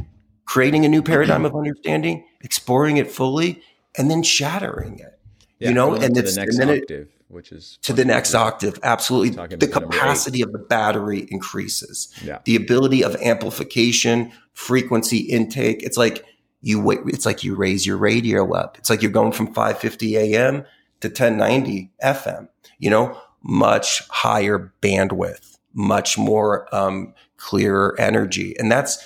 creating 0.46 0.84
a 0.84 0.88
new 0.88 1.02
paradigm 1.02 1.44
of 1.44 1.54
understanding, 1.54 2.24
exploring 2.40 2.96
it 2.96 3.10
fully, 3.10 3.62
and 3.96 4.10
then 4.10 4.22
shattering 4.22 4.98
it. 4.98 5.18
Yeah, 5.58 5.68
you 5.68 5.74
know, 5.74 5.94
and 5.94 6.16
it's 6.16 6.34
the 6.34 6.40
next 6.40 6.58
and 6.58 6.70
octave, 6.70 7.08
it, 7.08 7.10
which 7.28 7.52
is 7.52 7.78
to 7.82 7.92
the 7.92 8.04
next 8.04 8.34
octave. 8.34 8.78
Absolutely, 8.82 9.30
the 9.56 9.68
capacity 9.68 10.42
of 10.42 10.50
the 10.52 10.58
battery 10.58 11.28
increases. 11.30 12.12
Yeah. 12.24 12.40
The 12.44 12.56
ability 12.56 13.04
of 13.04 13.14
amplification, 13.16 14.32
frequency 14.52 15.18
intake. 15.18 15.82
It's 15.82 15.96
like 15.96 16.24
you 16.60 16.80
wait. 16.80 17.00
It's 17.06 17.24
like 17.24 17.44
you 17.44 17.54
raise 17.54 17.86
your 17.86 17.96
radio 17.96 18.52
up. 18.52 18.78
It's 18.78 18.90
like 18.90 19.00
you're 19.00 19.12
going 19.12 19.32
from 19.32 19.46
550 19.46 20.16
AM 20.16 20.64
to 21.00 21.08
1090 21.08 21.92
FM. 22.02 22.48
You 22.84 22.90
know, 22.90 23.18
much 23.42 24.02
higher 24.10 24.74
bandwidth, 24.82 25.56
much 25.72 26.18
more 26.18 26.68
um, 26.74 27.14
clearer 27.38 27.96
energy, 27.98 28.54
and 28.58 28.70
that's 28.70 29.02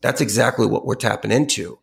that's 0.00 0.20
exactly 0.20 0.66
what 0.66 0.84
we're 0.84 0.96
tapping 0.96 1.30
into. 1.30 1.78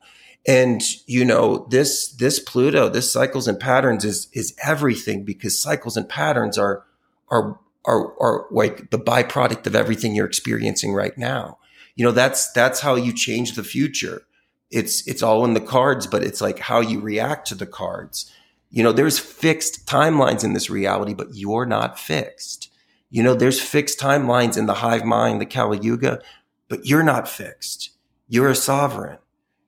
And 0.46 0.82
you 1.06 1.24
know, 1.24 1.66
this 1.70 2.10
this 2.10 2.40
Pluto, 2.40 2.90
this 2.90 3.12
cycles 3.12 3.48
and 3.48 3.58
patterns 3.60 4.04
is 4.04 4.28
is 4.34 4.54
everything 4.62 5.24
because 5.24 5.62
cycles 5.62 5.96
and 5.96 6.10
patterns 6.10 6.58
are 6.58 6.84
are 7.30 7.60
are 7.86 8.14
are 8.22 8.48
like 8.52 8.90
the 8.92 9.00
byproduct 9.00 9.68
of 9.68 9.76
everything 9.76 10.16
you're 10.16 10.26
experiencing 10.26 10.94
right 10.94 11.18
now. 11.18 11.60
You 11.96 12.06
know, 12.06 12.12
that's 12.12 12.52
that's 12.52 12.82
how 12.82 12.96
you 12.96 13.14
change 13.14 13.54
the 13.54 13.64
future. 13.64 14.24
It's 14.70 15.08
it's 15.08 15.24
all 15.24 15.46
in 15.46 15.54
the 15.54 15.62
cards, 15.62 16.08
but 16.08 16.24
it's 16.24 16.42
like 16.42 16.60
how 16.60 16.82
you 16.82 17.00
react 17.00 17.48
to 17.48 17.56
the 17.56 17.66
cards. 17.66 18.32
You 18.70 18.84
know, 18.84 18.92
there's 18.92 19.20
fixed 19.20 19.86
timelines 19.86 20.44
in 20.44 20.54
this 20.54 20.70
reality, 20.70 21.14
but 21.14 21.34
you're 21.34 21.66
not 21.66 22.00
fixed. 22.00 22.70
You 23.10 23.24
know, 23.24 23.34
there's 23.34 23.62
fixed 23.62 24.00
timelines 24.00 24.58
in 24.58 24.66
the 24.66 24.76
hive 24.76 25.06
mind, 25.06 25.40
the 25.40 25.46
Kali 25.46 25.80
Yuga, 25.80 26.22
but 26.68 26.86
you're 26.86 27.04
not 27.04 27.30
fixed. 27.30 27.92
You're 28.28 28.50
a 28.50 28.56
sovereign. 28.56 29.20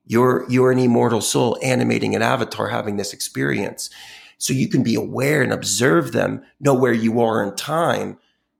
You're, 0.06 0.44
you're 0.50 0.72
an 0.72 0.78
immortal 0.78 1.20
soul 1.20 1.56
animating 1.62 2.14
an 2.14 2.22
avatar 2.22 2.68
having 2.68 2.96
this 2.96 3.12
experience. 3.12 3.88
So 4.38 4.52
you 4.52 4.68
can 4.68 4.82
be 4.82 4.94
aware 4.94 5.42
and 5.42 5.52
observe 5.52 6.12
them, 6.12 6.42
know 6.58 6.74
where 6.74 6.92
you 6.92 7.20
are 7.20 7.42
in 7.42 7.54
time. 7.56 8.18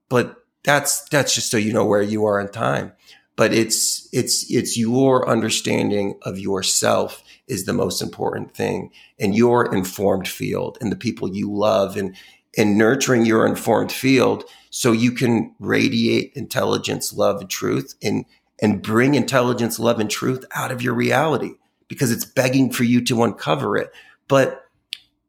But 0.09 0.36
that's, 0.62 1.03
that's 1.09 1.34
just 1.34 1.51
so 1.51 1.57
you 1.57 1.72
know 1.72 1.84
where 1.84 2.03
you 2.03 2.24
are 2.24 2.41
in 2.41 2.49
time. 2.49 2.93
But 3.41 3.55
it's, 3.55 4.07
it's, 4.12 4.51
it's 4.51 4.76
your 4.76 5.26
understanding 5.26 6.18
of 6.24 6.38
yourself 6.38 7.22
is 7.49 7.64
the 7.64 7.72
most 7.72 8.03
important 8.03 8.55
thing 8.55 8.91
and 9.18 9.34
your 9.34 9.74
informed 9.74 10.28
field 10.28 10.76
and 10.78 10.93
the 10.93 10.97
people 10.97 11.34
you 11.34 11.51
love 11.51 11.97
and, 11.97 12.14
and 12.59 12.76
nurturing 12.76 13.24
your 13.24 13.47
informed 13.47 13.93
field 13.93 14.45
so 14.68 14.93
you 14.93 15.12
can 15.12 15.55
radiate 15.59 16.34
intelligence, 16.34 17.14
love, 17.14 17.41
and 17.41 17.49
truth 17.49 17.95
and 18.03 18.26
and 18.61 18.82
bring 18.82 19.14
intelligence, 19.14 19.78
love, 19.78 20.01
and 20.01 20.11
truth 20.11 20.45
out 20.55 20.70
of 20.70 20.82
your 20.82 20.93
reality 20.93 21.53
because 21.88 22.12
it's 22.12 22.26
begging 22.26 22.70
for 22.70 22.84
you 22.84 23.03
to 23.07 23.24
uncover 23.24 23.78
it. 23.78 23.91
But 24.28 24.66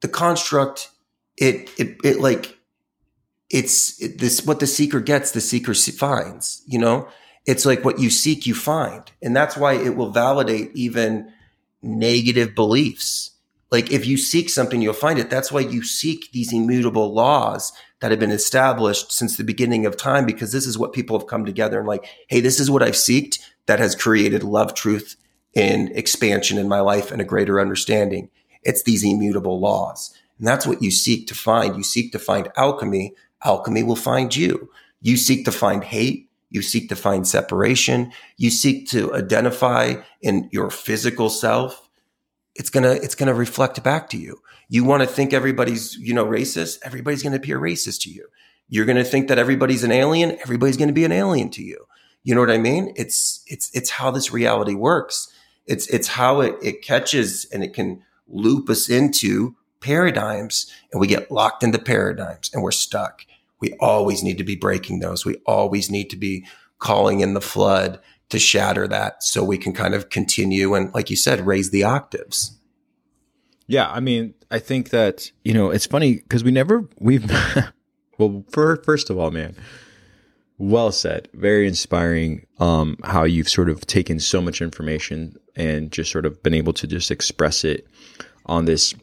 the 0.01 0.09
construct, 0.09 0.89
it, 1.37 1.69
it, 1.79 1.95
it 2.03 2.19
like, 2.19 2.57
it's 3.49 4.01
it, 4.01 4.19
this, 4.19 4.45
what 4.45 4.59
the 4.59 4.67
seeker 4.67 4.99
gets, 4.99 5.31
the 5.31 5.39
seeker 5.39 5.73
finds, 5.73 6.61
you 6.67 6.77
know, 6.77 7.07
it's 7.45 7.65
like 7.65 7.83
what 7.83 7.99
you 7.99 8.09
seek, 8.09 8.45
you 8.45 8.53
find. 8.53 9.03
And 9.21 9.35
that's 9.35 9.57
why 9.57 9.73
it 9.73 9.95
will 9.95 10.11
validate 10.11 10.71
even 10.75 11.31
negative 11.81 12.53
beliefs. 12.55 13.31
Like 13.71 13.91
if 13.91 14.05
you 14.05 14.17
seek 14.17 14.49
something, 14.49 14.81
you'll 14.81 14.93
find 14.93 15.17
it. 15.17 15.29
That's 15.29 15.51
why 15.51 15.61
you 15.61 15.83
seek 15.83 16.31
these 16.31 16.53
immutable 16.53 17.13
laws 17.13 17.71
that 18.01 18.11
have 18.11 18.19
been 18.19 18.31
established 18.31 19.11
since 19.11 19.37
the 19.37 19.43
beginning 19.43 19.85
of 19.85 19.95
time, 19.95 20.25
because 20.25 20.51
this 20.51 20.67
is 20.67 20.77
what 20.77 20.93
people 20.93 21.17
have 21.17 21.27
come 21.27 21.45
together 21.45 21.79
and 21.79 21.87
like, 21.87 22.05
hey, 22.27 22.41
this 22.41 22.59
is 22.59 22.69
what 22.69 22.83
I've 22.83 22.93
seeked 22.95 23.39
that 23.67 23.79
has 23.79 23.95
created 23.95 24.43
love, 24.43 24.73
truth, 24.73 25.15
and 25.55 25.89
expansion 25.91 26.57
in 26.57 26.67
my 26.67 26.79
life 26.79 27.11
and 27.11 27.21
a 27.21 27.25
greater 27.25 27.59
understanding. 27.61 28.29
It's 28.63 28.83
these 28.83 29.03
immutable 29.03 29.59
laws. 29.59 30.13
And 30.37 30.47
that's 30.47 30.65
what 30.65 30.81
you 30.81 30.91
seek 30.91 31.27
to 31.27 31.35
find. 31.35 31.75
You 31.75 31.83
seek 31.83 32.11
to 32.11 32.19
find 32.19 32.49
alchemy. 32.57 33.13
Alchemy 33.43 33.83
will 33.83 33.95
find 33.95 34.35
you. 34.35 34.69
You 35.01 35.15
seek 35.17 35.45
to 35.45 35.51
find 35.51 35.83
hate. 35.83 36.29
You 36.51 36.61
seek 36.61 36.89
to 36.89 36.95
find 36.95 37.27
separation. 37.27 38.11
You 38.37 38.51
seek 38.51 38.87
to 38.89 39.13
identify 39.15 39.95
in 40.21 40.49
your 40.51 40.69
physical 40.69 41.29
self. 41.29 41.89
It's 42.55 42.69
going 42.69 42.83
to, 42.83 43.01
it's 43.03 43.15
going 43.15 43.27
to 43.27 43.33
reflect 43.33 43.81
back 43.83 44.09
to 44.09 44.17
you. 44.17 44.41
You 44.67 44.83
want 44.83 45.01
to 45.01 45.07
think 45.07 45.33
everybody's, 45.33 45.95
you 45.95 46.13
know, 46.13 46.25
racist. 46.25 46.79
Everybody's 46.83 47.23
going 47.23 47.31
to 47.31 47.37
appear 47.37 47.59
racist 47.59 48.01
to 48.01 48.11
you. 48.11 48.27
You're 48.67 48.85
going 48.85 48.97
to 48.97 49.03
think 49.03 49.29
that 49.29 49.39
everybody's 49.39 49.83
an 49.83 49.91
alien. 49.91 50.37
Everybody's 50.41 50.77
going 50.77 50.89
to 50.89 50.93
be 50.93 51.05
an 51.05 51.11
alien 51.11 51.49
to 51.51 51.63
you. 51.63 51.87
You 52.23 52.35
know 52.35 52.41
what 52.41 52.51
I 52.51 52.57
mean? 52.57 52.93
It's, 52.95 53.43
it's, 53.47 53.73
it's 53.73 53.89
how 53.89 54.11
this 54.11 54.31
reality 54.31 54.75
works. 54.75 55.31
It's, 55.65 55.87
it's 55.87 56.09
how 56.09 56.41
it, 56.41 56.55
it 56.61 56.81
catches 56.81 57.45
and 57.45 57.63
it 57.63 57.73
can 57.73 58.03
loop 58.27 58.69
us 58.69 58.89
into 58.89 59.55
paradigms 59.79 60.71
and 60.91 60.99
we 60.99 61.07
get 61.07 61.31
locked 61.31 61.63
into 61.63 61.79
paradigms 61.79 62.51
and 62.53 62.61
we're 62.61 62.71
stuck. 62.71 63.25
We 63.61 63.73
always 63.79 64.23
need 64.23 64.37
to 64.39 64.43
be 64.43 64.55
breaking 64.55 64.99
those. 64.99 65.25
We 65.25 65.37
always 65.45 65.89
need 65.89 66.09
to 66.09 66.17
be 66.17 66.45
calling 66.79 67.21
in 67.21 67.33
the 67.33 67.41
flood 67.41 67.99
to 68.29 68.39
shatter 68.39 68.87
that 68.87 69.23
so 69.23 69.43
we 69.43 69.57
can 69.57 69.73
kind 69.73 69.93
of 69.93 70.09
continue 70.09 70.73
and, 70.73 70.93
like 70.93 71.09
you 71.09 71.15
said, 71.15 71.45
raise 71.45 71.69
the 71.69 71.83
octaves. 71.83 72.57
Yeah, 73.67 73.89
I 73.89 73.99
mean, 73.99 74.33
I 74.49 74.59
think 74.59 74.89
that 74.89 75.31
you 75.45 75.53
know 75.53 75.69
it's 75.69 75.85
funny 75.85 76.15
because 76.15 76.43
we 76.43 76.51
never 76.51 76.89
we've 76.99 77.29
well 78.17 78.43
for, 78.49 78.77
first 78.83 79.09
of 79.09 79.17
all, 79.17 79.31
man, 79.31 79.55
well 80.57 80.91
said, 80.91 81.29
very 81.33 81.67
inspiring. 81.67 82.45
Um, 82.59 82.97
how 83.03 83.23
you've 83.23 83.47
sort 83.47 83.69
of 83.69 83.87
taken 83.87 84.19
so 84.19 84.41
much 84.41 84.61
information 84.61 85.37
and 85.55 85.91
just 85.91 86.11
sort 86.11 86.25
of 86.25 86.43
been 86.43 86.53
able 86.53 86.73
to 86.73 86.87
just 86.87 87.11
express 87.11 87.63
it 87.63 87.87
on 88.45 88.65
this 88.65 88.93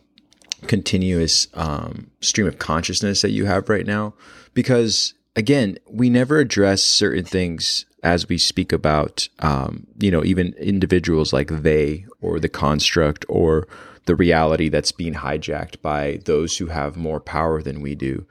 continuous 0.66 1.48
um, 1.54 2.10
stream 2.20 2.46
of 2.46 2.58
consciousness 2.58 3.22
that 3.22 3.30
you 3.30 3.46
have 3.46 3.68
right 3.68 3.86
now. 3.86 4.14
Because 4.58 5.14
again, 5.36 5.78
we 5.88 6.10
never 6.10 6.40
address 6.40 6.82
certain 6.82 7.24
things 7.24 7.86
as 8.02 8.28
we 8.28 8.38
speak 8.38 8.72
about, 8.72 9.28
um, 9.38 9.86
you 10.00 10.10
know, 10.10 10.24
even 10.24 10.52
individuals 10.54 11.32
like 11.32 11.46
they 11.46 12.06
or 12.20 12.40
the 12.40 12.48
construct 12.48 13.24
or 13.28 13.68
the 14.06 14.16
reality 14.16 14.68
that's 14.68 14.90
being 14.90 15.14
hijacked 15.14 15.80
by 15.80 16.18
those 16.24 16.58
who 16.58 16.66
have 16.66 16.96
more 16.96 17.20
power 17.20 17.62
than 17.62 17.80
we 17.80 17.94
do. 17.94 18.26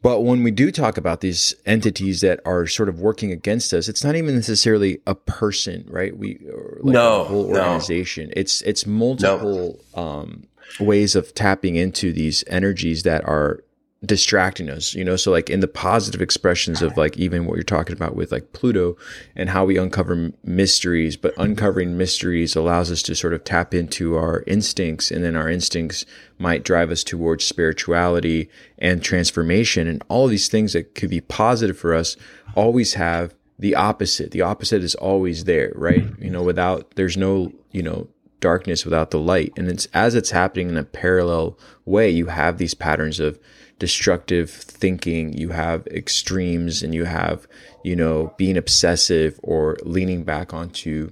But 0.00 0.22
when 0.22 0.42
we 0.42 0.50
do 0.50 0.72
talk 0.72 0.96
about 0.96 1.20
these 1.20 1.54
entities 1.66 2.22
that 2.22 2.40
are 2.46 2.66
sort 2.66 2.88
of 2.88 2.98
working 2.98 3.30
against 3.30 3.74
us, 3.74 3.90
it's 3.90 4.02
not 4.02 4.16
even 4.16 4.34
necessarily 4.34 5.00
a 5.06 5.14
person, 5.14 5.84
right? 5.86 6.16
We 6.16 6.38
like 6.80 6.94
no 6.94 7.20
a 7.20 7.24
whole 7.24 7.46
organization. 7.48 8.28
No. 8.28 8.32
It's 8.36 8.62
it's 8.62 8.86
multiple 8.86 9.78
no. 9.94 10.02
um, 10.02 10.44
ways 10.80 11.14
of 11.14 11.34
tapping 11.34 11.76
into 11.76 12.10
these 12.10 12.42
energies 12.46 13.02
that 13.02 13.22
are 13.28 13.60
distracting 14.06 14.68
us, 14.68 14.94
you 14.94 15.04
know? 15.04 15.16
So 15.16 15.30
like 15.30 15.50
in 15.50 15.60
the 15.60 15.68
positive 15.68 16.20
expressions 16.20 16.82
of 16.82 16.96
like 16.96 17.16
even 17.16 17.46
what 17.46 17.54
you're 17.54 17.62
talking 17.62 17.94
about 17.94 18.16
with 18.16 18.32
like 18.32 18.52
Pluto 18.52 18.96
and 19.36 19.50
how 19.50 19.64
we 19.64 19.78
uncover 19.78 20.32
mysteries, 20.44 21.16
but 21.16 21.34
uncovering 21.36 21.96
mysteries 21.96 22.56
allows 22.56 22.90
us 22.90 23.02
to 23.02 23.14
sort 23.14 23.32
of 23.32 23.44
tap 23.44 23.74
into 23.74 24.16
our 24.16 24.42
instincts 24.46 25.10
and 25.10 25.24
then 25.24 25.36
our 25.36 25.48
instincts 25.48 26.04
might 26.38 26.64
drive 26.64 26.90
us 26.90 27.04
towards 27.04 27.44
spirituality 27.44 28.48
and 28.78 29.02
transformation 29.02 29.86
and 29.86 30.02
all 30.08 30.26
these 30.26 30.48
things 30.48 30.72
that 30.72 30.94
could 30.94 31.10
be 31.10 31.20
positive 31.20 31.78
for 31.78 31.94
us 31.94 32.16
always 32.54 32.94
have 32.94 33.34
the 33.58 33.74
opposite. 33.74 34.32
The 34.32 34.42
opposite 34.42 34.82
is 34.82 34.94
always 34.96 35.44
there, 35.44 35.72
right? 35.74 36.04
You 36.18 36.30
know, 36.30 36.42
without 36.42 36.96
there's 36.96 37.16
no, 37.16 37.52
you 37.70 37.82
know, 37.82 38.08
darkness 38.40 38.84
without 38.84 39.10
the 39.10 39.18
light. 39.18 39.52
And 39.56 39.68
it's 39.68 39.86
as 39.94 40.14
it's 40.14 40.30
happening 40.30 40.68
in 40.68 40.76
a 40.76 40.84
parallel 40.84 41.58
way, 41.86 42.10
you 42.10 42.26
have 42.26 42.58
these 42.58 42.74
patterns 42.74 43.18
of 43.18 43.38
destructive 43.78 44.50
thinking, 44.50 45.32
you 45.32 45.50
have 45.50 45.86
extremes, 45.88 46.82
and 46.82 46.94
you 46.94 47.04
have, 47.04 47.46
you 47.82 47.96
know, 47.96 48.34
being 48.36 48.56
obsessive 48.56 49.38
or 49.42 49.76
leaning 49.82 50.24
back 50.24 50.54
onto 50.54 51.10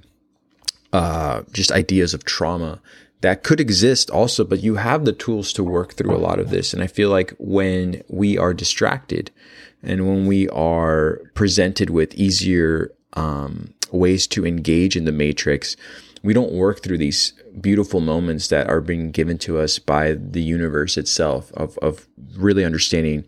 uh, 0.93 1.43
just 1.53 1.73
ideas 1.73 2.15
of 2.15 2.25
trauma 2.25 2.81
that 3.23 3.45
could 3.45 3.61
exist 3.61 4.11
also, 4.11 4.45
but 4.45 4.63
you 4.63 4.75
have 4.75 5.05
the 5.05 5.13
tools 5.13 5.53
to 5.55 5.65
work 5.65 5.95
through 5.95 6.15
a 6.15 6.19
lot 6.19 6.39
of 6.41 6.51
this. 6.51 6.75
And 6.75 6.83
I 6.83 6.89
feel 6.89 7.09
like 7.09 7.33
when 7.39 8.03
we 8.09 8.37
are 8.37 8.53
distracted 8.53 9.31
and 9.83 10.09
when 10.09 10.27
we 10.27 10.49
are 10.49 11.21
presented 11.35 11.89
with 11.89 12.15
easier 12.15 12.93
um, 13.15 13.73
ways 13.93 14.27
to 14.29 14.45
engage 14.45 14.97
in 14.97 15.05
the 15.05 15.13
matrix, 15.13 15.77
we 16.23 16.33
don't 16.33 16.53
work 16.53 16.83
through 16.83 16.99
these 16.99 17.33
beautiful 17.61 18.01
moments 18.01 18.49
that 18.49 18.69
are 18.69 18.81
being 18.81 19.11
given 19.11 19.39
to 19.39 19.59
us 19.59 19.79
by 19.79 20.13
the 20.13 20.43
universe 20.43 20.97
itself 20.97 21.53
of, 21.53 21.79
of 21.79 22.07
really 22.37 22.65
understanding 22.65 23.25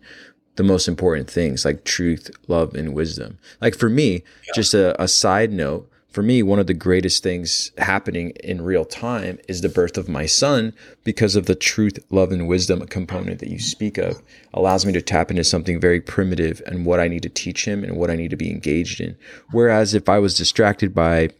the 0.55 0.63
most 0.63 0.87
important 0.87 1.29
things 1.29 1.65
like 1.65 1.83
truth, 1.83 2.31
love, 2.47 2.73
and 2.75 2.93
wisdom. 2.93 3.37
Like 3.59 3.75
for 3.75 3.89
me, 3.89 4.23
yeah. 4.47 4.53
just 4.55 4.73
a, 4.73 5.01
a 5.01 5.07
side 5.07 5.51
note, 5.51 5.89
for 6.09 6.23
me, 6.23 6.41
one 6.41 6.59
of 6.59 6.67
the 6.67 6.73
greatest 6.73 7.23
things 7.23 7.71
happening 7.77 8.29
in 8.41 8.61
real 8.61 8.85
time 8.85 9.37
is 9.49 9.59
the 9.59 9.67
birth 9.67 9.97
of 9.97 10.07
my 10.07 10.25
son 10.25 10.71
because 11.03 11.35
of 11.35 11.45
the 11.45 11.55
truth, 11.55 11.99
love, 12.09 12.31
and 12.31 12.47
wisdom 12.47 12.87
component 12.87 13.39
that 13.41 13.49
you 13.49 13.59
speak 13.59 13.97
of 13.97 14.21
allows 14.53 14.85
me 14.85 14.93
to 14.93 15.01
tap 15.01 15.29
into 15.29 15.43
something 15.43 15.77
very 15.77 15.99
primitive 15.99 16.61
and 16.65 16.85
what 16.85 17.01
I 17.01 17.09
need 17.09 17.23
to 17.23 17.29
teach 17.29 17.67
him 17.67 17.83
and 17.83 17.97
what 17.97 18.09
I 18.09 18.15
need 18.15 18.29
to 18.29 18.37
be 18.37 18.49
engaged 18.49 19.01
in. 19.01 19.17
Whereas 19.51 19.93
if 19.93 20.07
I 20.07 20.19
was 20.19 20.37
distracted 20.37 20.95
by 20.95 21.31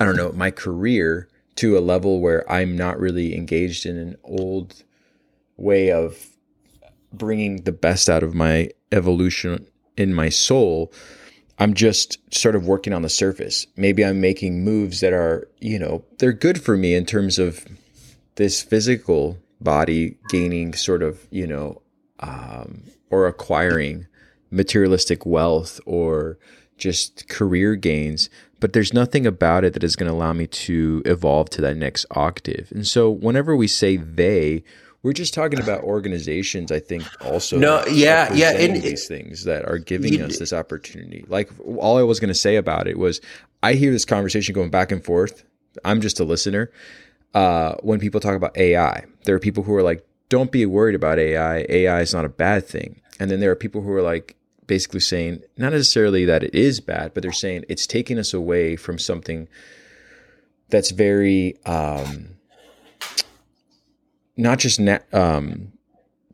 I 0.00 0.06
don't 0.06 0.16
know, 0.16 0.32
my 0.32 0.50
career 0.50 1.28
to 1.56 1.76
a 1.76 1.80
level 1.80 2.20
where 2.20 2.50
I'm 2.50 2.74
not 2.74 2.98
really 2.98 3.36
engaged 3.36 3.84
in 3.84 3.98
an 3.98 4.16
old 4.24 4.82
way 5.58 5.92
of 5.92 6.30
bringing 7.12 7.64
the 7.64 7.72
best 7.72 8.08
out 8.08 8.22
of 8.22 8.34
my 8.34 8.70
evolution 8.92 9.66
in 9.98 10.14
my 10.14 10.30
soul. 10.30 10.90
I'm 11.58 11.74
just 11.74 12.18
sort 12.34 12.56
of 12.56 12.66
working 12.66 12.94
on 12.94 13.02
the 13.02 13.10
surface. 13.10 13.66
Maybe 13.76 14.02
I'm 14.02 14.22
making 14.22 14.64
moves 14.64 15.00
that 15.00 15.12
are, 15.12 15.46
you 15.60 15.78
know, 15.78 16.02
they're 16.18 16.32
good 16.32 16.62
for 16.62 16.78
me 16.78 16.94
in 16.94 17.04
terms 17.04 17.38
of 17.38 17.66
this 18.36 18.62
physical 18.62 19.36
body 19.60 20.16
gaining 20.30 20.72
sort 20.72 21.02
of, 21.02 21.26
you 21.30 21.46
know, 21.46 21.82
um, 22.20 22.84
or 23.10 23.26
acquiring 23.26 24.06
materialistic 24.50 25.26
wealth 25.26 25.78
or 25.84 26.38
just 26.78 27.28
career 27.28 27.76
gains, 27.76 28.30
but 28.60 28.72
there's 28.74 28.92
nothing 28.92 29.26
about 29.26 29.64
it 29.64 29.72
that 29.72 29.82
is 29.82 29.96
going 29.96 30.08
to 30.08 30.14
allow 30.14 30.32
me 30.32 30.46
to 30.46 31.02
evolve 31.06 31.50
to 31.50 31.60
that 31.62 31.76
next 31.76 32.06
octave. 32.12 32.70
And 32.72 32.86
so 32.86 33.10
whenever 33.10 33.56
we 33.56 33.66
say 33.66 33.96
they, 33.96 34.62
we're 35.02 35.14
just 35.14 35.32
talking 35.32 35.60
about 35.60 35.82
organizations. 35.82 36.70
I 36.70 36.78
think 36.78 37.04
also. 37.24 37.58
No, 37.58 37.84
yeah, 37.86 38.32
yeah, 38.34 38.52
and 38.52 38.76
these 38.76 39.08
things 39.08 39.44
that 39.44 39.64
are 39.66 39.78
giving 39.78 40.12
you, 40.12 40.24
us 40.24 40.38
this 40.38 40.52
opportunity. 40.52 41.24
Like 41.26 41.50
all 41.78 41.98
I 41.98 42.02
was 42.02 42.20
going 42.20 42.28
to 42.28 42.34
say 42.34 42.56
about 42.56 42.86
it 42.86 42.98
was, 42.98 43.20
I 43.62 43.74
hear 43.74 43.92
this 43.92 44.04
conversation 44.04 44.54
going 44.54 44.70
back 44.70 44.92
and 44.92 45.02
forth. 45.02 45.44
I'm 45.84 46.00
just 46.00 46.20
a 46.20 46.24
listener. 46.24 46.70
Uh, 47.32 47.76
when 47.80 47.98
people 47.98 48.20
talk 48.20 48.34
about 48.34 48.56
AI, 48.58 49.04
there 49.24 49.34
are 49.34 49.40
people 49.40 49.62
who 49.62 49.74
are 49.74 49.82
like, 49.82 50.06
"Don't 50.28 50.52
be 50.52 50.66
worried 50.66 50.94
about 50.94 51.18
AI. 51.18 51.64
AI 51.68 52.00
is 52.00 52.12
not 52.12 52.24
a 52.24 52.28
bad 52.30 52.66
thing." 52.66 53.00
And 53.18 53.30
then 53.30 53.40
there 53.40 53.50
are 53.50 53.56
people 53.56 53.82
who 53.82 53.92
are 53.92 54.02
like, 54.02 54.36
basically 54.70 55.00
saying 55.00 55.42
not 55.56 55.72
necessarily 55.72 56.24
that 56.24 56.44
it 56.44 56.54
is 56.54 56.78
bad, 56.78 57.12
but 57.12 57.24
they're 57.24 57.32
saying 57.32 57.64
it's 57.68 57.88
taking 57.88 58.20
us 58.20 58.32
away 58.32 58.76
from 58.76 59.00
something 59.00 59.48
that's 60.68 60.92
very 60.92 61.56
um, 61.66 62.36
not 64.36 64.60
just 64.60 64.78
na- 64.78 65.00
um, 65.12 65.72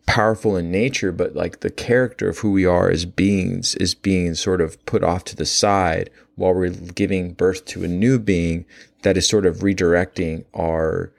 powerful 0.05 0.55
in 0.55 0.71
nature, 0.71 1.13
but 1.13 1.35
like 1.35 1.61
the 1.61 1.71
character 1.71 2.29
of 2.29 2.37
who 2.41 2.53
we 2.53 2.67
are 2.67 2.91
as 2.91 3.07
beings 3.07 3.75
is 3.77 3.95
being 3.95 4.35
sort 4.35 4.61
of 4.61 4.85
put 4.85 5.03
off 5.03 5.25
to 5.25 5.35
the 5.35 5.47
side 5.47 6.11
while 6.35 6.53
we're 6.53 6.69
giving 6.69 7.33
birth 7.33 7.65
to 7.65 7.85
a 7.85 7.89
new 7.89 8.19
being 8.19 8.67
that 9.01 9.17
is 9.17 9.27
sort 9.27 9.47
of 9.47 9.61
redirecting 9.61 10.45
our 10.53 11.11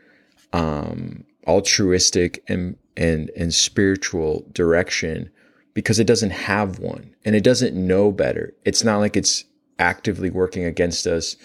um, 0.53 1.23
altruistic 1.47 2.43
and 2.47 2.77
and 2.95 3.31
and 3.35 3.55
spiritual 3.55 4.45
direction 4.51 5.31
because 5.77 5.99
it 5.99 6.07
doesn't 6.07 6.31
have 6.31 6.79
one 6.79 7.13
and 7.23 7.35
it 7.35 7.43
doesn't 7.43 7.75
know 7.75 8.11
better. 8.11 8.51
It's 8.65 8.83
not 8.83 8.97
like 8.97 9.15
it's 9.15 9.43
actively 9.77 10.31
working 10.31 10.65
against 10.65 11.05
us 11.05 11.35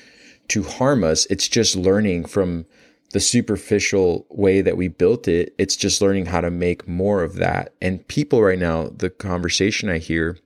to 0.49 0.63
harm 0.63 1.05
us. 1.05 1.27
It's 1.27 1.47
just 1.47 1.77
learning 1.77 2.25
from 2.25 2.65
the 3.11 3.21
superficial 3.21 4.27
way 4.31 4.63
that 4.63 4.79
we 4.79 4.89
built 4.89 5.29
it, 5.29 5.55
it's 5.59 5.77
just 5.77 6.01
learning 6.01 6.25
how 6.25 6.41
to 6.41 6.51
make 6.51 6.89
more 6.89 7.23
of 7.23 7.35
that. 7.35 7.75
And 7.83 8.09
people 8.09 8.43
right 8.43 8.59
now, 8.59 8.89
the 8.97 9.11
conversation 9.11 9.91
I 9.91 9.99
hear 9.99 10.39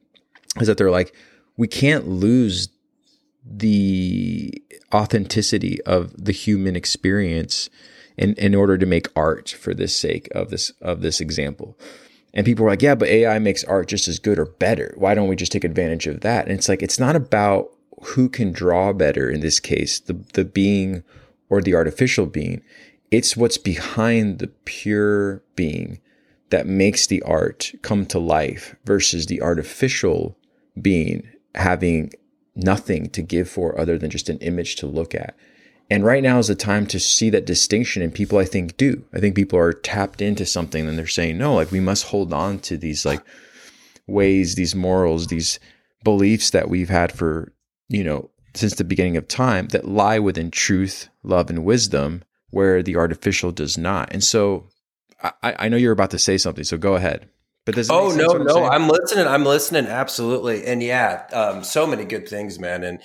is 0.61 0.67
that 0.67 0.79
they're 0.79 0.91
like, 0.91 1.15
we 1.57 1.69
can't 1.69 2.09
lose 2.09 2.69
the 3.49 4.53
authenticity 4.93 5.81
of 5.83 6.13
the 6.25 6.33
human 6.33 6.75
experience 6.75 7.71
in, 8.19 8.35
in 8.35 8.53
order 8.53 8.79
to 8.79 8.85
make 8.85 9.07
art 9.15 9.49
for 9.49 9.75
this 9.75 9.97
sake 9.97 10.27
of 10.35 10.51
this 10.51 10.71
of 10.83 11.03
this 11.03 11.21
example. 11.21 11.79
And 12.37 12.45
people 12.45 12.65
were 12.65 12.71
like, 12.71 12.83
yeah, 12.83 12.95
but 12.95 13.09
AI 13.09 13.39
makes 13.39 13.65
art 13.65 13.89
just 13.89 14.09
as 14.09 14.19
good 14.19 14.39
or 14.39 14.45
better. 14.45 14.93
Why 14.99 15.15
don't 15.15 15.27
we 15.27 15.37
just 15.37 15.53
take 15.53 15.65
advantage 15.65 16.07
of 16.07 16.21
that? 16.21 16.47
And 16.47 16.57
it's 16.57 16.69
like 16.69 16.83
it's 16.83 17.01
not 17.01 17.17
about 17.17 17.71
who 18.03 18.29
can 18.29 18.53
draw 18.53 18.93
better 18.93 19.31
in 19.31 19.41
this 19.41 19.59
case, 19.59 19.99
the 19.99 20.13
the 20.35 20.45
being 20.45 21.03
or 21.49 21.63
the 21.63 21.75
artificial 21.75 22.27
being. 22.27 22.63
It's 23.11 23.39
what's 23.39 23.57
behind 23.57 24.39
the 24.39 24.49
pure 24.67 25.43
being 25.55 26.01
that 26.51 26.67
makes 26.67 27.07
the 27.07 27.23
art 27.23 27.73
come 27.81 28.05
to 28.07 28.19
life 28.19 28.77
versus 28.85 29.27
the 29.27 29.41
artificial 29.41 30.37
being 30.81 31.27
having 31.55 32.13
nothing 32.55 33.09
to 33.11 33.23
give 33.23 33.49
for 33.49 33.81
other 33.81 33.97
than 33.97 34.11
just 34.11 34.29
an 34.29 34.39
image 34.39 34.77
to 34.77 34.87
look 34.87 35.15
at. 35.15 35.35
And 35.89 36.05
right 36.05 36.23
now 36.23 36.39
is 36.39 36.49
the 36.49 36.55
time 36.55 36.87
to 36.89 36.99
see 36.99 37.31
that 37.31 37.47
distinction. 37.47 38.03
And 38.03 38.13
people, 38.13 38.39
I 38.39 38.45
think, 38.45 38.77
do. 38.77 39.05
I 39.15 39.21
think 39.21 39.37
people 39.37 39.59
are 39.59 39.73
tapped 39.73 40.21
into 40.21 40.45
something 40.45 40.89
and 40.89 40.99
they're 40.99 41.07
saying, 41.07 41.39
no, 41.39 41.55
like 41.55 41.71
we 41.71 41.81
must 41.81 42.07
hold 42.07 42.33
on 42.33 42.59
to 42.61 42.77
these 42.77 43.07
like 43.07 43.23
ways, 44.07 44.57
these 44.57 44.75
morals, 44.75 45.29
these 45.29 45.61
beliefs 46.03 46.51
that 46.51 46.69
we've 46.69 46.89
had 46.89 47.13
for, 47.13 47.53
you 47.89 48.03
know, 48.03 48.31
since 48.55 48.75
the 48.75 48.85
beginning 48.85 49.17
of 49.17 49.29
time 49.29 49.69
that 49.69 49.87
lie 49.87 50.19
within 50.19 50.51
truth, 50.51 51.09
love, 51.23 51.51
and 51.51 51.65
wisdom, 51.65 52.25
where 52.51 52.83
the 52.83 52.97
artificial 52.97 53.53
does 53.53 53.77
not. 53.77 54.13
And 54.13 54.25
so 54.25 54.69
I, 55.23 55.33
I 55.43 55.69
know 55.69 55.77
you're 55.77 55.93
about 55.93 56.11
to 56.11 56.19
say 56.19 56.39
something, 56.39 56.65
so 56.65 56.77
go 56.77 56.95
ahead. 56.97 57.29
But 57.65 57.91
oh 57.91 58.13
no 58.13 58.29
no 58.35 58.65
I'm, 58.65 58.83
I'm, 58.83 58.89
listening 58.89 59.27
I'm 59.27 59.45
listening 59.45 59.87
absolutely 59.87 60.65
and 60.67 60.81
yeah 60.81 61.27
um, 61.33 61.65
so 61.65 61.85
many 61.85 62.05
good 62.05 62.29
things 62.29 62.61
man 62.61 62.85
and 62.85 63.01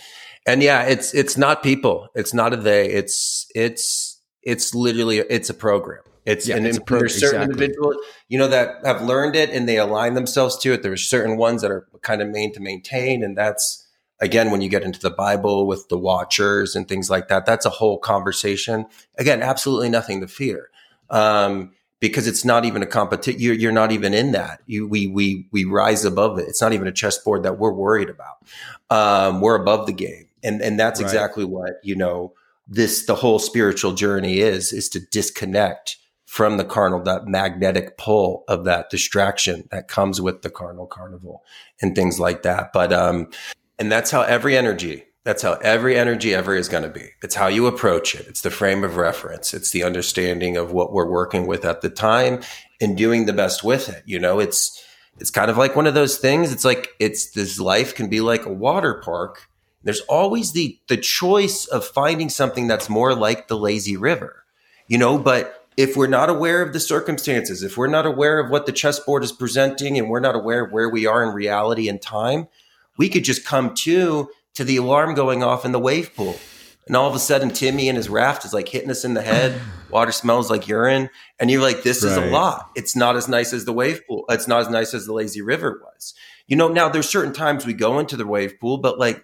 and 0.47 0.63
yeah 0.63 0.83
it's 0.83 1.13
it's 1.13 1.37
not 1.37 1.63
people 1.63 2.07
it's 2.15 2.33
not 2.33 2.53
a 2.53 2.57
they 2.57 2.87
it's 2.89 3.47
it's 3.55 4.21
it's 4.43 4.73
literally 4.73 5.17
it's 5.17 5.49
a 5.49 5.53
program 5.53 6.01
it's 6.25 6.47
yeah, 6.47 6.55
and 6.55 6.67
it's 6.67 6.79
pro- 6.79 6.99
there's 6.99 7.19
certain 7.19 7.41
exactly. 7.41 7.65
individuals 7.65 7.95
you 8.27 8.37
know 8.37 8.47
that 8.47 8.85
have 8.85 9.01
learned 9.01 9.35
it 9.35 9.49
and 9.49 9.67
they 9.67 9.77
align 9.77 10.13
themselves 10.13 10.57
to 10.57 10.73
it 10.73 10.83
there's 10.83 11.07
certain 11.07 11.37
ones 11.37 11.61
that 11.61 11.71
are 11.71 11.87
kind 12.01 12.21
of 12.21 12.27
main 12.29 12.53
to 12.53 12.59
maintain 12.59 13.23
and 13.23 13.37
that's 13.37 13.87
again, 14.21 14.51
when 14.51 14.61
you 14.61 14.69
get 14.69 14.83
into 14.83 14.99
the 14.99 15.09
Bible 15.09 15.67
with 15.67 15.89
the 15.89 15.97
watchers 15.97 16.75
and 16.75 16.87
things 16.87 17.09
like 17.09 17.27
that, 17.27 17.45
that's 17.45 17.65
a 17.65 17.69
whole 17.69 17.97
conversation. 17.97 18.85
Again, 19.17 19.41
absolutely 19.41 19.89
nothing 19.89 20.21
to 20.21 20.27
fear. 20.27 20.69
Um, 21.09 21.71
because 21.99 22.25
it's 22.25 22.45
not 22.45 22.65
even 22.65 22.81
a 22.81 22.87
competition. 22.87 23.39
You're, 23.39 23.53
you're, 23.53 23.71
not 23.71 23.91
even 23.91 24.13
in 24.13 24.31
that. 24.31 24.61
You, 24.65 24.87
we, 24.87 25.07
we, 25.07 25.47
we 25.51 25.65
rise 25.65 26.05
above 26.05 26.39
it. 26.39 26.47
It's 26.47 26.61
not 26.61 26.73
even 26.73 26.87
a 26.87 26.91
chessboard 26.91 27.43
that 27.43 27.59
we're 27.59 27.73
worried 27.73 28.09
about. 28.09 28.37
Um, 28.89 29.41
we're 29.41 29.55
above 29.55 29.85
the 29.85 29.93
game. 29.93 30.27
And, 30.43 30.61
and 30.61 30.79
that's 30.79 31.01
right. 31.01 31.05
exactly 31.07 31.45
what, 31.45 31.79
you 31.83 31.95
know, 31.95 32.33
this, 32.67 33.05
the 33.05 33.15
whole 33.15 33.39
spiritual 33.39 33.93
journey 33.93 34.39
is, 34.39 34.71
is 34.71 34.89
to 34.89 34.99
disconnect 34.99 35.97
from 36.25 36.55
the 36.55 36.63
carnal, 36.63 37.03
that 37.03 37.27
magnetic 37.27 37.97
pull 37.97 38.45
of 38.47 38.63
that 38.63 38.89
distraction 38.89 39.67
that 39.71 39.89
comes 39.89 40.21
with 40.21 40.41
the 40.43 40.49
carnal 40.49 40.87
carnival 40.87 41.43
and 41.81 41.93
things 41.93 42.19
like 42.19 42.43
that. 42.43 42.71
But, 42.71 42.93
um, 42.93 43.29
and 43.77 43.91
that's 43.91 44.11
how 44.11 44.21
every 44.21 44.55
energy, 44.55 45.03
that's 45.25 45.41
how 45.41 45.53
every 45.55 45.97
energy 45.97 46.33
ever 46.33 46.55
is 46.55 46.69
going 46.69 46.83
to 46.83 46.89
be. 46.89 47.09
It's 47.21 47.35
how 47.35 47.47
you 47.47 47.67
approach 47.67 48.15
it. 48.15 48.27
It's 48.27 48.41
the 48.41 48.49
frame 48.49 48.85
of 48.85 48.95
reference. 48.95 49.53
It's 49.53 49.71
the 49.71 49.83
understanding 49.83 50.55
of 50.55 50.71
what 50.71 50.93
we're 50.93 51.09
working 51.09 51.47
with 51.47 51.65
at 51.65 51.81
the 51.81 51.89
time 51.89 52.41
and 52.79 52.97
doing 52.97 53.25
the 53.25 53.33
best 53.33 53.63
with 53.63 53.89
it. 53.89 54.01
You 54.05 54.19
know, 54.19 54.39
it's, 54.39 54.81
it's 55.19 55.31
kind 55.31 55.51
of 55.51 55.57
like 55.57 55.75
one 55.75 55.85
of 55.85 55.93
those 55.93 56.17
things. 56.17 56.53
It's 56.53 56.63
like, 56.63 56.89
it's 56.99 57.31
this 57.31 57.59
life 57.59 57.93
can 57.93 58.07
be 58.07 58.21
like 58.21 58.45
a 58.45 58.53
water 58.53 59.01
park. 59.03 59.49
There's 59.83 60.01
always 60.01 60.51
the, 60.51 60.79
the 60.87 60.97
choice 60.97 61.65
of 61.65 61.85
finding 61.85 62.29
something 62.29 62.67
that's 62.67 62.89
more 62.89 63.15
like 63.15 63.47
the 63.47 63.57
lazy 63.57 63.97
river, 63.97 64.43
you 64.87 64.97
know, 64.97 65.17
but 65.17 65.67
if 65.77 65.95
we're 65.95 66.07
not 66.07 66.29
aware 66.29 66.61
of 66.61 66.73
the 66.73 66.79
circumstances, 66.79 67.63
if 67.63 67.77
we're 67.77 67.87
not 67.87 68.05
aware 68.05 68.39
of 68.39 68.51
what 68.51 68.65
the 68.65 68.71
chessboard 68.71 69.23
is 69.23 69.31
presenting 69.31 69.97
and 69.97 70.09
we're 70.09 70.19
not 70.19 70.35
aware 70.35 70.65
of 70.65 70.71
where 70.71 70.89
we 70.89 71.05
are 71.05 71.23
in 71.23 71.33
reality 71.33 71.87
and 71.87 72.01
time, 72.01 72.47
we 72.97 73.09
could 73.09 73.23
just 73.23 73.45
come 73.45 73.73
to 73.73 74.29
to 74.53 74.63
the 74.63 74.77
alarm 74.77 75.15
going 75.15 75.43
off 75.43 75.65
in 75.65 75.71
the 75.71 75.79
wave 75.79 76.13
pool. 76.15 76.37
And 76.87 76.97
all 76.97 77.07
of 77.07 77.15
a 77.15 77.19
sudden, 77.19 77.51
Timmy 77.51 77.87
and 77.87 77.95
his 77.95 78.09
raft 78.09 78.43
is 78.43 78.53
like 78.53 78.67
hitting 78.67 78.91
us 78.91 79.05
in 79.05 79.13
the 79.13 79.21
head. 79.21 79.59
Water 79.89 80.11
smells 80.11 80.49
like 80.49 80.67
urine. 80.67 81.09
And 81.39 81.49
you're 81.49 81.61
like, 81.61 81.83
this 81.83 82.03
right. 82.03 82.11
is 82.11 82.17
a 82.17 82.25
lot. 82.25 82.69
It's 82.75 82.95
not 82.95 83.15
as 83.15 83.27
nice 83.27 83.53
as 83.53 83.65
the 83.65 83.73
wave 83.73 84.01
pool. 84.07 84.25
It's 84.29 84.47
not 84.47 84.61
as 84.61 84.69
nice 84.69 84.93
as 84.93 85.05
the 85.05 85.13
lazy 85.13 85.41
river 85.41 85.81
was. 85.83 86.13
You 86.47 86.57
know, 86.57 86.67
now 86.67 86.89
there's 86.89 87.07
certain 87.07 87.33
times 87.33 87.65
we 87.65 87.73
go 87.73 87.97
into 87.99 88.17
the 88.17 88.27
wave 88.27 88.59
pool, 88.59 88.77
but 88.77 88.99
like 88.99 89.23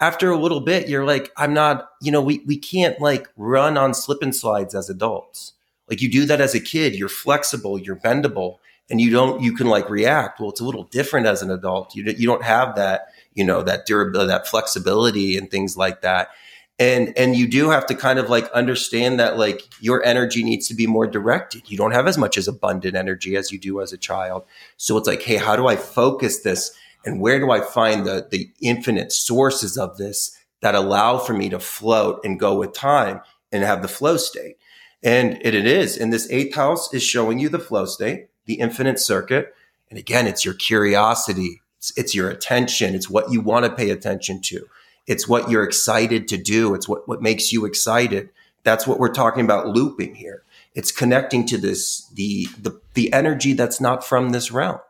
after 0.00 0.30
a 0.30 0.38
little 0.38 0.60
bit, 0.60 0.88
you're 0.88 1.04
like, 1.04 1.32
I'm 1.36 1.52
not, 1.52 1.90
you 2.00 2.12
know, 2.12 2.22
we, 2.22 2.38
we 2.46 2.56
can't 2.56 3.00
like 3.00 3.28
run 3.36 3.76
on 3.76 3.94
slip 3.94 4.22
and 4.22 4.34
slides 4.34 4.74
as 4.74 4.88
adults. 4.88 5.54
Like 5.88 6.00
you 6.00 6.10
do 6.10 6.24
that 6.26 6.40
as 6.40 6.54
a 6.54 6.60
kid, 6.60 6.94
you're 6.94 7.08
flexible, 7.08 7.78
you're 7.78 7.96
bendable 7.96 8.58
and 8.90 9.00
you 9.00 9.10
don't 9.10 9.42
you 9.42 9.52
can 9.52 9.66
like 9.66 9.88
react. 9.90 10.40
Well 10.40 10.50
it's 10.50 10.60
a 10.60 10.64
little 10.64 10.84
different 10.84 11.26
as 11.26 11.42
an 11.42 11.50
adult. 11.50 11.94
You, 11.94 12.04
you 12.04 12.26
don't 12.26 12.44
have 12.44 12.76
that 12.76 13.08
you 13.34 13.44
know 13.44 13.62
that 13.62 13.86
durability 13.86 14.32
uh, 14.32 14.36
that 14.36 14.46
flexibility 14.46 15.36
and 15.36 15.50
things 15.50 15.76
like 15.76 16.02
that. 16.02 16.28
And 16.78 17.16
and 17.16 17.36
you 17.36 17.48
do 17.48 17.70
have 17.70 17.86
to 17.86 17.94
kind 17.94 18.18
of 18.18 18.30
like 18.30 18.48
understand 18.50 19.18
that 19.18 19.36
like 19.36 19.62
your 19.80 20.04
energy 20.04 20.44
needs 20.44 20.68
to 20.68 20.74
be 20.74 20.86
more 20.86 21.06
directed. 21.06 21.70
You 21.70 21.76
don't 21.76 21.92
have 21.92 22.06
as 22.06 22.16
much 22.16 22.38
as 22.38 22.48
abundant 22.48 22.96
energy 22.96 23.36
as 23.36 23.50
you 23.50 23.58
do 23.58 23.80
as 23.80 23.92
a 23.92 23.98
child. 23.98 24.44
So 24.76 24.96
it's 24.96 25.08
like 25.08 25.22
hey 25.22 25.36
how 25.36 25.56
do 25.56 25.66
i 25.66 25.76
focus 25.76 26.40
this 26.40 26.72
and 27.08 27.20
where 27.20 27.38
do 27.40 27.50
i 27.50 27.60
find 27.60 28.06
the 28.06 28.26
the 28.30 28.50
infinite 28.60 29.10
sources 29.10 29.76
of 29.76 29.96
this 29.96 30.36
that 30.60 30.74
allow 30.74 31.18
for 31.18 31.34
me 31.34 31.48
to 31.48 31.58
float 31.58 32.20
and 32.24 32.38
go 32.40 32.56
with 32.56 32.72
time 32.72 33.20
and 33.50 33.64
have 33.64 33.82
the 33.82 33.88
flow 33.88 34.16
state 34.16 34.56
and 35.02 35.38
it, 35.42 35.54
it 35.54 35.66
is 35.66 35.96
and 35.96 36.12
this 36.12 36.30
eighth 36.30 36.54
house 36.54 36.92
is 36.92 37.02
showing 37.02 37.38
you 37.38 37.48
the 37.48 37.58
flow 37.58 37.84
state 37.84 38.28
the 38.48 38.54
infinite 38.54 38.98
circuit. 38.98 39.54
And 39.90 39.98
again, 39.98 40.26
it's 40.26 40.44
your 40.44 40.54
curiosity. 40.54 41.60
It's, 41.76 41.96
it's 41.96 42.14
your 42.14 42.28
attention. 42.30 42.96
It's 42.96 43.08
what 43.08 43.30
you 43.30 43.40
want 43.40 43.66
to 43.66 43.70
pay 43.70 43.90
attention 43.90 44.40
to. 44.42 44.66
It's 45.06 45.28
what 45.28 45.48
you're 45.48 45.62
excited 45.62 46.26
to 46.28 46.36
do. 46.36 46.74
It's 46.74 46.88
what, 46.88 47.06
what 47.06 47.22
makes 47.22 47.52
you 47.52 47.64
excited 47.64 48.30
That's 48.64 48.86
what 48.86 48.98
we're 48.98 49.14
talking 49.14 49.44
about 49.44 49.68
looping 49.68 50.16
here. 50.16 50.42
It's 50.74 50.90
connecting 50.90 51.46
to 51.46 51.58
this, 51.58 52.06
the, 52.08 52.48
the, 52.60 52.80
the 52.94 53.12
energy 53.12 53.52
that's 53.52 53.80
not 53.80 54.04
from 54.04 54.30
this 54.30 54.50
realm, 54.50 54.80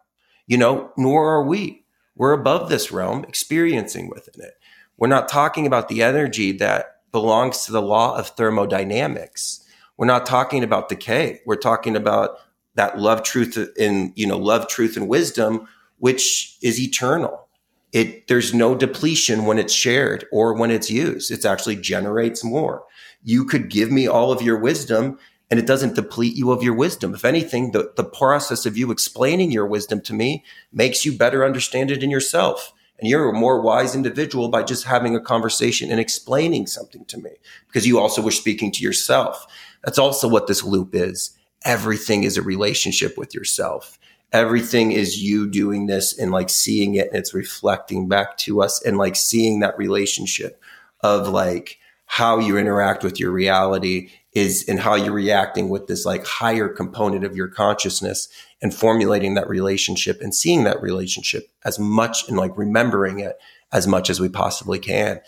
you 0.46 0.56
know, 0.56 0.90
nor 0.96 1.34
are 1.34 1.44
we. 1.44 1.84
We're 2.18 2.32
above 2.32 2.68
this 2.68 2.90
realm, 2.90 3.24
experiencing 3.24 4.10
within 4.10 4.44
it. 4.44 4.54
We're 4.96 5.06
not 5.06 5.28
talking 5.28 5.66
about 5.66 5.88
the 5.88 6.02
energy 6.02 6.50
that 6.52 6.96
belongs 7.12 7.64
to 7.64 7.72
the 7.72 7.80
law 7.80 8.18
of 8.18 8.30
thermodynamics. 8.30 9.64
We're 9.96 10.06
not 10.06 10.26
talking 10.26 10.64
about 10.64 10.88
decay. 10.88 11.40
We're 11.46 11.56
talking 11.56 11.96
about 11.96 12.38
that 12.74 12.98
love, 12.98 13.22
truth, 13.22 13.56
and 13.78 14.12
you 14.16 14.26
know, 14.26 14.36
love, 14.36 14.68
truth, 14.68 14.96
and 14.96 15.08
wisdom, 15.08 15.68
which 15.98 16.58
is 16.60 16.80
eternal. 16.80 17.46
It 17.92 18.26
there's 18.26 18.52
no 18.52 18.74
depletion 18.74 19.46
when 19.46 19.58
it's 19.58 19.72
shared 19.72 20.26
or 20.32 20.54
when 20.54 20.72
it's 20.72 20.90
used. 20.90 21.30
It 21.30 21.44
actually 21.44 21.76
generates 21.76 22.44
more. 22.44 22.84
You 23.22 23.44
could 23.44 23.70
give 23.70 23.92
me 23.92 24.08
all 24.08 24.32
of 24.32 24.42
your 24.42 24.58
wisdom 24.58 25.18
and 25.50 25.58
it 25.58 25.66
doesn't 25.66 25.94
deplete 25.94 26.36
you 26.36 26.52
of 26.52 26.62
your 26.62 26.74
wisdom. 26.74 27.14
If 27.14 27.24
anything, 27.24 27.72
the, 27.72 27.92
the 27.96 28.04
process 28.04 28.66
of 28.66 28.76
you 28.76 28.90
explaining 28.90 29.50
your 29.50 29.66
wisdom 29.66 30.00
to 30.02 30.14
me 30.14 30.44
makes 30.72 31.06
you 31.06 31.16
better 31.16 31.44
understand 31.44 31.90
it 31.90 32.02
in 32.02 32.10
yourself. 32.10 32.72
And 32.98 33.08
you're 33.08 33.30
a 33.30 33.32
more 33.32 33.60
wise 33.60 33.94
individual 33.94 34.48
by 34.48 34.64
just 34.64 34.84
having 34.84 35.14
a 35.14 35.20
conversation 35.20 35.90
and 35.90 36.00
explaining 36.00 36.66
something 36.66 37.04
to 37.06 37.18
me 37.18 37.30
because 37.66 37.86
you 37.86 37.98
also 37.98 38.20
were 38.20 38.30
speaking 38.30 38.72
to 38.72 38.82
yourself. 38.82 39.46
That's 39.84 39.98
also 39.98 40.28
what 40.28 40.48
this 40.48 40.64
loop 40.64 40.94
is. 40.94 41.36
Everything 41.64 42.24
is 42.24 42.36
a 42.36 42.42
relationship 42.42 43.16
with 43.16 43.34
yourself. 43.34 43.98
Everything 44.32 44.92
is 44.92 45.22
you 45.22 45.48
doing 45.48 45.86
this 45.86 46.18
and 46.18 46.30
like 46.30 46.50
seeing 46.50 46.96
it 46.96 47.08
and 47.08 47.16
it's 47.16 47.32
reflecting 47.32 48.08
back 48.08 48.36
to 48.38 48.60
us 48.60 48.84
and 48.84 48.98
like 48.98 49.16
seeing 49.16 49.60
that 49.60 49.78
relationship 49.78 50.60
of 51.00 51.28
like 51.28 51.78
how 52.06 52.38
you 52.38 52.58
interact 52.58 53.04
with 53.04 53.20
your 53.20 53.30
reality 53.30 54.10
is 54.32 54.62
in 54.62 54.78
how 54.78 54.94
you're 54.94 55.12
reacting 55.12 55.68
with 55.68 55.86
this 55.86 56.04
like 56.04 56.26
higher 56.26 56.68
component 56.68 57.24
of 57.24 57.36
your 57.36 57.48
consciousness 57.48 58.28
and 58.60 58.74
formulating 58.74 59.34
that 59.34 59.48
relationship 59.48 60.20
and 60.20 60.34
seeing 60.34 60.64
that 60.64 60.80
relationship 60.82 61.50
as 61.64 61.78
much 61.78 62.28
and 62.28 62.36
like 62.36 62.56
remembering 62.56 63.20
it 63.20 63.38
as 63.72 63.86
much 63.86 64.10
as 64.10 64.20
we 64.20 64.28
possibly 64.28 64.78
can. 64.78 65.20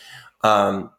Um, 0.43 0.91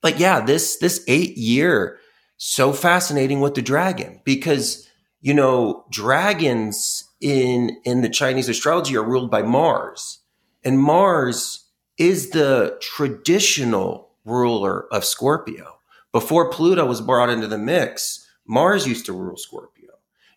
but 0.00 0.18
yeah, 0.18 0.40
this, 0.40 0.76
this 0.78 1.04
eight 1.06 1.36
year, 1.36 1.98
so 2.36 2.72
fascinating 2.72 3.40
with 3.40 3.54
the 3.54 3.62
dragon 3.62 4.20
because, 4.24 4.88
you 5.20 5.34
know, 5.34 5.84
dragons 5.90 7.04
in, 7.20 7.76
in 7.84 8.00
the 8.00 8.08
Chinese 8.08 8.48
astrology 8.48 8.96
are 8.96 9.04
ruled 9.04 9.30
by 9.30 9.42
Mars 9.42 10.20
and 10.64 10.78
Mars 10.78 11.66
is 11.98 12.30
the 12.30 12.76
traditional 12.80 14.10
ruler 14.24 14.92
of 14.92 15.04
Scorpio. 15.04 15.79
Before 16.12 16.50
Pluto 16.50 16.86
was 16.86 17.00
brought 17.00 17.30
into 17.30 17.46
the 17.46 17.58
mix, 17.58 18.28
Mars 18.46 18.86
used 18.86 19.06
to 19.06 19.12
rule 19.12 19.36
Scorpio. 19.36 19.90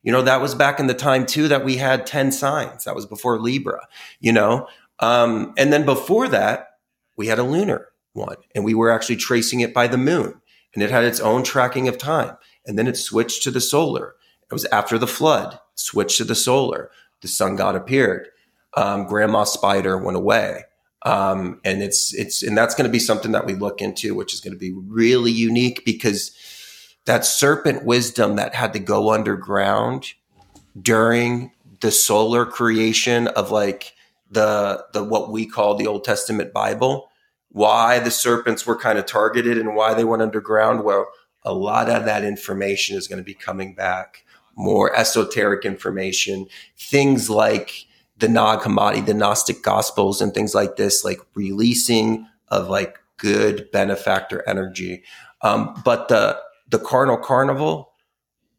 You 0.04 0.12
know, 0.12 0.22
that 0.22 0.42
was 0.42 0.54
back 0.54 0.80
in 0.80 0.88
the 0.88 0.94
time 0.94 1.26
too 1.26 1.48
that 1.48 1.64
we 1.64 1.78
had 1.78 2.06
10 2.06 2.32
signs. 2.32 2.84
That 2.84 2.96
was 2.96 3.06
before 3.06 3.40
Libra, 3.40 3.88
you 4.20 4.34
know? 4.34 4.68
Um, 5.00 5.54
and 5.58 5.72
then 5.72 5.86
before 5.86 6.28
that, 6.28 6.78
we 7.16 7.28
had 7.28 7.40
a 7.40 7.44
lunar 7.44 7.90
one 8.14 8.36
and 8.54 8.64
we 8.64 8.74
were 8.74 8.92
actually 8.92 9.16
tracing 9.16 9.62
it 9.62 9.74
by 9.74 9.88
the 9.88 9.98
moon 9.98 10.42
and 10.74 10.84
it 10.84 10.92
had 10.92 11.04
its 11.04 11.20
own 11.20 11.44
tracking 11.44 11.88
of 11.88 11.98
time. 11.98 12.38
And 12.66 12.78
then 12.78 12.88
it 12.88 12.98
switched 12.98 13.44
to 13.44 13.52
the 13.52 13.62
solar. 13.62 14.16
It 14.50 14.54
was 14.54 14.66
after 14.66 14.98
the 14.98 15.08
flood, 15.08 15.60
switched 15.76 16.18
to 16.18 16.24
the 16.24 16.36
solar. 16.36 16.92
The 17.22 17.28
sun 17.28 17.56
god 17.56 17.76
appeared. 17.76 18.28
Um, 18.76 19.06
Grandma 19.06 19.46
Spider 19.46 19.98
went 19.98 20.18
away. 20.18 20.64
Um, 21.06 21.60
and 21.66 21.84
it's 21.84 22.14
it's 22.14 22.44
and 22.44 22.58
that's 22.58 22.76
going 22.76 22.88
to 22.88 22.92
be 22.92 23.00
something 23.00 23.34
that 23.34 23.46
we 23.46 23.56
look 23.56 23.82
into, 23.82 24.16
which 24.16 24.34
is 24.34 24.40
going 24.40 24.54
to 24.54 24.60
be 24.60 24.74
really 24.74 25.32
unique 25.32 25.84
because 25.86 26.32
that 27.06 27.26
serpent 27.26 27.84
wisdom 27.84 28.38
that 28.38 28.56
had 28.56 28.74
to 28.74 28.80
go 28.80 29.12
underground 29.12 30.14
during 30.82 31.52
the 31.82 31.92
solar 31.92 32.46
creation 32.46 33.28
of 33.30 33.52
like 33.52 33.94
the 34.32 34.86
the 34.94 35.04
what 35.04 35.30
we 35.30 35.46
call 35.46 35.76
the 35.76 35.88
Old 35.88 36.06
Testament 36.06 36.54
Bible, 36.54 37.10
why 37.50 38.00
the 38.00 38.12
serpents 38.12 38.66
were 38.66 38.78
kind 38.78 38.98
of 38.98 39.06
targeted 39.06 39.58
and 39.58 39.76
why 39.76 39.94
they 39.94 40.06
went 40.06 40.22
underground. 40.22 40.84
Well, 40.84 41.08
a 41.44 41.54
lot 41.54 41.90
of 41.90 42.06
that 42.06 42.24
information 42.24 42.98
is 42.98 43.08
going 43.08 43.20
to 43.20 43.24
be 43.24 43.34
coming 43.34 43.76
back. 43.76 44.24
More 44.56 44.96
esoteric 44.96 45.66
information, 45.66 46.48
things 46.78 47.30
like 47.30 47.86
the 48.18 48.28
Nag 48.28 48.60
Hammadi, 48.60 49.06
the 49.06 49.14
Gnostic 49.14 49.64
Gospels, 49.64 50.22
and 50.22 50.34
things 50.34 50.54
like 50.54 50.76
this, 50.76 51.04
like 51.04 51.20
releasing 51.36 52.28
of 52.50 52.70
like 52.70 53.00
good 53.18 53.70
benefactor 53.72 54.48
energy. 54.48 55.04
Um, 55.42 55.82
but 55.84 56.08
the 56.08 56.40
the 56.70 56.80
carnal 56.80 57.18
carnival 57.18 57.92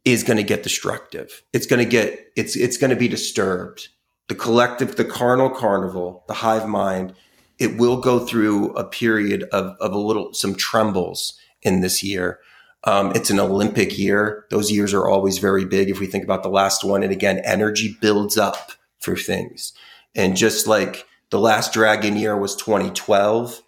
is 0.04 0.22
going 0.22 0.36
to 0.36 0.42
get 0.42 0.62
destructive. 0.62 1.42
It's 1.52 1.66
going 1.66 1.84
to 1.84 1.90
get 1.90 2.28
it's 2.36 2.56
it's 2.56 2.76
going 2.76 2.90
to 2.90 2.96
be 2.96 3.08
disturbed. 3.08 3.88
The 4.28 4.34
collective, 4.34 4.96
the 4.96 5.04
carnal 5.04 5.50
carnival, 5.50 6.24
the 6.28 6.34
hive 6.34 6.66
mind, 6.66 7.14
it 7.58 7.76
will 7.76 8.00
go 8.00 8.24
through 8.24 8.72
a 8.74 8.84
period 8.84 9.44
of 9.52 9.76
of 9.80 9.92
a 9.92 9.98
little 9.98 10.34
some 10.34 10.54
trembles 10.54 11.38
in 11.62 11.80
this 11.80 12.02
year. 12.02 12.40
Um, 12.84 13.12
it's 13.14 13.30
an 13.30 13.40
Olympic 13.40 13.98
year. 13.98 14.44
Those 14.50 14.70
years 14.70 14.92
are 14.92 15.08
always 15.08 15.38
very 15.38 15.64
big. 15.64 15.88
If 15.88 16.00
we 16.00 16.06
think 16.06 16.24
about 16.24 16.42
the 16.42 16.50
last 16.50 16.84
one, 16.84 17.02
and 17.02 17.12
again, 17.12 17.38
energy 17.38 17.96
builds 18.00 18.36
up 18.36 18.72
for 19.04 19.16
things. 19.16 19.72
And 20.14 20.36
just 20.36 20.66
like 20.66 21.06
the 21.30 21.38
last 21.38 21.72
dragon 21.72 22.16
year 22.16 22.36
was 22.36 22.56
2012, 22.56 23.60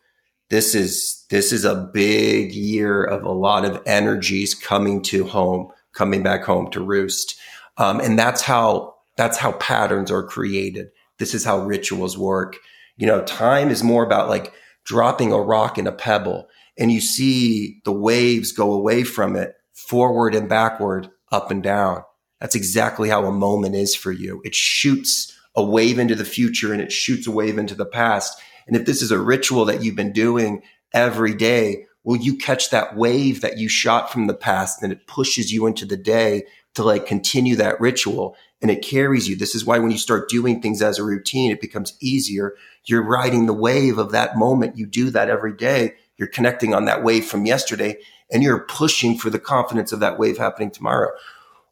this 0.48 0.74
is 0.74 1.24
this 1.30 1.52
is 1.52 1.64
a 1.64 1.74
big 1.74 2.52
year 2.52 3.02
of 3.02 3.24
a 3.24 3.32
lot 3.32 3.64
of 3.64 3.82
energies 3.84 4.54
coming 4.54 5.02
to 5.02 5.26
home, 5.26 5.70
coming 5.92 6.22
back 6.22 6.44
home 6.44 6.70
to 6.70 6.80
roost. 6.80 7.36
Um, 7.78 8.00
and 8.00 8.18
that's 8.18 8.42
how 8.42 8.94
that's 9.16 9.38
how 9.38 9.52
patterns 9.52 10.10
are 10.10 10.22
created. 10.22 10.88
This 11.18 11.34
is 11.34 11.44
how 11.44 11.60
rituals 11.60 12.16
work. 12.16 12.56
You 12.96 13.06
know, 13.06 13.22
time 13.22 13.70
is 13.70 13.82
more 13.82 14.04
about 14.04 14.28
like 14.28 14.52
dropping 14.84 15.32
a 15.32 15.40
rock 15.40 15.78
in 15.78 15.86
a 15.86 15.92
pebble 15.92 16.48
and 16.78 16.92
you 16.92 17.00
see 17.00 17.80
the 17.84 17.92
waves 17.92 18.52
go 18.52 18.72
away 18.72 19.02
from 19.02 19.36
it 19.36 19.54
forward 19.72 20.34
and 20.34 20.48
backward, 20.48 21.10
up 21.32 21.50
and 21.50 21.62
down. 21.62 22.02
That's 22.40 22.54
exactly 22.54 23.08
how 23.08 23.24
a 23.24 23.32
moment 23.32 23.74
is 23.74 23.94
for 23.94 24.12
you. 24.12 24.42
It 24.44 24.54
shoots 24.54 25.32
a 25.54 25.64
wave 25.64 25.98
into 25.98 26.14
the 26.14 26.24
future 26.24 26.72
and 26.72 26.82
it 26.82 26.92
shoots 26.92 27.26
a 27.26 27.30
wave 27.30 27.58
into 27.58 27.74
the 27.74 27.86
past. 27.86 28.38
And 28.66 28.76
if 28.76 28.84
this 28.84 29.00
is 29.00 29.10
a 29.10 29.18
ritual 29.18 29.64
that 29.66 29.82
you've 29.82 29.96
been 29.96 30.12
doing 30.12 30.62
every 30.92 31.34
day, 31.34 31.86
will 32.04 32.16
you 32.16 32.36
catch 32.36 32.70
that 32.70 32.96
wave 32.96 33.40
that 33.40 33.58
you 33.58 33.68
shot 33.68 34.12
from 34.12 34.26
the 34.26 34.34
past 34.34 34.82
and 34.82 34.92
it 34.92 35.06
pushes 35.06 35.52
you 35.52 35.66
into 35.66 35.86
the 35.86 35.96
day 35.96 36.44
to 36.74 36.84
like 36.84 37.06
continue 37.06 37.56
that 37.56 37.80
ritual 37.80 38.36
and 38.60 38.70
it 38.70 38.84
carries 38.84 39.28
you. 39.28 39.34
This 39.34 39.54
is 39.54 39.64
why 39.64 39.78
when 39.78 39.90
you 39.90 39.98
start 39.98 40.28
doing 40.28 40.60
things 40.60 40.82
as 40.82 40.98
a 40.98 41.04
routine, 41.04 41.50
it 41.50 41.60
becomes 41.60 41.96
easier. 42.00 42.54
You're 42.84 43.02
riding 43.02 43.46
the 43.46 43.54
wave 43.54 43.98
of 43.98 44.12
that 44.12 44.36
moment. 44.36 44.76
You 44.76 44.86
do 44.86 45.08
that 45.10 45.30
every 45.30 45.54
day. 45.54 45.94
You're 46.16 46.28
connecting 46.28 46.74
on 46.74 46.84
that 46.84 47.02
wave 47.02 47.24
from 47.24 47.46
yesterday 47.46 47.96
and 48.30 48.42
you're 48.42 48.66
pushing 48.66 49.16
for 49.16 49.30
the 49.30 49.38
confidence 49.38 49.90
of 49.92 50.00
that 50.00 50.18
wave 50.18 50.36
happening 50.36 50.70
tomorrow 50.70 51.10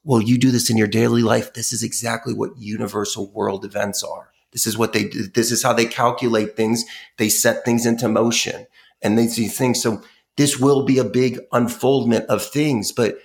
well, 0.05 0.20
you 0.20 0.38
do 0.38 0.50
this 0.50 0.70
in 0.70 0.76
your 0.76 0.86
daily 0.86 1.22
life. 1.22 1.55
This 1.55 1.72
is 1.72 1.82
exactly 1.82 2.34
what 2.34 2.57
universal 2.59 3.30
world 3.32 3.64
events 3.64 4.02
are. 4.02 4.30
This 4.52 4.66
is 4.66 4.78
what 4.78 4.92
they 4.92 5.05
do. 5.05 5.26
This 5.26 5.50
is 5.50 5.62
how 5.62 5.72
they 5.72 5.86
calculate 5.86 6.57
things. 6.57 6.84
They 7.16 7.28
set 7.28 7.64
things 7.64 7.86
into 7.86 8.09
motion 8.09 8.66
and 9.02 9.18
they 9.18 9.26
see 9.26 9.48
things. 9.48 9.82
So 9.82 10.02
this 10.36 10.61
will 10.61 10.84
be 10.84 10.98
a 10.98 11.05
big 11.05 11.40
unfoldment 11.52 12.26
of 12.26 12.44
things, 12.44 12.92
but 12.92 13.18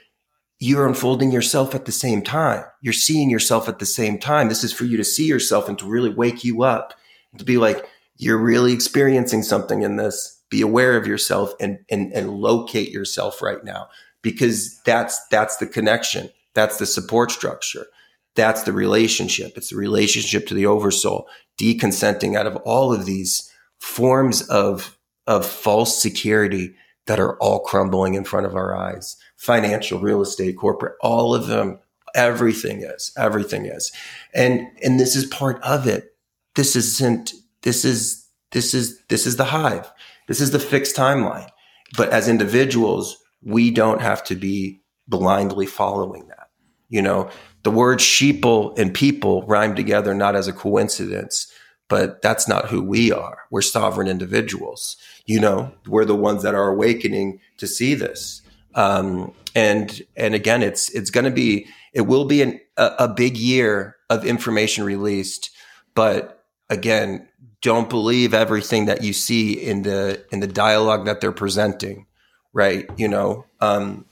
you're 0.60 0.88
unfolding 0.88 1.32
yourself 1.32 1.76
at 1.76 1.86
the 1.86 1.92
same 1.92 2.22
time. 2.22 2.64
You're 2.82 2.94
seeing 2.94 3.30
yourself 3.30 3.70
at 3.70 3.80
the 3.80 3.86
same 3.86 4.18
time. 4.18 4.50
This 4.50 4.64
is 4.64 4.74
for 4.74 4.86
you 4.86 4.98
to 4.98 5.04
see 5.04 5.26
yourself 5.26 5.70
and 5.70 5.78
to 5.80 5.86
really 5.86 6.10
wake 6.10 6.44
you 6.44 6.64
up 6.64 6.94
to 7.38 7.46
be 7.46 7.58
like, 7.58 7.88
you're 8.18 8.38
really 8.38 8.74
experiencing 8.74 9.44
something 9.44 9.82
in 9.82 9.98
this. 9.98 10.42
Be 10.50 10.62
aware 10.62 10.98
of 10.98 11.06
yourself 11.06 11.54
and, 11.60 11.80
and, 11.90 12.12
and 12.12 12.32
locate 12.32 12.90
yourself 12.90 13.42
right 13.42 13.64
now 13.64 13.90
because 14.22 14.82
that's, 14.82 15.26
that's 15.28 15.58
the 15.58 15.68
connection 15.68 16.30
that's 16.54 16.78
the 16.78 16.86
support 16.86 17.32
structure. 17.32 17.88
That's 18.36 18.64
the 18.64 18.74
relationship. 18.74 19.54
It's 19.58 19.70
the 19.70 19.76
relationship 19.76 20.48
to 20.48 20.54
the 20.54 20.66
oversoul, 20.66 21.28
deconsenting 21.60 22.38
out 22.38 22.48
of 22.48 22.56
all 22.58 22.94
of 22.94 23.06
these 23.06 23.52
forms 23.80 24.42
of, 24.50 24.98
of 25.28 25.46
false 25.46 26.02
security 26.02 26.76
that 27.08 27.20
are 27.20 27.38
all 27.38 27.60
crumbling 27.60 28.14
in 28.14 28.24
front 28.24 28.46
of 28.46 28.56
our 28.56 28.76
eyes. 28.76 29.16
Financial, 29.36 30.00
real 30.00 30.22
estate, 30.22 30.58
corporate, 30.58 30.96
all 31.02 31.34
of 31.34 31.48
them, 31.48 31.80
everything 32.16 32.82
is, 32.82 33.12
everything 33.18 33.66
is. 33.66 33.92
And, 34.34 34.68
and 34.84 35.00
this 35.00 35.16
is 35.16 35.26
part 35.26 35.62
of 35.64 35.88
it. 35.88 36.16
This 36.56 36.76
isn't, 36.76 37.34
this 37.64 37.84
is, 37.84 38.28
this 38.52 38.74
is, 38.74 39.02
this 39.10 39.26
is 39.26 39.38
the 39.38 39.46
hive. 39.46 39.92
This 40.28 40.40
is 40.40 40.52
the 40.52 40.60
fixed 40.60 40.96
timeline. 40.96 41.50
But 41.98 42.10
as 42.10 42.28
individuals, 42.28 43.18
we 43.42 43.72
don't 43.72 44.02
have 44.02 44.24
to 44.26 44.36
be 44.36 44.82
blindly 45.08 45.66
following. 45.66 46.29
You 46.90 47.02
know, 47.02 47.30
the 47.64 47.72
word 47.72 48.00
sheeple 48.00 48.78
and 48.78 48.94
people 48.94 49.44
rhyme 49.44 49.76
together 49.76 50.14
not 50.14 50.36
as 50.36 50.48
a 50.48 50.54
coincidence, 50.54 51.52
but 51.88 52.22
that's 52.22 52.48
not 52.48 52.70
who 52.70 52.82
we 52.82 53.12
are. 53.12 53.40
We're 53.50 53.62
sovereign 53.62 54.08
individuals. 54.08 54.98
You 55.26 55.40
know, 55.40 55.72
we're 55.88 56.06
the 56.06 56.16
ones 56.16 56.44
that 56.44 56.56
are 56.56 56.70
awakening 56.70 57.40
to 57.58 57.68
see 57.68 57.96
this. 57.96 58.42
Um, 58.76 59.34
and 59.56 60.02
and 60.16 60.36
again, 60.36 60.62
it's 60.62 60.90
it's 60.90 61.10
going 61.10 61.26
to 61.26 61.32
be 61.32 61.68
it 61.94 62.02
will 62.02 62.26
be 62.26 62.42
an, 62.42 62.60
a, 62.78 62.92
a 63.00 63.08
big 63.08 63.38
year 63.38 63.98
of 64.10 64.26
information 64.26 64.84
released, 64.84 65.50
but 65.96 66.44
again, 66.70 67.28
don't 67.62 67.90
believe 67.90 68.34
everything 68.34 68.86
that 68.86 69.04
you 69.04 69.12
see 69.14 69.54
in 69.54 69.84
the 69.84 70.24
in 70.32 70.40
the 70.40 70.48
dialogue 70.48 71.06
that 71.06 71.20
they're 71.20 71.32
presenting, 71.32 72.06
right? 72.54 72.90
You 72.98 73.08
know, 73.08 73.46
um, 73.60 74.06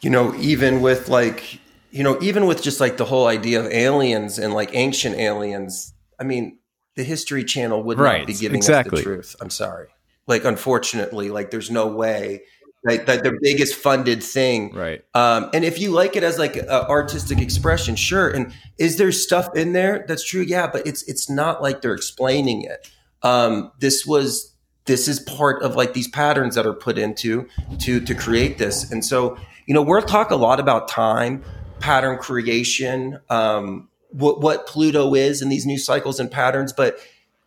you 0.00 0.10
know, 0.10 0.34
even 0.36 0.80
with 0.80 1.08
like, 1.08 1.60
you 1.90 2.02
know, 2.02 2.18
even 2.22 2.46
with 2.46 2.62
just 2.62 2.80
like 2.80 2.96
the 2.96 3.04
whole 3.04 3.26
idea 3.26 3.60
of 3.60 3.66
aliens 3.66 4.38
and 4.38 4.54
like 4.54 4.70
ancient 4.74 5.16
aliens. 5.16 5.92
I 6.18 6.24
mean, 6.24 6.58
the 6.96 7.04
History 7.04 7.44
Channel 7.44 7.82
would 7.82 7.98
right, 7.98 8.18
not 8.18 8.26
be 8.26 8.34
giving 8.34 8.56
exactly. 8.56 8.98
us 8.98 9.04
the 9.04 9.10
truth. 9.10 9.36
I'm 9.40 9.50
sorry. 9.50 9.88
Like, 10.26 10.44
unfortunately, 10.44 11.30
like 11.30 11.50
there's 11.50 11.70
no 11.70 11.88
way 11.88 12.42
like 12.84 13.06
the, 13.06 13.16
the 13.16 13.38
biggest 13.42 13.74
funded 13.74 14.22
thing. 14.22 14.74
Right. 14.74 15.04
Um, 15.14 15.50
and 15.52 15.64
if 15.64 15.78
you 15.78 15.90
like 15.90 16.16
it 16.16 16.22
as 16.22 16.38
like 16.38 16.56
an 16.56 16.68
artistic 16.68 17.38
expression, 17.38 17.94
sure. 17.96 18.30
And 18.30 18.52
is 18.78 18.96
there 18.96 19.12
stuff 19.12 19.54
in 19.54 19.72
there 19.72 20.04
that's 20.08 20.24
true? 20.24 20.42
Yeah, 20.42 20.66
but 20.66 20.86
it's 20.86 21.02
it's 21.04 21.28
not 21.28 21.62
like 21.62 21.82
they're 21.82 21.94
explaining 21.94 22.62
it. 22.62 22.90
Um, 23.22 23.72
this 23.80 24.06
was 24.06 24.54
this 24.86 25.08
is 25.08 25.20
part 25.20 25.62
of 25.62 25.76
like 25.76 25.92
these 25.92 26.08
patterns 26.08 26.54
that 26.54 26.66
are 26.66 26.72
put 26.72 26.96
into 26.96 27.46
to 27.80 28.00
to 28.00 28.14
create 28.14 28.58
this. 28.58 28.90
And 28.90 29.04
so 29.04 29.36
you 29.70 29.74
know 29.74 29.82
we'll 29.82 30.02
talk 30.02 30.32
a 30.32 30.36
lot 30.36 30.58
about 30.58 30.88
time, 30.88 31.44
pattern 31.78 32.18
creation, 32.18 33.20
um, 33.30 33.88
what 34.10 34.40
what 34.40 34.66
Pluto 34.66 35.14
is 35.14 35.40
and 35.40 35.52
these 35.52 35.64
new 35.64 35.78
cycles 35.78 36.18
and 36.18 36.28
patterns, 36.28 36.72
but 36.72 36.98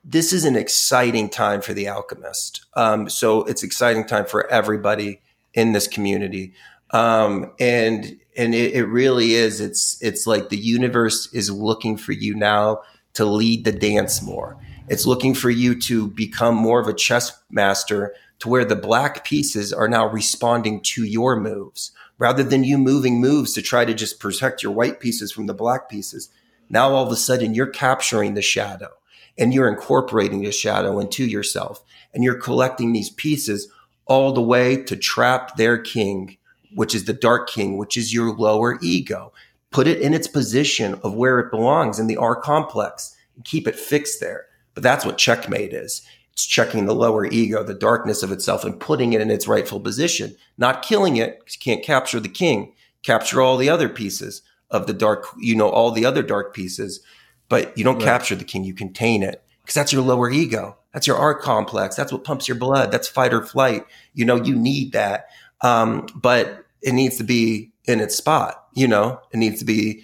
this 0.05 0.31
is 0.31 0.45
an 0.45 0.55
exciting 0.55 1.27
time 1.27 1.59
for 1.59 1.73
the 1.73 1.89
alchemist. 1.89 2.63
Um, 2.75 3.09
so 3.09 3.43
it's 3.43 3.61
exciting 3.61 4.05
time 4.05 4.23
for 4.23 4.49
everybody 4.49 5.19
in 5.53 5.73
this 5.73 5.85
community. 5.85 6.53
Um, 6.91 7.51
and 7.59 8.17
and 8.37 8.55
it, 8.55 8.73
it, 8.73 8.85
really 8.85 9.33
is. 9.33 9.59
It's 9.59 10.01
it's 10.01 10.25
like 10.25 10.47
the 10.47 10.55
universe 10.55 11.27
is 11.33 11.51
looking 11.51 11.97
for 11.97 12.13
you 12.13 12.35
now 12.35 12.83
to 13.15 13.25
lead 13.25 13.65
the 13.65 13.73
dance 13.73 14.21
more. 14.21 14.55
It's 14.87 15.05
looking 15.05 15.35
for 15.35 15.49
you 15.49 15.77
to 15.81 16.07
become 16.07 16.55
more 16.55 16.79
of 16.79 16.87
a 16.87 16.93
chess 16.93 17.37
master 17.51 18.15
to 18.39 18.47
where 18.47 18.63
the 18.63 18.77
black 18.77 19.25
pieces 19.25 19.73
are 19.73 19.89
now 19.89 20.07
responding 20.07 20.79
to 20.81 21.03
your 21.03 21.37
moves 21.37 21.91
rather 22.17 22.43
than 22.43 22.63
you 22.63 22.77
moving 22.77 23.19
moves 23.19 23.53
to 23.53 23.61
try 23.61 23.85
to 23.85 23.93
just 23.93 24.19
protect 24.19 24.63
your 24.63 24.71
white 24.71 24.99
pieces 24.99 25.31
from 25.31 25.47
the 25.47 25.53
black 25.53 25.89
pieces. 25.89 26.29
Now 26.69 26.91
all 26.91 27.05
of 27.05 27.11
a 27.11 27.15
sudden 27.15 27.53
you're 27.53 27.67
capturing 27.67 28.33
the 28.33 28.41
shadow 28.41 28.89
and 29.37 29.53
you're 29.53 29.67
incorporating 29.67 30.41
the 30.41 30.51
shadow 30.51 30.99
into 30.99 31.25
yourself 31.25 31.83
and 32.13 32.23
you're 32.23 32.35
collecting 32.35 32.93
these 32.93 33.09
pieces 33.09 33.67
all 34.05 34.33
the 34.33 34.41
way 34.41 34.83
to 34.83 34.95
trap 34.95 35.55
their 35.55 35.77
king, 35.77 36.37
which 36.75 36.93
is 36.93 37.05
the 37.05 37.13
dark 37.13 37.49
king, 37.49 37.77
which 37.77 37.97
is 37.97 38.13
your 38.13 38.35
lower 38.35 38.77
ego. 38.81 39.33
Put 39.71 39.87
it 39.87 40.01
in 40.01 40.13
its 40.13 40.27
position 40.27 40.99
of 41.03 41.15
where 41.15 41.39
it 41.39 41.51
belongs 41.51 41.99
in 41.99 42.07
the 42.07 42.17
R 42.17 42.35
complex 42.35 43.15
and 43.35 43.43
keep 43.43 43.67
it 43.67 43.75
fixed 43.75 44.19
there. 44.19 44.45
But 44.73 44.83
that's 44.83 45.05
what 45.05 45.17
checkmate 45.17 45.73
is. 45.73 46.01
It's 46.33 46.45
checking 46.45 46.85
the 46.85 46.95
lower 46.95 47.25
ego, 47.25 47.63
the 47.63 47.75
darkness 47.75 48.23
of 48.23 48.31
itself 48.31 48.63
and 48.63 48.79
putting 48.79 49.13
it 49.13 49.21
in 49.21 49.29
its 49.29 49.47
rightful 49.47 49.79
position, 49.79 50.35
not 50.57 50.81
killing 50.81 51.17
it 51.17 51.39
because 51.39 51.55
you 51.55 51.59
can't 51.61 51.85
capture 51.85 52.19
the 52.19 52.27
king, 52.27 52.73
capture 53.03 53.41
all 53.41 53.55
the 53.55 53.69
other 53.69 53.87
pieces 53.87 54.41
of 54.71 54.87
the 54.87 54.93
dark, 54.93 55.25
you 55.37 55.55
know, 55.55 55.69
all 55.69 55.91
the 55.91 56.05
other 56.05 56.23
dark 56.23 56.53
pieces, 56.53 57.01
but 57.49 57.77
you 57.77 57.83
don't 57.83 57.95
right. 57.95 58.03
capture 58.03 58.35
the 58.35 58.43
king. 58.43 58.63
You 58.63 58.73
contain 58.73 59.21
it 59.21 59.43
because 59.61 59.75
that's 59.75 59.93
your 59.93 60.01
lower 60.01 60.31
ego. 60.31 60.77
That's 60.91 61.05
your 61.05 61.17
R 61.17 61.35
complex. 61.35 61.95
That's 61.95 62.11
what 62.11 62.23
pumps 62.23 62.47
your 62.47 62.57
blood. 62.57 62.91
That's 62.91 63.07
fight 63.07 63.33
or 63.33 63.43
flight. 63.43 63.85
You 64.13 64.25
know, 64.25 64.35
you 64.35 64.55
need 64.55 64.93
that. 64.93 65.27
Um, 65.61 66.07
but 66.15 66.65
it 66.81 66.93
needs 66.93 67.17
to 67.17 67.23
be 67.23 67.71
in 67.85 67.99
its 67.99 68.15
spot. 68.15 68.67
You 68.73 68.87
know, 68.87 69.19
it 69.31 69.37
needs 69.37 69.59
to 69.59 69.65
be 69.65 70.03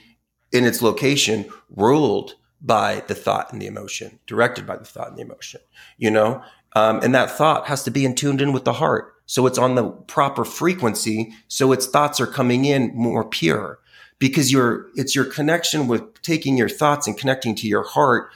in 0.52 0.66
its 0.66 0.82
location, 0.82 1.46
ruled 1.76 2.36
by 2.62 3.04
the 3.08 3.16
thought 3.16 3.52
and 3.52 3.62
the 3.62 3.68
emotion, 3.68 4.20
directed 4.28 4.66
by 4.66 4.78
the 4.78 4.86
thought 4.86 5.10
and 5.10 5.18
the 5.18 5.22
emotion. 5.22 5.62
You 5.98 6.12
know, 6.12 6.44
um, 6.74 7.00
and 7.02 7.14
that 7.16 7.32
thought 7.32 7.68
has 7.68 7.84
to 7.84 7.92
be 7.92 8.06
in 8.06 8.16
tuned 8.16 8.42
in 8.42 8.54
with 8.54 8.66
the 8.66 8.74
heart. 8.74 9.16
So 9.26 9.46
it's 9.46 9.60
on 9.60 9.76
the 9.76 9.90
proper 9.90 10.44
frequency. 10.44 11.34
So 11.48 11.72
its 11.72 11.86
thoughts 11.86 12.20
are 12.20 12.28
coming 12.28 12.66
in 12.66 12.92
more 12.96 13.24
pure 13.24 13.80
because 14.18 14.52
your, 14.52 14.88
it's 14.96 15.16
your 15.16 15.26
connection 15.26 15.88
with 15.88 16.22
taking 16.22 16.58
your 16.58 16.70
thoughts 16.70 17.08
and 17.08 17.18
connecting 17.18 17.56
to 17.56 17.68
your 17.68 17.84
heart 17.84 18.32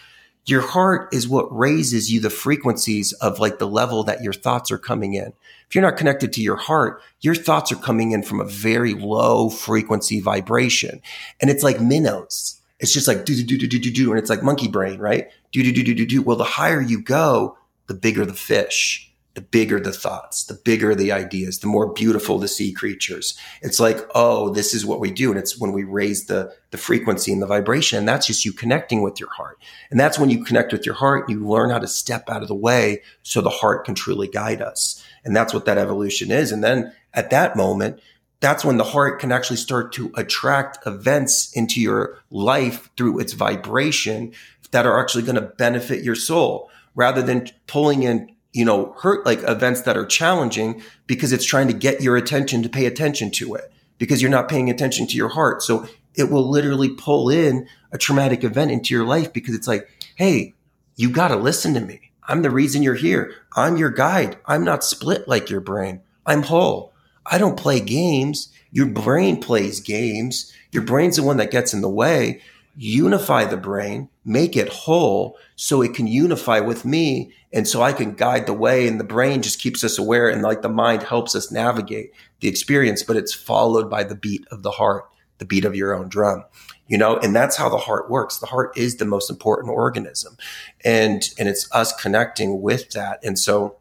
your 0.45 0.61
heart 0.61 1.13
is 1.13 1.27
what 1.27 1.55
raises 1.55 2.11
you 2.11 2.19
the 2.19 2.29
frequencies 2.29 3.13
of 3.13 3.39
like 3.39 3.59
the 3.59 3.67
level 3.67 4.03
that 4.03 4.21
your 4.21 4.33
thoughts 4.33 4.71
are 4.71 4.77
coming 4.77 5.13
in. 5.13 5.33
If 5.67 5.75
you're 5.75 5.83
not 5.83 5.97
connected 5.97 6.33
to 6.33 6.41
your 6.41 6.57
heart, 6.57 7.01
your 7.21 7.35
thoughts 7.35 7.71
are 7.71 7.77
coming 7.77 8.11
in 8.11 8.23
from 8.23 8.41
a 8.41 8.45
very 8.45 8.93
low 8.93 9.49
frequency 9.49 10.19
vibration. 10.19 11.01
And 11.41 11.49
it's 11.49 11.63
like 11.63 11.79
minnows. 11.79 12.59
It's 12.79 12.93
just 12.93 13.07
like 13.07 13.25
do, 13.25 13.35
do, 13.43 13.57
do, 13.57 13.67
do, 13.67 13.79
do, 13.79 13.91
do. 13.91 14.11
And 14.11 14.19
it's 14.19 14.29
like 14.29 14.43
monkey 14.43 14.67
brain, 14.67 14.99
right? 14.99 15.29
Do, 15.51 15.63
do, 15.63 15.71
do, 15.71 15.83
do, 15.83 15.93
do, 15.93 16.05
do. 16.05 16.21
Well, 16.21 16.37
the 16.37 16.43
higher 16.43 16.81
you 16.81 17.01
go, 17.01 17.57
the 17.87 17.93
bigger 17.93 18.25
the 18.25 18.33
fish 18.33 19.13
the 19.35 19.41
bigger 19.41 19.79
the 19.79 19.91
thoughts, 19.91 20.43
the 20.43 20.53
bigger 20.53 20.93
the 20.93 21.11
ideas, 21.11 21.59
the 21.59 21.67
more 21.67 21.91
beautiful 21.91 22.37
the 22.37 22.47
sea 22.47 22.71
creatures. 22.71 23.35
It's 23.61 23.79
like, 23.79 23.99
oh, 24.13 24.49
this 24.49 24.75
is 24.75 24.85
what 24.85 24.99
we 24.99 25.09
do. 25.09 25.31
And 25.31 25.39
it's 25.39 25.57
when 25.57 25.71
we 25.71 25.83
raise 25.83 26.25
the, 26.25 26.53
the 26.69 26.77
frequency 26.77 27.33
and 27.33 27.41
the 27.41 27.47
vibration. 27.47 27.97
And 27.97 28.07
that's 28.07 28.27
just 28.27 28.45
you 28.45 28.53
connecting 28.53 29.01
with 29.01 29.19
your 29.19 29.29
heart. 29.31 29.57
And 29.89 29.99
that's 29.99 30.19
when 30.19 30.29
you 30.29 30.43
connect 30.43 30.71
with 30.71 30.85
your 30.85 30.95
heart, 30.95 31.29
you 31.29 31.47
learn 31.47 31.71
how 31.71 31.79
to 31.79 31.87
step 31.87 32.29
out 32.29 32.43
of 32.43 32.47
the 32.47 32.55
way 32.55 33.01
so 33.23 33.41
the 33.41 33.49
heart 33.49 33.85
can 33.85 33.95
truly 33.95 34.27
guide 34.27 34.61
us. 34.61 35.03
And 35.25 35.35
that's 35.35 35.53
what 35.53 35.65
that 35.65 35.79
evolution 35.79 36.29
is. 36.29 36.51
And 36.51 36.63
then 36.63 36.93
at 37.15 37.31
that 37.31 37.55
moment, 37.55 38.01
that's 38.43 38.65
when 38.65 38.75
the 38.75 38.83
heart 38.83 39.21
can 39.21 39.31
actually 39.31 39.55
start 39.55 39.93
to 39.93 40.11
attract 40.15 40.85
events 40.85 41.49
into 41.53 41.79
your 41.79 42.21
life 42.29 42.89
through 42.97 43.19
its 43.19 43.31
vibration 43.31 44.33
that 44.71 44.85
are 44.85 44.99
actually 44.99 45.23
going 45.23 45.35
to 45.35 45.41
benefit 45.41 46.03
your 46.03 46.15
soul 46.15 46.69
rather 46.93 47.21
than 47.21 47.47
pulling 47.67 48.03
in 48.03 48.29
you 48.51 48.65
know, 48.65 48.93
hurt 48.99 49.25
like 49.25 49.41
events 49.47 49.81
that 49.81 49.97
are 49.97 50.05
challenging 50.05 50.83
because 51.07 51.33
it's 51.33 51.45
trying 51.45 51.67
to 51.67 51.73
get 51.73 52.01
your 52.01 52.15
attention 52.15 52.61
to 52.61 52.69
pay 52.69 52.85
attention 52.85 53.31
to 53.31 53.55
it 53.55 53.71
because 53.97 54.21
you're 54.21 54.29
not 54.29 54.47
paying 54.47 54.69
attention 54.69 55.07
to 55.07 55.15
your 55.15 55.29
heart. 55.29 55.63
So 55.63 55.87
it 56.13 56.29
will 56.29 56.47
literally 56.47 56.89
pull 56.89 57.29
in 57.29 57.67
a 57.91 57.97
traumatic 57.97 58.43
event 58.43 58.69
into 58.69 58.93
your 58.93 59.05
life 59.05 59.33
because 59.33 59.55
it's 59.55 59.67
like, 59.67 59.89
Hey, 60.15 60.53
you 60.95 61.09
got 61.09 61.29
to 61.29 61.35
listen 61.35 61.73
to 61.73 61.79
me. 61.79 62.11
I'm 62.27 62.43
the 62.43 62.51
reason 62.51 62.83
you're 62.83 62.93
here. 62.93 63.33
I'm 63.55 63.77
your 63.77 63.89
guide. 63.89 64.37
I'm 64.45 64.63
not 64.63 64.83
split 64.83 65.27
like 65.27 65.49
your 65.49 65.61
brain. 65.61 66.01
I'm 66.25 66.43
whole. 66.43 66.92
I 67.25 67.37
don't 67.37 67.57
play 67.57 67.79
games. 67.79 68.51
Your 68.71 68.87
brain 68.87 69.39
plays 69.41 69.79
games. 69.79 70.51
Your 70.71 70.83
brain's 70.83 71.17
the 71.17 71.23
one 71.23 71.37
that 71.37 71.51
gets 71.51 71.73
in 71.73 71.81
the 71.81 71.89
way 71.89 72.41
unify 72.75 73.45
the 73.45 73.57
brain, 73.57 74.09
make 74.25 74.57
it 74.57 74.69
whole 74.69 75.37
so 75.55 75.81
it 75.81 75.93
can 75.93 76.07
unify 76.07 76.59
with 76.59 76.85
me. 76.85 77.31
And 77.51 77.67
so 77.67 77.81
I 77.81 77.93
can 77.93 78.15
guide 78.15 78.47
the 78.47 78.53
way 78.53 78.87
and 78.87 78.99
the 78.99 79.03
brain 79.03 79.41
just 79.41 79.59
keeps 79.59 79.83
us 79.83 79.99
aware 79.99 80.29
and 80.29 80.41
like 80.41 80.61
the 80.61 80.69
mind 80.69 81.03
helps 81.03 81.35
us 81.35 81.51
navigate 81.51 82.11
the 82.39 82.47
experience, 82.47 83.03
but 83.03 83.15
it's 83.15 83.33
followed 83.33 83.89
by 83.89 84.03
the 84.03 84.15
beat 84.15 84.45
of 84.49 84.63
the 84.63 84.71
heart, 84.71 85.05
the 85.37 85.45
beat 85.45 85.65
of 85.65 85.75
your 85.75 85.93
own 85.93 86.09
drum, 86.09 86.45
you 86.87 86.97
know, 86.97 87.17
and 87.17 87.35
that's 87.35 87.55
how 87.55 87.69
the 87.69 87.77
heart 87.77 88.09
works. 88.09 88.39
The 88.39 88.47
heart 88.47 88.75
is 88.75 88.97
the 88.97 89.05
most 89.05 89.29
important 89.29 89.71
organism 89.71 90.35
and, 90.83 91.29
and 91.37 91.47
it's 91.47 91.71
us 91.71 91.93
connecting 92.01 92.61
with 92.61 92.89
that. 92.91 93.23
And 93.23 93.37
so 93.37 93.77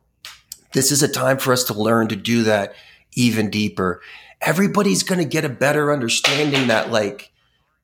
this 0.74 0.92
is 0.92 1.02
a 1.02 1.08
time 1.08 1.38
for 1.38 1.52
us 1.52 1.64
to 1.64 1.74
learn 1.74 2.08
to 2.08 2.16
do 2.16 2.42
that 2.42 2.74
even 3.14 3.50
deeper. 3.50 4.00
Everybody's 4.40 5.02
going 5.02 5.20
to 5.20 5.24
get 5.24 5.44
a 5.44 5.48
better 5.48 5.92
understanding 5.92 6.68
that 6.68 6.90
like, 6.90 7.32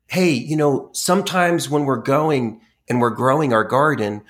hey, 0.07 0.31
you 0.31 0.57
know, 0.57 0.91
sometimes 0.93 1.69
when 1.69 1.85
we're 1.85 1.97
going 1.97 2.61
and 2.89 3.01
we're 3.01 3.11
growing 3.11 3.53
our 3.53 3.65
garden, 3.65 4.23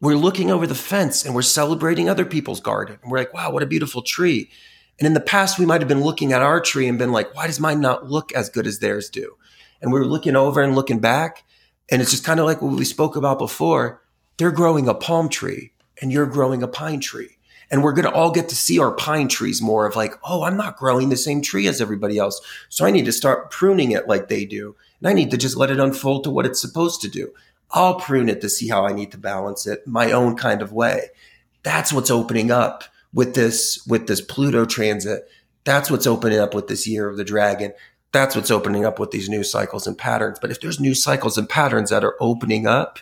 we're 0.00 0.16
looking 0.16 0.50
over 0.50 0.66
the 0.66 0.74
fence 0.74 1.24
and 1.24 1.34
we're 1.34 1.42
celebrating 1.42 2.08
other 2.08 2.24
people's 2.24 2.60
garden. 2.60 2.98
And 3.02 3.10
we're 3.10 3.18
like, 3.18 3.32
wow, 3.32 3.50
what 3.50 3.62
a 3.62 3.66
beautiful 3.66 4.02
tree. 4.02 4.50
And 4.98 5.06
in 5.06 5.14
the 5.14 5.20
past, 5.20 5.58
we 5.58 5.66
might 5.66 5.80
have 5.80 5.88
been 5.88 6.02
looking 6.02 6.32
at 6.32 6.42
our 6.42 6.60
tree 6.60 6.86
and 6.86 6.98
been 6.98 7.12
like, 7.12 7.34
why 7.34 7.46
does 7.46 7.60
mine 7.60 7.80
not 7.80 8.08
look 8.08 8.32
as 8.32 8.50
good 8.50 8.66
as 8.66 8.78
theirs 8.78 9.08
do? 9.08 9.36
And 9.80 9.92
we 9.92 9.98
are 9.98 10.04
looking 10.04 10.36
over 10.36 10.60
and 10.60 10.74
looking 10.74 11.00
back. 11.00 11.44
And 11.90 12.02
it's 12.02 12.10
just 12.10 12.24
kind 12.24 12.40
of 12.40 12.46
like 12.46 12.62
what 12.62 12.76
we 12.76 12.84
spoke 12.84 13.16
about 13.16 13.38
before. 13.38 14.02
They're 14.36 14.52
growing 14.52 14.88
a 14.88 14.94
palm 14.94 15.28
tree 15.28 15.72
and 16.00 16.12
you're 16.12 16.26
growing 16.26 16.62
a 16.62 16.68
pine 16.68 17.00
tree. 17.00 17.38
And 17.72 17.82
we're 17.82 17.94
going 17.94 18.04
to 18.04 18.12
all 18.12 18.30
get 18.30 18.50
to 18.50 18.54
see 18.54 18.78
our 18.78 18.92
pine 18.92 19.28
trees 19.28 19.62
more 19.62 19.86
of 19.86 19.96
like, 19.96 20.14
oh, 20.22 20.42
I'm 20.42 20.58
not 20.58 20.76
growing 20.76 21.08
the 21.08 21.16
same 21.16 21.40
tree 21.40 21.66
as 21.66 21.80
everybody 21.80 22.18
else. 22.18 22.40
So 22.68 22.84
I 22.84 22.90
need 22.90 23.06
to 23.06 23.12
start 23.12 23.50
pruning 23.50 23.92
it 23.92 24.06
like 24.06 24.28
they 24.28 24.44
do. 24.44 24.76
And 25.00 25.08
I 25.08 25.14
need 25.14 25.30
to 25.30 25.38
just 25.38 25.56
let 25.56 25.70
it 25.70 25.80
unfold 25.80 26.24
to 26.24 26.30
what 26.30 26.44
it's 26.44 26.60
supposed 26.60 27.00
to 27.00 27.08
do. 27.08 27.32
I'll 27.70 27.98
prune 27.98 28.28
it 28.28 28.42
to 28.42 28.50
see 28.50 28.68
how 28.68 28.86
I 28.86 28.92
need 28.92 29.10
to 29.12 29.18
balance 29.18 29.66
it 29.66 29.86
my 29.86 30.12
own 30.12 30.36
kind 30.36 30.60
of 30.60 30.72
way. 30.72 31.08
That's 31.62 31.94
what's 31.94 32.10
opening 32.10 32.50
up 32.50 32.84
with 33.14 33.34
this, 33.34 33.82
with 33.86 34.06
this 34.06 34.20
Pluto 34.20 34.66
transit. 34.66 35.26
That's 35.64 35.90
what's 35.90 36.06
opening 36.06 36.40
up 36.40 36.54
with 36.54 36.68
this 36.68 36.86
year 36.86 37.08
of 37.08 37.16
the 37.16 37.24
dragon. 37.24 37.72
That's 38.12 38.36
what's 38.36 38.50
opening 38.50 38.84
up 38.84 38.98
with 38.98 39.12
these 39.12 39.30
new 39.30 39.42
cycles 39.42 39.86
and 39.86 39.96
patterns. 39.96 40.38
But 40.38 40.50
if 40.50 40.60
there's 40.60 40.78
new 40.78 40.94
cycles 40.94 41.38
and 41.38 41.48
patterns 41.48 41.88
that 41.88 42.04
are 42.04 42.16
opening 42.20 42.66
up, 42.66 42.98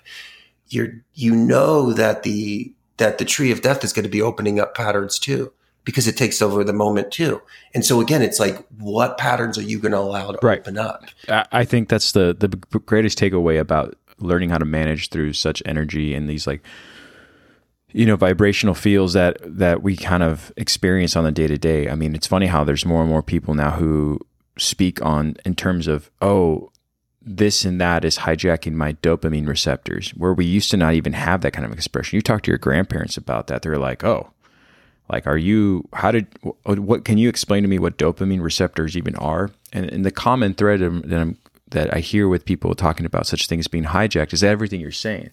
you're, 0.69 1.03
you 1.15 1.35
know 1.35 1.93
that 1.93 2.23
the, 2.23 2.73
that 3.01 3.19
the 3.19 3.25
tree 3.25 3.51
of 3.51 3.63
death 3.63 3.83
is 3.83 3.93
going 3.93 4.05
to 4.05 4.09
be 4.09 4.23
opening 4.23 4.61
up 4.61 4.75
patterns 4.77 5.19
too. 5.19 5.53
because 5.85 6.07
it 6.07 6.17
takes 6.17 6.43
over 6.43 6.63
the 6.63 6.73
moment 6.73 7.11
too. 7.11 7.41
And 7.75 7.85
so 7.85 8.01
again, 8.01 8.23
it's 8.23 8.39
like, 8.39 8.65
what 8.79 9.19
patterns 9.19 9.59
are 9.59 9.63
you 9.63 9.79
going 9.79 9.93
to 9.93 9.99
allow 9.99 10.31
to 10.31 10.39
right. 10.43 10.61
open 10.61 10.79
up? 10.79 11.05
I 11.29 11.65
think 11.65 11.89
that's 11.89 12.13
the 12.13 12.37
the 12.39 12.49
greatest 12.81 13.19
takeaway 13.19 13.59
about 13.59 13.97
learning 14.19 14.51
how 14.51 14.59
to 14.59 14.65
manage 14.65 15.09
through 15.09 15.33
such 15.33 15.63
energy 15.65 16.15
and 16.15 16.29
these 16.29 16.47
like 16.47 16.63
you 17.93 18.05
know 18.05 18.17
vibrational 18.17 18.75
fields 18.75 19.15
that 19.15 19.39
that 19.43 19.83
we 19.83 19.97
kind 19.97 20.23
of 20.23 20.53
experience 20.57 21.17
on 21.17 21.25
the 21.25 21.33
day 21.33 21.47
to 21.47 21.59
day. 21.59 21.89
I 21.89 21.95
mean, 21.95 22.15
it's 22.15 22.27
funny 22.27 22.47
how 22.47 22.65
there's 22.65 22.85
more 22.85 23.01
and 23.01 23.11
more 23.11 23.23
people 23.23 23.55
now 23.55 23.71
who 23.71 24.21
speak 24.59 25.03
on 25.03 25.37
in 25.45 25.55
terms 25.55 25.89
of 25.89 26.11
oh 26.21 26.71
this 27.37 27.65
and 27.65 27.81
that 27.81 28.05
is 28.05 28.19
hijacking 28.19 28.73
my 28.73 28.95
dopamine 28.95 29.47
receptors 29.47 30.11
where 30.11 30.33
we 30.33 30.45
used 30.45 30.71
to 30.71 30.77
not 30.77 30.95
even 30.95 31.13
have 31.13 31.41
that 31.43 31.53
kind 31.53 31.65
of 31.65 31.73
expression. 31.73 32.17
You 32.17 32.23
talk 32.23 32.43
to 32.43 32.51
your 32.51 32.59
grandparents 32.59 33.17
about 33.17 33.47
that. 33.47 33.63
They're 33.63 33.79
like 33.79 34.05
oh 34.05 34.31
like 35.09 35.27
are 35.27 35.37
you 35.37 35.89
how 35.93 36.11
did 36.11 36.27
what 36.65 37.05
can 37.05 37.19
you 37.19 37.29
explain 37.29 37.63
to 37.63 37.69
me 37.69 37.79
what 37.79 37.99
dopamine 37.99 38.43
receptors 38.43 38.97
even 38.97 39.17
are? 39.17 39.51
And, 39.73 39.91
and 39.91 40.05
the 40.05 40.11
common 40.11 40.55
thread 40.55 40.81
that, 40.81 41.21
I'm, 41.21 41.39
that 41.71 41.95
i 41.95 42.01
hear 42.01 42.29
with 42.29 42.45
people 42.45 42.75
talking 42.75 43.07
about 43.07 43.27
such 43.27 43.47
things 43.47 43.69
being 43.69 43.85
hijacked 43.85 44.33
is 44.33 44.45
everything 44.45 44.81
you're 44.81 44.93
saying. 44.93 45.31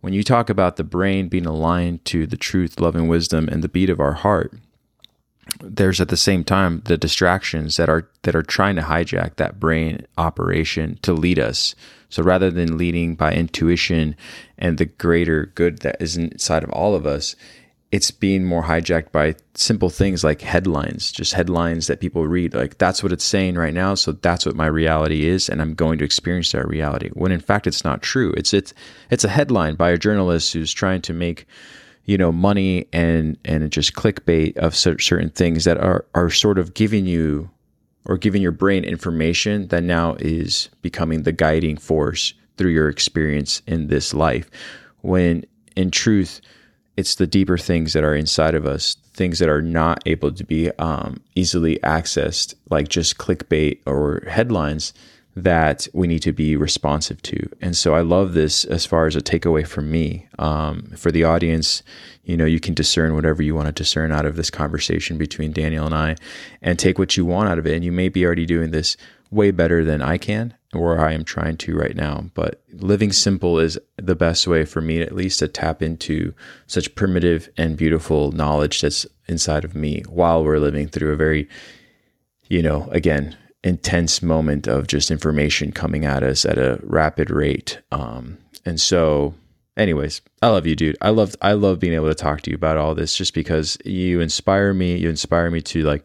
When 0.00 0.12
you 0.12 0.22
talk 0.22 0.48
about 0.48 0.76
the 0.76 0.84
brain 0.84 1.28
being 1.28 1.46
aligned 1.46 2.04
to 2.06 2.26
the 2.26 2.36
truth 2.36 2.80
love 2.80 2.94
and 2.94 3.08
wisdom 3.08 3.48
and 3.48 3.62
the 3.62 3.68
beat 3.68 3.90
of 3.90 4.00
our 4.00 4.14
heart 4.14 4.52
there's 5.60 6.00
at 6.00 6.08
the 6.08 6.16
same 6.16 6.44
time 6.44 6.82
the 6.84 6.98
distractions 6.98 7.76
that 7.76 7.88
are 7.88 8.08
that 8.22 8.36
are 8.36 8.42
trying 8.42 8.76
to 8.76 8.82
hijack 8.82 9.36
that 9.36 9.58
brain 9.58 10.06
operation 10.16 10.98
to 11.02 11.12
lead 11.12 11.38
us. 11.38 11.74
So 12.10 12.22
rather 12.22 12.50
than 12.50 12.78
leading 12.78 13.16
by 13.16 13.32
intuition 13.32 14.16
and 14.56 14.78
the 14.78 14.86
greater 14.86 15.46
good 15.54 15.80
that 15.80 16.00
is 16.00 16.16
inside 16.16 16.64
of 16.64 16.70
all 16.70 16.94
of 16.94 17.06
us 17.06 17.36
it's 17.90 18.10
being 18.10 18.44
more 18.44 18.64
hijacked 18.64 19.12
by 19.12 19.34
simple 19.54 19.88
things 19.88 20.22
like 20.22 20.42
headlines 20.42 21.10
just 21.10 21.32
headlines 21.32 21.86
that 21.86 22.00
people 22.00 22.26
read. 22.26 22.54
Like 22.54 22.76
that's 22.76 23.02
what 23.02 23.12
it's 23.12 23.24
saying 23.24 23.54
right 23.54 23.72
now 23.74 23.94
so 23.94 24.12
that's 24.12 24.44
what 24.44 24.56
my 24.56 24.66
reality 24.66 25.26
is 25.26 25.48
and 25.48 25.62
i'm 25.62 25.74
going 25.74 25.98
to 25.98 26.04
experience 26.04 26.52
that 26.52 26.68
reality. 26.68 27.08
When 27.14 27.32
in 27.32 27.40
fact 27.40 27.66
it's 27.66 27.84
not 27.84 28.02
true. 28.02 28.32
It's 28.36 28.52
it's 28.52 28.74
it's 29.10 29.24
a 29.24 29.28
headline 29.28 29.74
by 29.74 29.90
a 29.90 29.98
journalist 29.98 30.52
who's 30.52 30.72
trying 30.72 31.02
to 31.02 31.12
make 31.14 31.46
you 32.08 32.16
know 32.16 32.32
money 32.32 32.88
and 32.92 33.36
and 33.44 33.70
just 33.70 33.92
clickbait 33.92 34.56
of 34.56 34.74
certain 34.74 35.28
things 35.28 35.64
that 35.64 35.76
are 35.76 36.06
are 36.14 36.30
sort 36.30 36.58
of 36.58 36.72
giving 36.72 37.06
you 37.06 37.48
or 38.06 38.16
giving 38.16 38.40
your 38.40 38.50
brain 38.50 38.82
information 38.82 39.68
that 39.68 39.84
now 39.84 40.16
is 40.18 40.70
becoming 40.80 41.22
the 41.22 41.32
guiding 41.32 41.76
force 41.76 42.32
through 42.56 42.70
your 42.70 42.88
experience 42.88 43.60
in 43.66 43.88
this 43.88 44.14
life. 44.14 44.50
When 45.02 45.44
in 45.76 45.90
truth 45.90 46.40
it's 46.96 47.16
the 47.16 47.26
deeper 47.26 47.58
things 47.58 47.92
that 47.92 48.02
are 48.02 48.14
inside 48.14 48.54
of 48.54 48.66
us 48.66 48.96
things 49.12 49.38
that 49.38 49.48
are 49.48 49.62
not 49.62 50.02
able 50.06 50.32
to 50.32 50.44
be 50.44 50.70
um, 50.78 51.20
easily 51.34 51.76
accessed 51.84 52.54
like 52.70 52.88
just 52.88 53.18
clickbait 53.18 53.80
or 53.84 54.22
headlines 54.26 54.94
that 55.42 55.86
we 55.92 56.06
need 56.06 56.22
to 56.22 56.32
be 56.32 56.56
responsive 56.56 57.22
to. 57.22 57.48
And 57.60 57.76
so 57.76 57.94
I 57.94 58.00
love 58.00 58.34
this 58.34 58.64
as 58.64 58.84
far 58.84 59.06
as 59.06 59.14
a 59.14 59.20
takeaway 59.20 59.66
from 59.66 59.90
me. 59.90 60.26
Um, 60.38 60.92
for 60.96 61.12
the 61.12 61.24
audience, 61.24 61.82
you 62.24 62.36
know, 62.36 62.44
you 62.44 62.60
can 62.60 62.74
discern 62.74 63.14
whatever 63.14 63.42
you 63.42 63.54
want 63.54 63.66
to 63.66 63.72
discern 63.72 64.12
out 64.12 64.26
of 64.26 64.36
this 64.36 64.50
conversation 64.50 65.16
between 65.16 65.52
Daniel 65.52 65.86
and 65.86 65.94
I 65.94 66.16
and 66.60 66.78
take 66.78 66.98
what 66.98 67.16
you 67.16 67.24
want 67.24 67.48
out 67.48 67.58
of 67.58 67.66
it. 67.66 67.74
And 67.74 67.84
you 67.84 67.92
may 67.92 68.08
be 68.08 68.24
already 68.24 68.46
doing 68.46 68.70
this 68.70 68.96
way 69.30 69.50
better 69.50 69.84
than 69.84 70.02
I 70.02 70.18
can 70.18 70.54
or 70.74 70.98
I 70.98 71.12
am 71.12 71.24
trying 71.24 71.56
to 71.58 71.76
right 71.76 71.94
now. 71.94 72.26
But 72.34 72.62
living 72.72 73.12
simple 73.12 73.58
is 73.58 73.78
the 73.96 74.16
best 74.16 74.46
way 74.46 74.64
for 74.64 74.80
me, 74.80 75.00
at 75.00 75.14
least, 75.14 75.38
to 75.38 75.48
tap 75.48 75.82
into 75.82 76.34
such 76.66 76.94
primitive 76.94 77.48
and 77.56 77.76
beautiful 77.76 78.32
knowledge 78.32 78.80
that's 78.80 79.06
inside 79.28 79.64
of 79.64 79.74
me 79.74 80.02
while 80.08 80.44
we're 80.44 80.58
living 80.58 80.88
through 80.88 81.12
a 81.12 81.16
very, 81.16 81.48
you 82.48 82.62
know, 82.62 82.88
again, 82.90 83.36
intense 83.64 84.22
moment 84.22 84.66
of 84.66 84.86
just 84.86 85.10
information 85.10 85.72
coming 85.72 86.04
at 86.04 86.22
us 86.22 86.44
at 86.44 86.58
a 86.58 86.78
rapid 86.82 87.30
rate. 87.30 87.80
Um, 87.90 88.38
and 88.64 88.80
so, 88.80 89.34
anyways, 89.76 90.20
I 90.42 90.48
love 90.48 90.66
you, 90.66 90.76
dude. 90.76 90.96
I 91.00 91.10
love 91.10 91.34
I 91.42 91.52
love 91.52 91.80
being 91.80 91.94
able 91.94 92.08
to 92.08 92.14
talk 92.14 92.42
to 92.42 92.50
you 92.50 92.56
about 92.56 92.76
all 92.76 92.94
this 92.94 93.16
just 93.16 93.34
because 93.34 93.78
you 93.84 94.20
inspire 94.20 94.72
me. 94.72 94.96
You 94.96 95.08
inspire 95.08 95.50
me 95.50 95.60
to 95.62 95.82
like 95.82 96.04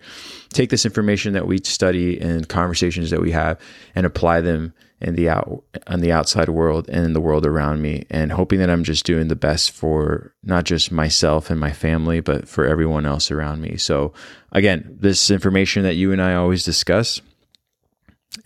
take 0.50 0.70
this 0.70 0.86
information 0.86 1.34
that 1.34 1.48
we 1.48 1.60
study 1.64 2.20
and 2.20 2.48
conversations 2.48 3.12
that 3.12 3.22
we 3.22 3.32
have 3.32 3.60
and 3.96 4.06
apply 4.06 4.42
them 4.42 4.74
in 5.02 5.16
the 5.16 5.28
out 5.30 5.64
on 5.88 6.00
the 6.00 6.12
outside 6.12 6.48
world 6.48 6.88
and 6.88 7.06
in 7.06 7.14
the 7.14 7.20
world 7.20 7.46
around 7.46 7.82
me 7.82 8.06
and 8.10 8.32
hoping 8.32 8.60
that 8.60 8.70
I'm 8.70 8.86
just 8.86 9.06
doing 9.06 9.28
the 9.28 9.36
best 9.36 9.72
for 9.72 10.34
not 10.44 10.64
just 10.64 10.94
myself 10.94 11.50
and 11.50 11.60
my 11.60 11.72
family 11.72 12.22
but 12.22 12.48
for 12.48 12.66
everyone 12.66 13.06
else 13.06 13.30
around 13.30 13.62
me. 13.62 13.76
So 13.76 14.14
again, 14.54 14.98
this 15.00 15.30
information 15.30 15.84
that 15.84 15.96
you 15.96 16.14
and 16.14 16.22
I 16.22 16.36
always 16.36 16.64
discuss 16.64 17.22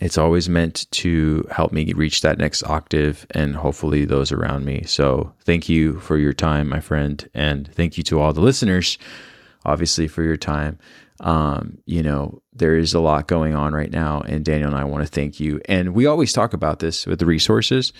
it's 0.00 0.18
always 0.18 0.48
meant 0.48 0.90
to 0.92 1.46
help 1.50 1.72
me 1.72 1.92
reach 1.92 2.20
that 2.20 2.38
next 2.38 2.62
octave 2.64 3.26
and 3.30 3.56
hopefully 3.56 4.04
those 4.04 4.30
around 4.30 4.64
me. 4.64 4.84
So 4.86 5.32
thank 5.44 5.68
you 5.68 5.98
for 6.00 6.16
your 6.18 6.32
time, 6.32 6.68
my 6.68 6.80
friend. 6.80 7.28
And 7.34 7.72
thank 7.74 7.96
you 7.96 8.04
to 8.04 8.20
all 8.20 8.32
the 8.32 8.40
listeners, 8.40 8.98
obviously, 9.64 10.06
for 10.06 10.22
your 10.22 10.36
time. 10.36 10.78
Um, 11.20 11.78
you 11.84 12.02
know, 12.02 12.40
there 12.52 12.76
is 12.76 12.94
a 12.94 13.00
lot 13.00 13.26
going 13.26 13.56
on 13.56 13.72
right 13.72 13.90
now, 13.90 14.20
and 14.20 14.44
Daniel 14.44 14.70
and 14.70 14.78
I 14.78 14.84
want 14.84 15.04
to 15.04 15.12
thank 15.12 15.40
you. 15.40 15.60
And 15.64 15.94
we 15.94 16.06
always 16.06 16.32
talk 16.32 16.52
about 16.52 16.78
this 16.78 17.06
with 17.06 17.18
the 17.18 17.26
resources, 17.26 17.92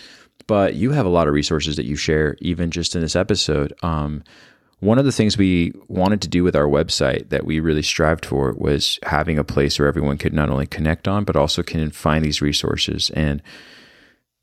but 0.46 0.74
you 0.74 0.92
have 0.92 1.06
a 1.06 1.10
lot 1.10 1.26
of 1.26 1.34
resources 1.34 1.76
that 1.76 1.86
you 1.86 1.96
share, 1.96 2.36
even 2.40 2.70
just 2.70 2.94
in 2.94 3.00
this 3.00 3.16
episode. 3.16 3.72
Um, 3.82 4.22
one 4.80 4.98
of 4.98 5.04
the 5.04 5.12
things 5.12 5.36
we 5.36 5.72
wanted 5.88 6.20
to 6.22 6.28
do 6.28 6.44
with 6.44 6.54
our 6.54 6.66
website 6.66 7.30
that 7.30 7.44
we 7.44 7.58
really 7.58 7.82
strived 7.82 8.24
for 8.24 8.52
was 8.52 8.98
having 9.04 9.38
a 9.38 9.44
place 9.44 9.78
where 9.78 9.88
everyone 9.88 10.18
could 10.18 10.32
not 10.32 10.50
only 10.50 10.66
connect 10.66 11.08
on, 11.08 11.24
but 11.24 11.36
also 11.36 11.62
can 11.62 11.90
find 11.90 12.24
these 12.24 12.40
resources. 12.40 13.10
And 13.10 13.42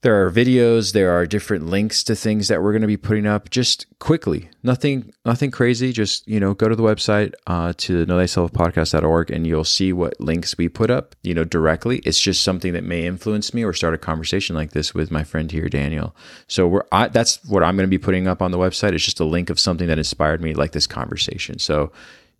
there 0.05 0.23
are 0.23 0.29
videos, 0.29 0.93
there 0.93 1.09
are 1.09 1.25
different 1.25 1.65
links 1.65 2.03
to 2.03 2.15
things 2.15 2.47
that 2.47 2.61
we're 2.61 2.71
going 2.71 2.83
to 2.83 2.87
be 2.87 2.95
putting 2.95 3.25
up 3.25 3.49
just 3.49 3.87
quickly. 3.97 4.51
Nothing 4.61 5.11
nothing 5.25 5.49
crazy, 5.49 5.91
just, 5.91 6.27
you 6.27 6.39
know, 6.39 6.53
go 6.53 6.69
to 6.69 6.75
the 6.75 6.83
website 6.83 7.33
uh, 7.47 7.73
to 7.77 8.05
knowthyselfpodcast.org 8.05 9.31
and 9.31 9.47
you'll 9.47 9.63
see 9.63 9.91
what 9.91 10.21
links 10.21 10.59
we 10.59 10.69
put 10.69 10.91
up, 10.91 11.15
you 11.23 11.33
know, 11.33 11.43
directly. 11.43 12.03
It's 12.05 12.21
just 12.21 12.43
something 12.43 12.73
that 12.73 12.83
may 12.83 13.07
influence 13.07 13.51
me 13.51 13.63
or 13.63 13.73
start 13.73 13.95
a 13.95 13.97
conversation 13.97 14.55
like 14.55 14.73
this 14.73 14.93
with 14.93 15.09
my 15.09 15.23
friend 15.23 15.51
here 15.51 15.69
Daniel. 15.69 16.15
So 16.47 16.67
we're 16.67 16.85
I, 16.91 17.07
that's 17.07 17.43
what 17.45 17.63
I'm 17.63 17.75
going 17.75 17.87
to 17.87 17.97
be 17.97 17.97
putting 17.97 18.27
up 18.27 18.43
on 18.43 18.51
the 18.51 18.59
website. 18.59 18.93
It's 18.93 19.03
just 19.03 19.19
a 19.19 19.25
link 19.25 19.49
of 19.49 19.59
something 19.59 19.87
that 19.87 19.97
inspired 19.97 20.39
me 20.39 20.53
like 20.53 20.73
this 20.73 20.85
conversation. 20.85 21.57
So, 21.57 21.91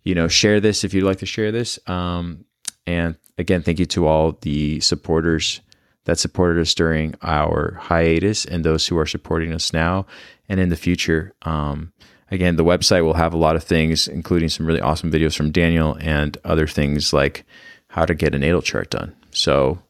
you 0.04 0.14
know, 0.14 0.28
share 0.28 0.60
this 0.60 0.84
if 0.84 0.94
you'd 0.94 1.02
like 1.02 1.18
to 1.18 1.26
share 1.26 1.50
this. 1.50 1.80
Um, 1.88 2.44
and 2.86 3.16
again, 3.38 3.62
thank 3.62 3.80
you 3.80 3.86
to 3.86 4.06
all 4.06 4.38
the 4.42 4.78
supporters 4.78 5.62
that 6.06 6.18
supported 6.18 6.60
us 6.60 6.74
during 6.74 7.14
our 7.22 7.78
hiatus 7.80 8.44
and 8.44 8.64
those 8.64 8.86
who 8.86 8.96
are 8.96 9.06
supporting 9.06 9.52
us 9.52 9.72
now 9.72 10.06
and 10.48 10.58
in 10.58 10.70
the 10.70 10.76
future. 10.76 11.34
Um, 11.42 11.92
again, 12.30 12.56
the 12.56 12.64
website 12.64 13.04
will 13.04 13.14
have 13.14 13.34
a 13.34 13.38
lot 13.38 13.56
of 13.56 13.64
things, 13.64 14.08
including 14.08 14.48
some 14.48 14.66
really 14.66 14.80
awesome 14.80 15.10
videos 15.10 15.36
from 15.36 15.50
Daniel 15.50 15.96
and 16.00 16.38
other 16.44 16.66
things 16.66 17.12
like 17.12 17.44
how 17.88 18.06
to 18.06 18.14
get 18.14 18.34
a 18.34 18.38
natal 18.38 18.62
chart 18.62 18.90
done. 18.90 19.14
So 19.32 19.82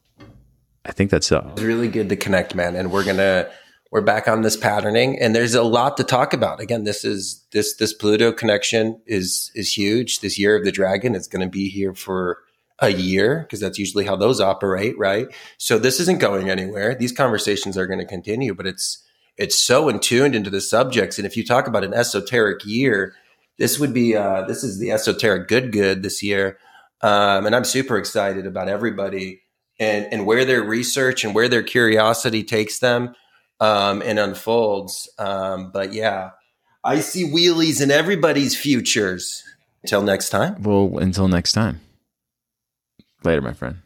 I 0.84 0.92
think 0.92 1.10
that's 1.10 1.30
it. 1.30 1.42
It's 1.52 1.62
really 1.62 1.88
good 1.88 2.08
to 2.08 2.16
connect, 2.16 2.54
man. 2.54 2.76
And 2.76 2.90
we're 2.90 3.04
going 3.04 3.18
to, 3.18 3.50
we're 3.90 4.00
back 4.00 4.26
on 4.26 4.40
this 4.40 4.56
patterning 4.56 5.18
and 5.20 5.34
there's 5.34 5.54
a 5.54 5.62
lot 5.62 5.98
to 5.98 6.04
talk 6.04 6.32
about. 6.32 6.60
Again, 6.60 6.84
this 6.84 7.04
is, 7.04 7.44
this, 7.52 7.76
this 7.76 7.92
Pluto 7.92 8.32
connection 8.32 9.00
is, 9.06 9.50
is 9.54 9.76
huge. 9.76 10.20
This 10.20 10.38
year 10.38 10.56
of 10.56 10.64
the 10.64 10.72
dragon 10.72 11.14
is 11.14 11.28
going 11.28 11.42
to 11.42 11.50
be 11.50 11.68
here 11.68 11.94
for, 11.94 12.38
a 12.78 12.90
year 12.90 13.40
because 13.40 13.60
that's 13.60 13.78
usually 13.78 14.04
how 14.04 14.16
those 14.16 14.40
operate, 14.40 14.98
right? 14.98 15.28
So 15.58 15.78
this 15.78 16.00
isn't 16.00 16.20
going 16.20 16.50
anywhere. 16.50 16.94
These 16.94 17.12
conversations 17.12 17.78
are 17.78 17.86
going 17.86 17.98
to 17.98 18.06
continue, 18.06 18.54
but 18.54 18.66
it's 18.66 19.02
it's 19.36 19.58
so 19.58 19.88
in 19.88 20.00
tuned 20.00 20.34
into 20.34 20.50
the 20.50 20.60
subjects. 20.60 21.18
And 21.18 21.26
if 21.26 21.36
you 21.36 21.44
talk 21.44 21.66
about 21.66 21.84
an 21.84 21.92
esoteric 21.92 22.64
year, 22.64 23.14
this 23.58 23.78
would 23.78 23.92
be 23.92 24.14
uh, 24.16 24.42
this 24.42 24.62
is 24.62 24.78
the 24.78 24.90
esoteric 24.90 25.48
good 25.48 25.72
good 25.72 26.02
this 26.02 26.22
year, 26.22 26.58
um, 27.02 27.46
and 27.46 27.54
I'm 27.54 27.64
super 27.64 27.96
excited 27.96 28.46
about 28.46 28.68
everybody 28.68 29.42
and 29.78 30.06
and 30.12 30.26
where 30.26 30.44
their 30.44 30.62
research 30.62 31.24
and 31.24 31.34
where 31.34 31.48
their 31.48 31.62
curiosity 31.62 32.44
takes 32.44 32.78
them 32.78 33.14
um, 33.60 34.02
and 34.02 34.18
unfolds. 34.18 35.08
Um, 35.18 35.70
but 35.72 35.92
yeah, 35.94 36.30
I 36.84 37.00
see 37.00 37.30
wheelies 37.30 37.82
in 37.82 37.90
everybody's 37.90 38.56
futures. 38.56 39.42
Until 39.82 40.02
next 40.02 40.30
time. 40.30 40.60
Well, 40.62 40.98
until 40.98 41.28
next 41.28 41.52
time. 41.52 41.80
Later, 43.26 43.42
my 43.42 43.54
friend. 43.54 43.78